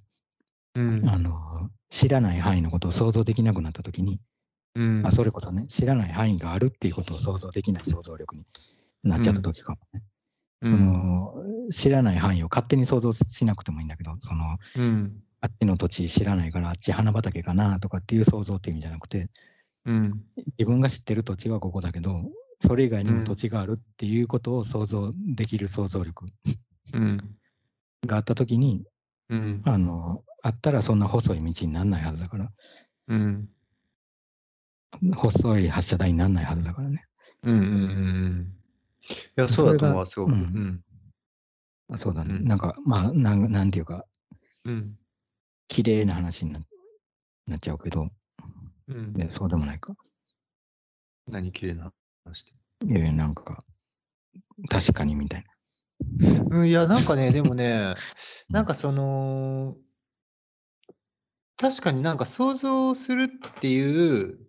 [0.76, 1.10] うん。
[1.10, 4.20] あの、知らない範囲のことを想像できなくなったときに、
[4.76, 5.06] うん。
[5.06, 8.46] あ、それこそね、知らない範囲があるっていうことを想像できない想像力に
[9.04, 10.04] なっちゃったときかもね。
[10.64, 11.34] その、
[11.72, 15.24] 知らない範囲を勝手に想像しなくてもいいんだけど、その、うん。
[15.42, 19.30] あっちの土地知らないからあっち花畑かなとかっていう想像っていう意味じゃなくて、
[19.86, 20.24] うん。
[20.58, 22.20] 自分が知ってる土地はここだけど、
[22.62, 26.26] それ以外にうんも土地があるっていうことを想像できる想像力
[26.94, 27.36] うん。
[28.06, 28.86] があったときに、
[29.30, 29.62] うん。
[29.66, 32.52] あの、あったらそんな細い道にならないはずだから、
[33.08, 33.50] うん。
[35.16, 37.06] 細い発射台にならないはずだからね。
[37.44, 38.54] うんうんうん
[39.10, 40.32] いやそうだと思うわすごく。
[40.32, 40.42] ううん。
[40.42, 40.84] ん
[41.92, 42.36] あそうだね。
[42.36, 42.46] うん。
[42.46, 44.06] なんか、まあ、なんなんていうか、
[44.66, 44.98] うん。
[45.68, 46.60] 綺麗な話にな
[47.48, 48.08] なっちゃうけど、
[48.90, 49.14] うん。
[49.14, 49.96] ね、そうでもないか。
[51.28, 51.94] 何綺麗な
[52.26, 52.44] 話っ
[52.80, 52.86] て。
[52.88, 53.58] いやいや、なんか、
[54.70, 56.58] 確かにみたいな。
[56.58, 57.96] うん、いや、なんかね、 でもね、
[58.50, 59.78] なんかその、
[61.58, 63.28] 確かになんか想像するっ
[63.60, 64.40] ていう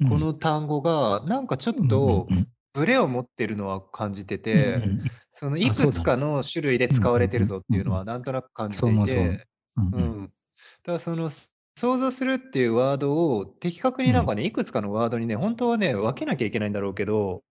[0.00, 0.08] うん。
[0.08, 2.28] この単語が、なんかちょっうんと
[2.72, 5.02] ブレを持ってるのは感じてうんて、うん。
[5.32, 10.22] そのいくつかの種類で使われてるぞっていうのはなんとなく感じていて、うん。
[10.24, 17.44] だからその、す想像するっていうワードを的確になんかね、いくつかのワードにね、本当はね、分けなきゃいけないんだろうけど、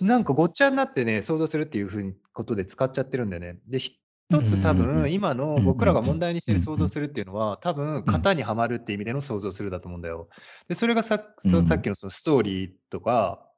[0.00, 0.06] うん。
[0.06, 3.58] なんかごっちゃになってね、想像するっていうふうにことで使っちゃってるんだよね。
[3.66, 3.94] で、一
[4.44, 10.28] つ多分、今のうん僕らが問題にしてるうん想像するっていうのは、多分、型にはまるっていう意味での想像するだと思うんだよ。
[10.68, 13.48] で、それがさそさっきのそのストーリーとか、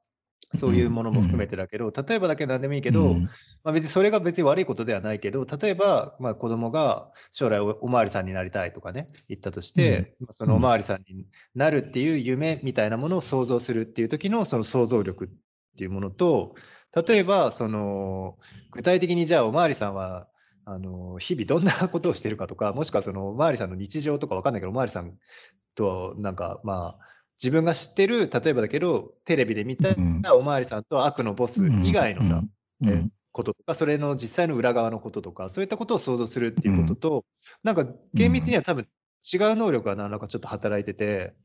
[0.57, 3.23] そういうものも含めてだけど、例えばだけど何でもいいけど、うん。
[3.63, 15.29] まあ、別にそれが別に悪いことではないけど、例えば、まあ、子供が将来おおまわりさんになりたいとかね、言ったとして、まあそのおまわりさんになるっていう夢みたいなものを想像するっていう時のその想像力っ
[15.77, 16.55] ていうものと、
[17.07, 18.37] 例えば、その、
[18.71, 20.29] 具体的にじゃあおまわりさんは、
[20.63, 25.13] あの、日々どんなことをしてるかとか、もしくはそのおまわりさんの日常とかわかんないけど、おまわりさん
[25.75, 30.21] となんか、まあ、自分が知ってる、例えばだけど、テレビで見たうん。
[30.33, 32.41] おまわりさんと悪のボス以外のさ、
[32.81, 32.89] うん。
[32.89, 37.25] えーこととか、それの実際の裏側のこととか、そういったことを想像するっていうことと、
[37.63, 38.87] なんか厳密には多分
[39.33, 41.35] 違う能力が何らかちょっと働いてて、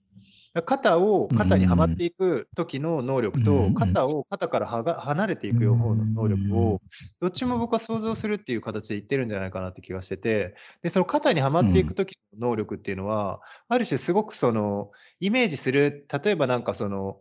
[0.66, 6.80] 肩を肩にはまっていく時の能力と、うん肩を肩からはが離れていく方の能力を、
[7.20, 14.90] どっちも僕は想像するっていう形で言ってるんじゃないかなって気がしてて、で、その肩にはまっていく時の能力っていうのは、ある種すごくその、
[15.20, 17.18] イメージする、例えばなんかその、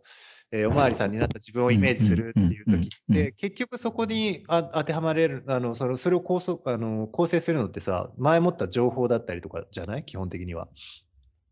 [0.52, 10.04] えーおまわりさんになった自分をイメージするっていう時って、結局そこにあ当てはまれる、あの、その、それを構想、あの、構成するのってさ、前もった情報だったりとかじゃない？
[10.04, 10.66] 基本的には。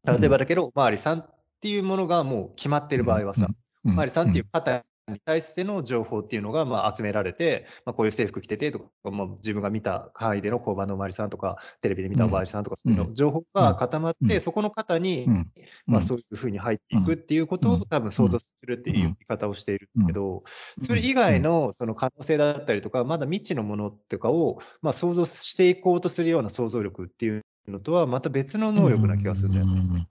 [0.05, 3.49] 例えばだけど、おまわりさんっていうものがもう決まってる場合はさ、
[3.85, 15.51] おまわりさんっていう方に対しての情報っていうのがまあ集められて、まあ、こういう制服着ててとか、まあ、自分が見た範囲での交番のおまわりさんとか、テレビで見たおまわりさんとか、そういうの情報が固まって、うんそこの方に、うん
[15.87, 20.45] まあ、そういうふうに入っていくっていうことを多分想像するっていう言い方をしているけど、
[20.81, 30.09] それ以外のその可能性だったりとか、まだ未知のものとかを、まあ、想像していこうとするような想像力っていうのとはまた別の能力な気がするんだよね。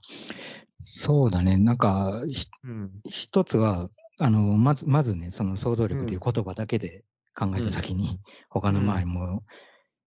[0.80, 1.58] うんそうだね。
[1.58, 3.04] なんか、ひうん。
[3.10, 3.90] 一つは、
[4.20, 7.04] あの、まず、まずね、その想像力っていう言葉だけで
[7.36, 8.86] 考えた先に、 他のうん。
[8.86, 9.42] まあもう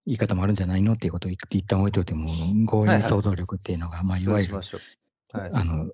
[0.06, 0.92] 言い方もあるんじゃないの？
[0.94, 2.28] っていうことを一一旦置いといても、
[2.66, 5.38] 強引に想像力っていうのが、まあいわゆるそうしましょう。
[5.38, 5.52] はい。
[5.52, 5.90] あの、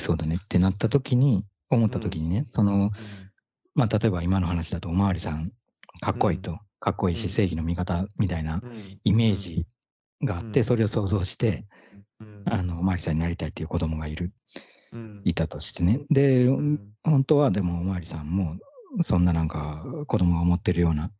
[0.00, 3.30] そうだねってなった時に、思った時にね、その、うん。
[3.74, 5.52] まあ例えば今の話だとおまわりさん、
[6.00, 7.30] かっこいいと、かっこいいしうん。
[7.30, 9.00] 正義の味方みたいなうん。
[9.04, 9.66] イメージ
[10.24, 10.64] があって、うん。
[10.64, 12.05] それを想像して、うん
[12.46, 14.32] あの、おまわりさんになりたいっていう子供がいる、
[14.92, 15.22] うん。
[15.24, 16.00] いたとしてね。
[16.10, 16.80] で、うん。
[17.02, 18.56] 本当はでもおまわりさんも、
[19.02, 21.10] そんななんか子供が思ってるような、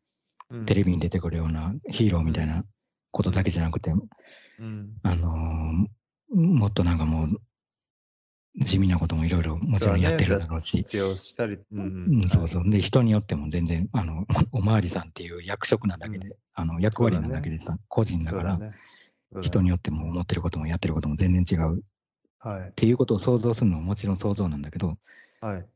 [0.51, 0.67] うん。
[0.67, 2.65] テレビに出てくるようなヒーローみたいな
[3.11, 3.93] ことだけじゃなくて、
[4.59, 4.95] うん。
[5.03, 5.87] あのー
[6.35, 7.41] もっとなんかもう、
[8.65, 11.59] 地味なこともいろいろもちろんやってるだろうし、必要したり。
[11.73, 12.05] うん。
[12.09, 12.71] うん、そうそう。
[12.71, 18.59] で、人によっても全然、あの、おまわりさんっていう役職なだけで、うあの、役割なだけでさ、個人だから、
[19.43, 21.79] 人によっても思ってることもやってることも全然違う。
[21.79, 21.83] っ
[22.39, 22.73] はい。
[22.77, 24.99] ていうことを想像するのももちろん想像なんだけど、
[25.41, 25.67] はい。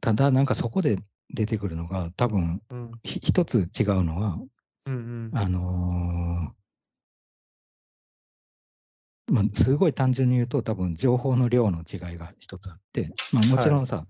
[0.00, 0.98] ただなんかそこで
[1.30, 2.92] 出てくるのが多分うん。
[3.02, 4.38] ひ一つ違うのは、
[4.86, 5.30] うんうん。
[5.34, 14.06] あのーまあ、すごい単純に言うと多分情報の量の違いが一つあって、まあ、もちろんさ、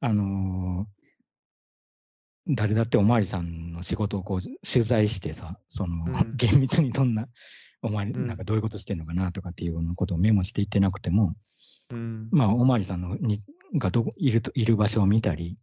[0.00, 0.97] あのー
[2.48, 6.36] 誰だっておまわりさんの仕事をこう取材してさ、その、うん。
[6.36, 7.28] 厳密にどんな、
[7.82, 8.26] おまわり、うん。
[8.26, 11.34] なんかどういうことしてんのかなとかっていうようなことをメモしていってなくても、
[11.90, 12.28] うん。
[12.30, 13.42] まあ、おまわりさんのに
[13.74, 15.56] がどこいるといる場所を見たり、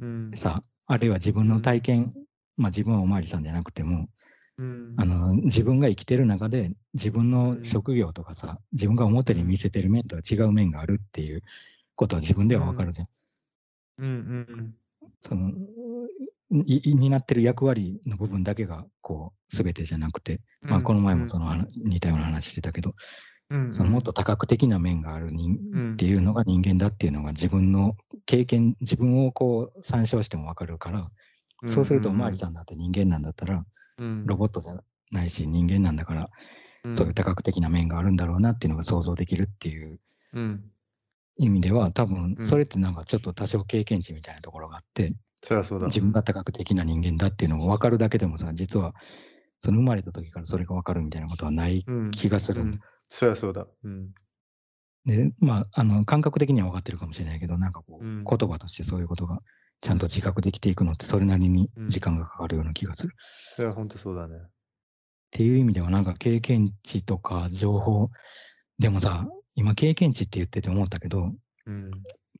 [0.00, 0.30] うん。
[0.34, 2.14] さ、あるいは自分の体験、
[2.56, 4.08] まあ自分はおまわりさんじゃなくても、
[4.56, 4.94] うん。
[4.98, 11.42] あの自分が生きてる中で自分の職業とかさ、自分が表に見せてる面とは違う面があるっていう
[11.96, 13.08] ことは自分ではわかるじゃん。
[13.98, 14.74] うんうん
[15.20, 15.52] その
[16.52, 22.94] いい担ってる役割の部分だけがこう全てじゃなくて、まあ、この前もその話似たような話してたけど、
[23.50, 23.74] うん。
[23.74, 25.92] そのもっと多角的な面がある人うん。
[25.92, 27.94] っていうのが人間だっていうのが自分の
[28.26, 31.10] 経験自分をこう参照してもわかるから、
[31.66, 34.26] そうするとおまわりさんだって人間なんだったらん。
[34.26, 34.80] ロボットじゃ
[35.12, 36.22] ないし人間なんだから
[36.88, 36.94] ん。
[36.94, 40.00] そういう多角的な面があるんだろうなっていうのが想像できるっていう
[40.32, 40.64] うん
[41.36, 45.86] 意味では多分うんそれってなんかちょっと多少経験値みたいなところがあって、そりゃそうだ。
[45.86, 48.94] 自分が多角的な人間だっていうのが分かるだけでもさ実は
[49.60, 53.66] その生まれた時からそれが分かるみたいなことはないうん気がするんだうんそりゃそうだ。
[53.84, 54.10] うん
[55.06, 59.40] でまああの感覚的には分かってるかもしれないけどなんかこう、うん言葉としてそういうことが
[59.80, 63.14] ちゃんと自覚できていくのってそれなりに時間がかかるような気がする。
[63.50, 64.36] それは本当そうだね。
[64.36, 64.40] っ
[65.30, 68.10] ていう意味ではなんか経験値とか情報
[68.78, 71.32] でもさ今経験値って言ってて思ったけど
[71.66, 71.90] うん。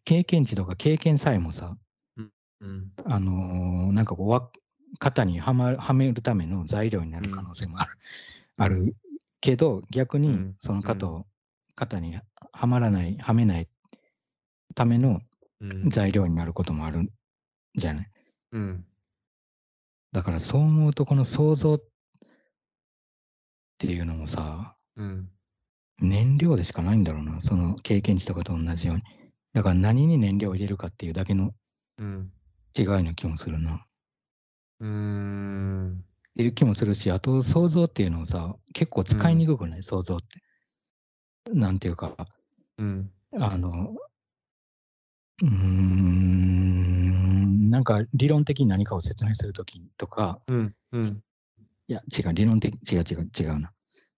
[0.04, 1.76] 経験値とか経験さえもさ
[2.16, 2.22] う
[2.66, 4.50] んあのーなんかこうわ
[4.98, 7.90] 型にはまはめるための材料になる可能性もある,、
[8.56, 8.96] ある
[9.40, 10.56] けど逆にうん。
[10.60, 11.26] その型を、
[11.76, 12.18] 型に
[12.52, 13.68] はまらないはめない
[14.74, 15.20] ための
[15.60, 15.84] うん。
[15.90, 17.12] 材料になることもある
[17.76, 18.10] じゃない？
[18.52, 18.84] うん。
[20.12, 21.82] だからそう思うとこの想像っ
[23.78, 25.30] ていうのもさうん
[26.00, 27.40] 燃料でしかないんだろうな。
[27.40, 29.02] その経験値とかと同じように。
[29.52, 31.52] だから何に燃料を入れるかっていうだけの
[31.98, 32.32] うん。
[32.76, 33.74] 違いの気もするな。
[33.74, 33.78] っ
[34.80, 36.04] うーん。
[36.36, 40.26] ていう気もするしあと想像っていうのをさ結構使いにくくない、想像って。
[41.52, 42.16] なんていうか。
[42.78, 43.10] うん。
[43.38, 43.94] あの
[45.42, 47.70] うーん。
[47.70, 50.40] なんか理論的に何かを説明するときとか。
[50.48, 50.74] うん。
[50.92, 51.22] うん。
[51.88, 52.32] いや違う。
[52.32, 53.72] 理論的違う違う違うな。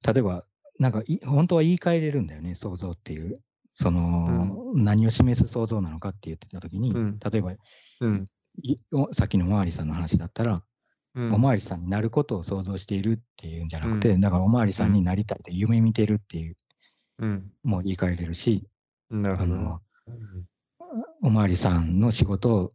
[0.06, 0.44] 例えば
[0.82, 3.40] なんかい本当は言い換えれるんだよね想像っていう。
[3.74, 7.18] その、何を示す想像なのかって言ってたときに、うん。
[7.18, 7.54] 例えば
[8.00, 8.26] うん。
[9.14, 10.62] さっきのおまわりさんの話だったら、
[11.14, 11.32] うん。
[11.32, 14.20] おまわりさんになることを想像しているっていうんじゃなくて、うん。
[14.20, 16.56] だからおまわりさんになりたいと夢見てるっていう、
[17.20, 17.52] うん。
[17.62, 18.66] もう言い換えれるし、
[19.10, 19.62] るほどね。
[19.62, 19.80] の
[21.22, 22.70] おまわりさんの仕事を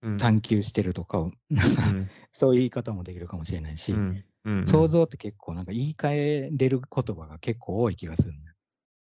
[0.00, 0.16] うん。
[0.16, 2.08] 探求してるとかを、うん。
[2.30, 8.54] そういう言い方もできるかもしれないし、うんうん想像って結構なんか言い換えれる言葉が結構多い気がするんだよ。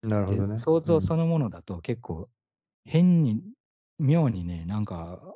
[0.03, 0.57] でなるほどね。
[0.57, 2.29] 想像そのものだと結構
[2.85, 3.41] 変に
[3.99, 5.35] 妙にねなんか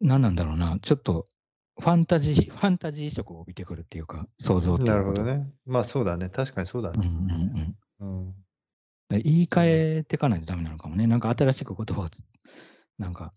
[0.00, 0.78] 何なんだろうな。
[0.80, 1.26] ちょっと
[1.78, 5.52] ファンタジー ファンタジー色を帯びてくるっていうか想像ってなるほどね。
[5.64, 6.28] まあそうだね。
[6.28, 8.24] 確かにそうだうんうねんうん。
[8.24, 8.34] うん。
[9.08, 11.06] で言い換えていかないとダメなのかもね。
[11.06, 12.08] なんか新しく言葉を
[12.98, 13.32] なんか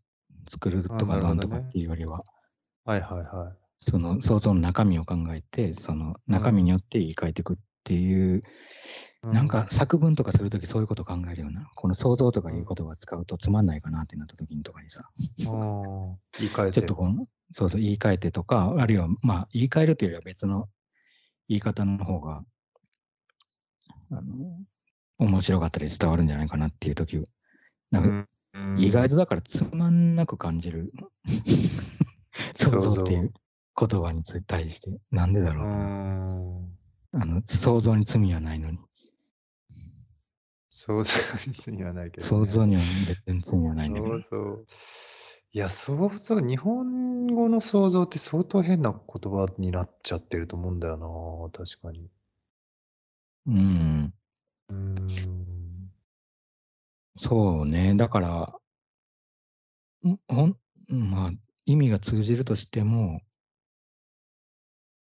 [0.49, 2.21] 作るとあかなんとかっていうよりは、
[2.85, 8.41] はいはいはいその想像の中身を考えてその中身によって言い換えていくっていう、
[9.23, 15.03] うなんか作文とかするときそういうこと考えるような、この想像とかいう言葉を使うとつまんないかなってなったときにとかにさ、
[16.39, 16.79] 言い換えて。
[16.79, 20.67] ちょっとこう、そうそう言い換えてとか、あるいはまあ言い換えるというよりは別の
[21.47, 22.43] 言い方の方が、
[24.11, 24.23] あの、
[25.19, 27.23] 面白かったり伝わるんじゃないかなっていうときを、
[27.91, 28.15] なんかうん。
[28.15, 28.25] うん
[28.77, 30.89] 意外とだからつまんなく感じる。
[32.55, 33.33] 想像っていう
[33.77, 34.89] 言葉に対して。
[35.11, 35.65] なんでだろう。
[37.17, 38.79] あの想像に罪はないのに。
[40.69, 41.11] 想像
[41.47, 44.21] に罪はないけど、ね、想像には全然罪はないんだけど。
[44.21, 44.65] 想像。
[45.53, 52.09] いや、想像、日本語の想像って相当変な言葉になっちゃってると思うんだよな、確かに。
[53.47, 54.13] うん。
[54.67, 55.07] うん。
[57.15, 57.95] そうね。
[57.95, 58.59] だから、
[60.05, 60.57] んほん
[60.89, 61.31] まあ、
[61.65, 63.21] 意味が通じるとしても、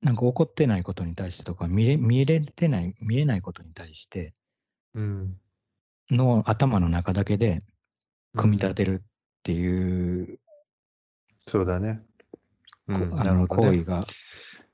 [0.05, 4.35] なんか起こってないことに対してとか、見れ見えれてない、見えないことに対して、
[4.94, 5.36] うん。
[6.10, 7.62] の頭の中だけで
[8.36, 9.06] 組み立てるっ
[9.43, 10.39] ていう
[11.47, 12.02] そうだね。
[12.86, 13.47] こうん、あの。
[13.47, 14.06] 行為が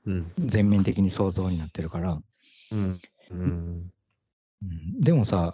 [0.05, 0.31] うん。
[0.37, 2.21] 全面的に想像になってるから、
[2.71, 2.99] うん。
[3.31, 3.91] うん。
[4.63, 5.53] うん、でもさ、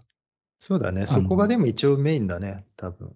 [0.59, 1.01] そうだね。
[1.01, 3.15] のそこがでも一応メインだね、多分。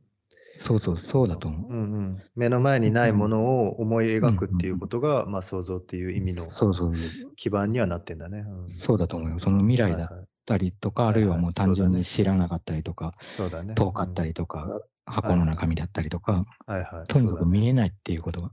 [0.55, 1.71] そうそう、そうだと思う。
[1.71, 2.17] うんうん。
[2.35, 6.93] 目の前にないものを思い描くっていうんうんうんうことが、まあ想像っていう意味のそうそう、
[7.35, 8.39] 基盤にはなってんだね。
[8.39, 9.39] うん、そうだと思うよ。
[9.39, 13.75] その未来だっはいはいたりとか、あるいはもう単純に知らなかったりとか、そうだね。
[13.75, 16.73] 遠かったりとか、箱の中身だったりとか、うん。
[16.73, 17.07] はいはい。
[17.07, 18.51] とにかく見えないっていうことが、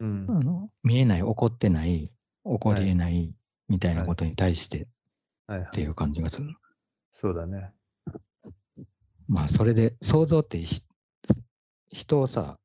[0.00, 0.32] うんあ。
[0.32, 2.12] の見えない、起こってない、
[2.44, 3.34] 起こりえない
[3.68, 4.86] みたいなことに対して
[5.46, 6.54] はいはいっていう感じがする。
[7.10, 7.72] そうだね。
[9.26, 10.82] まあ、それで想像ってひ
[11.94, 12.58] 人をさ、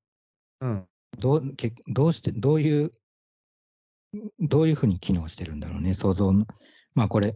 [0.59, 0.87] うん。
[1.19, 2.91] どうけどうして、どういう、
[4.39, 6.47] どういうふうに機能してるんだろうね、想像の。
[6.95, 7.35] まあこれ、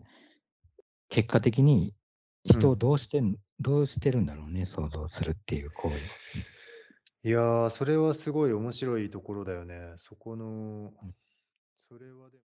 [1.09, 1.93] 結果的に
[2.43, 5.95] 人をどうしてん、どうしてるんだろうね、想像するっていう行為。
[7.25, 9.93] いやー、それはすごい面白いところだよね。
[9.97, 10.91] そこの、
[11.77, 12.43] それはでも